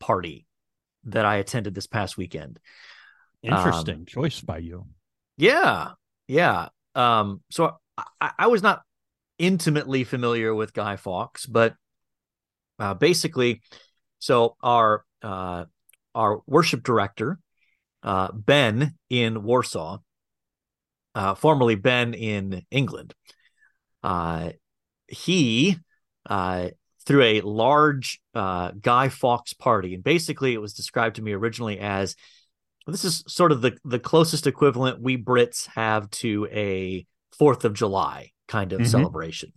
party 0.00 0.46
that 1.04 1.24
I 1.24 1.36
attended 1.36 1.74
this 1.74 1.86
past 1.86 2.16
weekend. 2.16 2.58
Interesting 3.42 3.94
um, 3.96 4.06
choice 4.06 4.40
by 4.40 4.58
you. 4.58 4.86
Yeah. 5.36 5.92
Yeah. 6.26 6.68
Um 6.94 7.42
so 7.50 7.76
I, 8.20 8.32
I 8.38 8.46
was 8.48 8.62
not 8.62 8.82
intimately 9.38 10.02
familiar 10.04 10.52
with 10.54 10.72
Guy 10.72 10.96
Fawkes, 10.96 11.46
but 11.46 11.74
uh, 12.82 12.94
basically, 12.94 13.62
so 14.18 14.56
our 14.60 15.04
uh, 15.22 15.64
our 16.16 16.40
worship 16.46 16.82
director, 16.82 17.38
uh, 18.02 18.32
Ben 18.32 18.94
in 19.08 19.44
Warsaw, 19.44 19.98
uh, 21.14 21.34
formerly 21.36 21.76
Ben 21.76 22.12
in 22.12 22.62
England, 22.72 23.14
uh, 24.02 24.50
he 25.06 25.76
uh, 26.26 26.70
threw 27.06 27.22
a 27.22 27.40
large 27.42 28.20
uh, 28.34 28.72
Guy 28.72 29.08
Fawkes 29.08 29.54
party, 29.54 29.94
and 29.94 30.02
basically 30.02 30.52
it 30.52 30.60
was 30.60 30.74
described 30.74 31.16
to 31.16 31.22
me 31.22 31.32
originally 31.32 31.78
as 31.78 32.16
this 32.88 33.04
is 33.04 33.22
sort 33.28 33.52
of 33.52 33.62
the 33.62 33.78
the 33.84 34.00
closest 34.00 34.48
equivalent 34.48 35.00
we 35.00 35.16
Brits 35.16 35.68
have 35.76 36.10
to 36.10 36.48
a 36.50 37.06
Fourth 37.38 37.64
of 37.64 37.74
July 37.74 38.32
kind 38.48 38.72
of 38.72 38.80
Mhm. 38.80 38.86
celebration. 38.88 39.52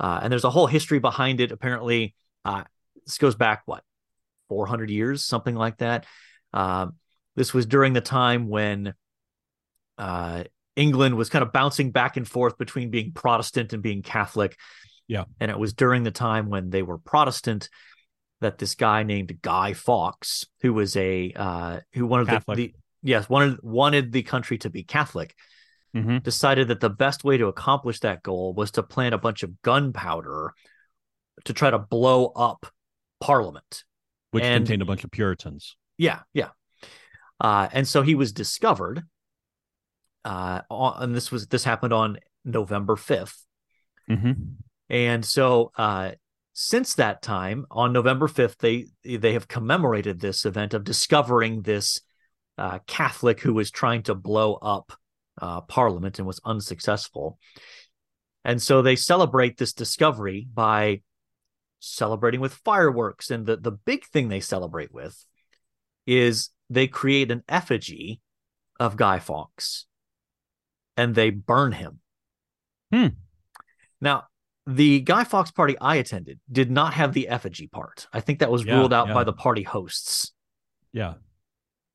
Uh, 0.00 0.20
and 0.22 0.32
there's 0.32 0.44
a 0.44 0.50
whole 0.50 0.66
history 0.66 0.98
behind 0.98 1.40
it. 1.40 1.52
Apparently, 1.52 2.14
uh, 2.44 2.64
this 3.04 3.18
goes 3.18 3.34
back 3.34 3.62
what 3.66 3.82
400 4.48 4.90
years, 4.90 5.22
something 5.22 5.54
like 5.54 5.78
that. 5.78 6.06
Um, 6.52 6.94
this 7.36 7.52
was 7.52 7.66
during 7.66 7.92
the 7.92 8.00
time 8.00 8.48
when 8.48 8.94
uh, 9.98 10.44
England 10.76 11.16
was 11.16 11.28
kind 11.28 11.42
of 11.42 11.52
bouncing 11.52 11.90
back 11.90 12.16
and 12.16 12.26
forth 12.26 12.58
between 12.58 12.90
being 12.90 13.12
Protestant 13.12 13.72
and 13.72 13.82
being 13.82 14.02
Catholic. 14.02 14.56
Yeah. 15.06 15.24
and 15.38 15.50
it 15.50 15.58
was 15.58 15.74
during 15.74 16.02
the 16.02 16.10
time 16.10 16.48
when 16.48 16.70
they 16.70 16.82
were 16.82 16.96
Protestant 16.96 17.68
that 18.40 18.58
this 18.58 18.74
guy 18.74 19.02
named 19.02 19.40
Guy 19.42 19.72
Fawkes, 19.72 20.46
who 20.60 20.72
was 20.72 20.96
a 20.96 21.32
uh, 21.34 21.80
who 21.92 22.06
wanted 22.06 22.28
the, 22.28 22.54
the 22.54 22.74
yes 23.02 23.28
wanted 23.28 23.62
wanted 23.62 24.12
the 24.12 24.22
country 24.22 24.58
to 24.58 24.70
be 24.70 24.82
Catholic, 24.82 25.34
hmm 25.94 26.18
decided 26.18 26.68
that 26.68 26.80
the 26.80 26.90
best 26.90 27.24
way 27.24 27.36
to 27.36 27.46
accomplish 27.46 28.00
that 28.00 28.22
goal 28.22 28.52
was 28.52 28.72
to 28.72 28.82
plant 28.82 29.14
a 29.14 29.18
bunch 29.18 29.42
of 29.42 29.62
gunpowder 29.62 30.52
to 31.44 31.52
try 31.52 31.70
to 31.70 31.78
blow 31.78 32.26
up 32.26 32.66
Parliament. 33.20 33.84
Which 34.30 34.44
And- 34.44 34.64
contained 34.64 34.82
a 34.82 34.86
bunch 34.86 35.04
of 35.04 35.10
Puritans. 35.10 35.76
Yeah, 35.96 36.20
yeah. 36.32 36.50
Uh, 37.40 37.68
and 37.72 37.86
so 37.86 38.02
he 38.02 38.14
was 38.14 38.32
discovered. 38.32 39.02
Uh, 40.24 40.62
on, 40.70 41.02
and 41.02 41.14
this 41.14 41.30
was 41.30 41.46
this 41.48 41.64
happened 41.64 41.92
on 41.92 42.18
November 42.44 42.96
fifth. 42.96 43.44
Mm-hmm. 44.10 44.32
And 44.88 45.24
so 45.24 45.70
uh, 45.76 46.12
since 46.52 46.94
that 46.94 47.22
time, 47.22 47.66
on 47.70 47.92
November 47.92 48.26
fifth, 48.28 48.58
they 48.58 48.86
they 49.04 49.34
have 49.34 49.48
commemorated 49.48 50.20
this 50.20 50.44
event 50.44 50.74
of 50.74 50.84
discovering 50.84 51.62
this 51.62 52.00
uh, 52.58 52.78
Catholic 52.86 53.40
who 53.40 53.54
was 53.54 53.70
trying 53.70 54.02
to 54.04 54.14
blow 54.14 54.54
up 54.54 54.92
uh, 55.40 55.60
Parliament 55.62 56.18
and 56.18 56.26
was 56.26 56.40
unsuccessful. 56.44 57.38
And 58.44 58.60
so 58.60 58.82
they 58.82 58.96
celebrate 58.96 59.56
this 59.56 59.72
discovery 59.72 60.46
by 60.52 61.00
celebrating 61.80 62.40
with 62.40 62.54
fireworks. 62.54 63.30
And 63.30 63.46
the, 63.46 63.56
the 63.56 63.72
big 63.72 64.04
thing 64.06 64.28
they 64.28 64.40
celebrate 64.40 64.92
with 64.92 65.24
is 66.06 66.50
they 66.68 66.86
create 66.86 67.30
an 67.30 67.42
effigy 67.48 68.20
of 68.78 68.96
Guy 68.96 69.18
Fawkes 69.18 69.86
and 70.96 71.14
they 71.14 71.30
burn 71.30 71.72
him. 71.72 72.00
Hmm. 72.92 73.08
Now, 74.00 74.24
the 74.66 75.00
Guy 75.00 75.24
Fawkes 75.24 75.50
party 75.50 75.76
I 75.78 75.96
attended 75.96 76.40
did 76.50 76.70
not 76.70 76.94
have 76.94 77.12
the 77.12 77.28
effigy 77.28 77.66
part. 77.66 78.06
I 78.12 78.20
think 78.20 78.38
that 78.38 78.50
was 78.50 78.64
Yeah, 78.64 78.76
ruled 78.76 78.92
out 78.92 79.08
yeah. 79.08 79.14
by 79.14 79.24
the 79.24 79.32
party 79.32 79.62
hosts. 79.62 80.32
Yeah. 80.92 81.14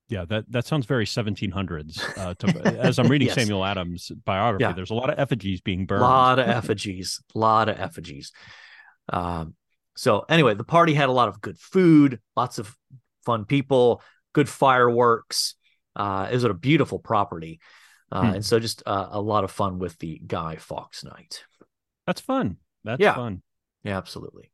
Yeah, 0.09 0.25
that, 0.25 0.51
that 0.51 0.65
sounds 0.65 0.85
very 0.87 1.05
1700s. 1.05 2.17
Uh, 2.17 2.33
to, 2.39 2.79
as 2.81 2.97
I'm 2.99 3.07
reading 3.07 3.27
Yes. 3.27 3.35
Samuel 3.35 3.63
Adams' 3.63 4.11
biography, 4.25 4.63
Yeah. 4.63 4.73
there's 4.73 4.89
a 4.89 4.95
lot 4.95 5.09
of 5.11 5.19
effigies 5.19 5.61
being 5.61 5.85
burned. 5.85 6.01
A 6.01 6.05
lot 6.05 6.39
of 6.39 6.47
effigies, 6.49 7.21
a 7.35 7.37
lot 7.37 7.69
of 7.69 7.79
effigies. 7.79 8.31
Um, 9.07 9.53
so 9.95 10.25
anyway, 10.27 10.55
the 10.55 10.63
party 10.63 10.93
had 10.95 11.09
a 11.09 11.13
lot 11.13 11.29
of 11.29 11.41
good 11.41 11.59
food, 11.59 12.19
lots 12.35 12.57
of 12.57 12.75
fun 13.25 13.45
people, 13.45 14.01
good 14.33 14.49
fireworks. 14.49 15.55
Uh, 15.95 16.27
it 16.31 16.33
was 16.33 16.43
a 16.43 16.53
beautiful 16.53 16.97
property, 16.99 17.59
uh, 18.11 18.21
Hmm. 18.29 18.33
and 18.35 18.45
so 18.45 18.59
just 18.59 18.81
uh, 18.87 19.09
a 19.11 19.21
lot 19.21 19.43
of 19.43 19.51
fun 19.51 19.77
with 19.77 19.97
the 19.99 20.19
Guy 20.25 20.55
Fawkes 20.55 21.03
night. 21.03 21.43
That's 22.07 22.21
fun. 22.21 22.57
That's 22.83 22.99
Yeah. 23.01 23.13
fun. 23.15 23.43
Yeah, 23.83 23.97
absolutely. 23.97 24.51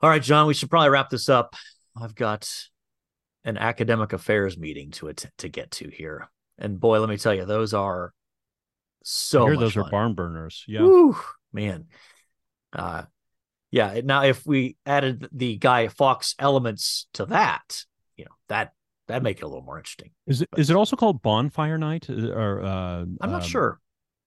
All 0.00 0.08
right, 0.08 0.22
John, 0.22 0.46
we 0.46 0.54
should 0.54 0.70
probably 0.70 0.88
wrap 0.90 1.10
this 1.10 1.28
up. 1.28 1.54
I've 2.00 2.14
got 2.14 2.48
an 3.44 3.56
academic 3.56 4.12
affairs 4.12 4.58
meeting 4.58 4.90
to 4.92 5.08
att- 5.08 5.30
to 5.38 5.48
get 5.48 5.70
to 5.72 5.88
here. 5.88 6.30
And 6.58 6.78
boy, 6.78 7.00
let 7.00 7.08
me 7.08 7.16
tell 7.16 7.34
you, 7.34 7.44
those 7.44 7.72
are 7.74 8.12
so 9.02 9.54
those 9.54 9.74
fun. 9.74 9.84
are 9.84 9.90
barn 9.90 10.14
burners. 10.14 10.64
Yeah. 10.68 10.82
Woo, 10.82 11.16
man. 11.52 11.86
Uh 12.72 13.04
yeah, 13.70 14.00
now 14.02 14.24
if 14.24 14.44
we 14.44 14.76
added 14.84 15.28
the 15.32 15.56
Guy 15.56 15.88
Fawkes 15.88 16.34
elements 16.38 17.06
to 17.14 17.26
that, 17.26 17.84
you 18.16 18.24
know, 18.24 18.32
that 18.48 18.72
that'd 19.06 19.22
make 19.22 19.38
it 19.38 19.44
a 19.44 19.46
little 19.46 19.62
more 19.64 19.78
interesting. 19.78 20.10
Is 20.26 20.42
it 20.42 20.48
is 20.56 20.70
it 20.70 20.76
also 20.76 20.96
called 20.96 21.22
bonfire 21.22 21.78
night 21.78 22.10
or 22.10 22.62
uh 22.62 23.04
I'm 23.20 23.30
not 23.30 23.42
um, 23.42 23.48
sure. 23.48 23.80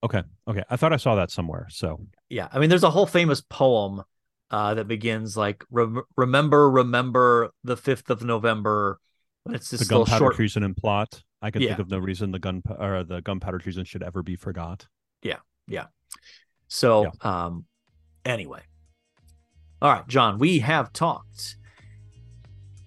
Okay. 0.03 0.23
Okay. 0.47 0.63
I 0.69 0.75
thought 0.75 0.91
I 0.91 0.97
saw 0.97 1.15
that 1.15 1.29
somewhere. 1.29 1.67
So 1.69 1.99
Yeah, 2.29 2.47
I 2.51 2.59
mean 2.59 2.69
there's 2.69 2.83
a 2.83 2.89
whole 2.89 3.05
famous 3.05 3.41
poem 3.41 4.03
uh 4.53 4.75
that 4.75 4.87
begins 4.87 5.35
like 5.35 5.65
"Rem- 5.71 6.03
remember 6.15 6.69
remember 6.69 7.51
the 7.63 7.75
5th 7.75 8.09
of 8.11 8.23
November 8.23 8.99
it's 9.49 9.69
the 9.71 9.77
this 9.77 9.89
little 9.89 10.05
gunpowder 10.05 10.19
short 10.19 10.35
treason 10.35 10.63
and 10.63 10.77
plot. 10.77 11.21
I 11.41 11.51
can 11.51 11.61
Yeah. 11.63 11.69
think 11.69 11.79
of 11.79 11.89
no 11.89 11.97
reason 11.97 12.31
the 12.31 12.39
gun 12.39 12.61
or 12.79 13.03
the 13.03 13.21
gunpowder 13.21 13.57
treason 13.57 13.83
should 13.83 14.03
ever 14.03 14.23
be 14.23 14.37
forgot. 14.37 14.87
Yeah, 15.23 15.39
yeah. 15.67 15.87
So, 16.69 17.03
yeah. 17.03 17.45
um, 17.45 17.65
anyway, 18.23 18.61
all 19.81 19.91
right, 19.91 20.07
John, 20.07 20.37
we 20.39 20.59
have 20.59 20.93
talked 20.93 21.57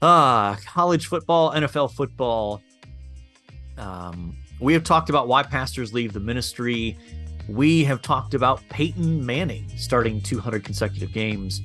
uh 0.01 0.55
college 0.65 1.07
football, 1.09 1.53
NFL 1.53 1.93
football. 1.93 2.63
Um, 3.77 4.37
we 4.61 4.73
have 4.73 4.85
talked 4.85 5.11
about 5.11 5.29
why 5.29 5.43
pastors 5.43 5.93
leave 5.93 6.13
the 6.13 6.21
ministry. 6.21 6.97
We 7.49 7.85
have 7.85 8.03
talked 8.03 8.35
about 8.35 8.63
Peyton 8.69 9.25
Manning 9.25 9.69
starting 9.77 10.21
200 10.21 10.65
consecutive 10.65 11.13
games. 11.13 11.63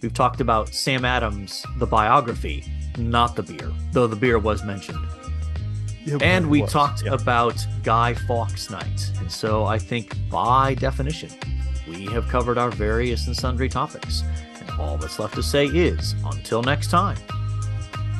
We've 0.00 0.14
talked 0.14 0.40
about 0.40 0.68
Sam 0.68 1.04
Adams, 1.04 1.64
the 1.78 1.86
biography, 1.86 2.64
not 2.96 3.34
the 3.34 3.42
beer, 3.42 3.72
though 3.92 4.06
the 4.06 4.16
beer 4.16 4.38
was 4.38 4.62
mentioned. 4.62 5.04
And 6.20 6.48
we 6.48 6.62
talked 6.62 7.04
about 7.06 7.66
Guy 7.82 8.14
Fawkes 8.14 8.70
Night. 8.70 9.12
And 9.18 9.30
so 9.30 9.64
I 9.64 9.78
think 9.78 10.16
by 10.30 10.74
definition, 10.74 11.30
we 11.88 12.06
have 12.06 12.28
covered 12.28 12.56
our 12.56 12.70
various 12.70 13.26
and 13.26 13.36
sundry 13.36 13.68
topics. 13.68 14.22
And 14.60 14.70
all 14.80 14.96
that's 14.96 15.18
left 15.18 15.34
to 15.34 15.42
say 15.42 15.66
is 15.66 16.14
until 16.24 16.62
next 16.62 16.90
time, 16.90 17.18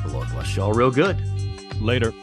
the 0.05 0.11
Lord 0.13 0.27
bless 0.29 0.55
you 0.55 0.63
all 0.63 0.73
real 0.73 0.91
good. 0.91 1.17
later. 1.81 2.13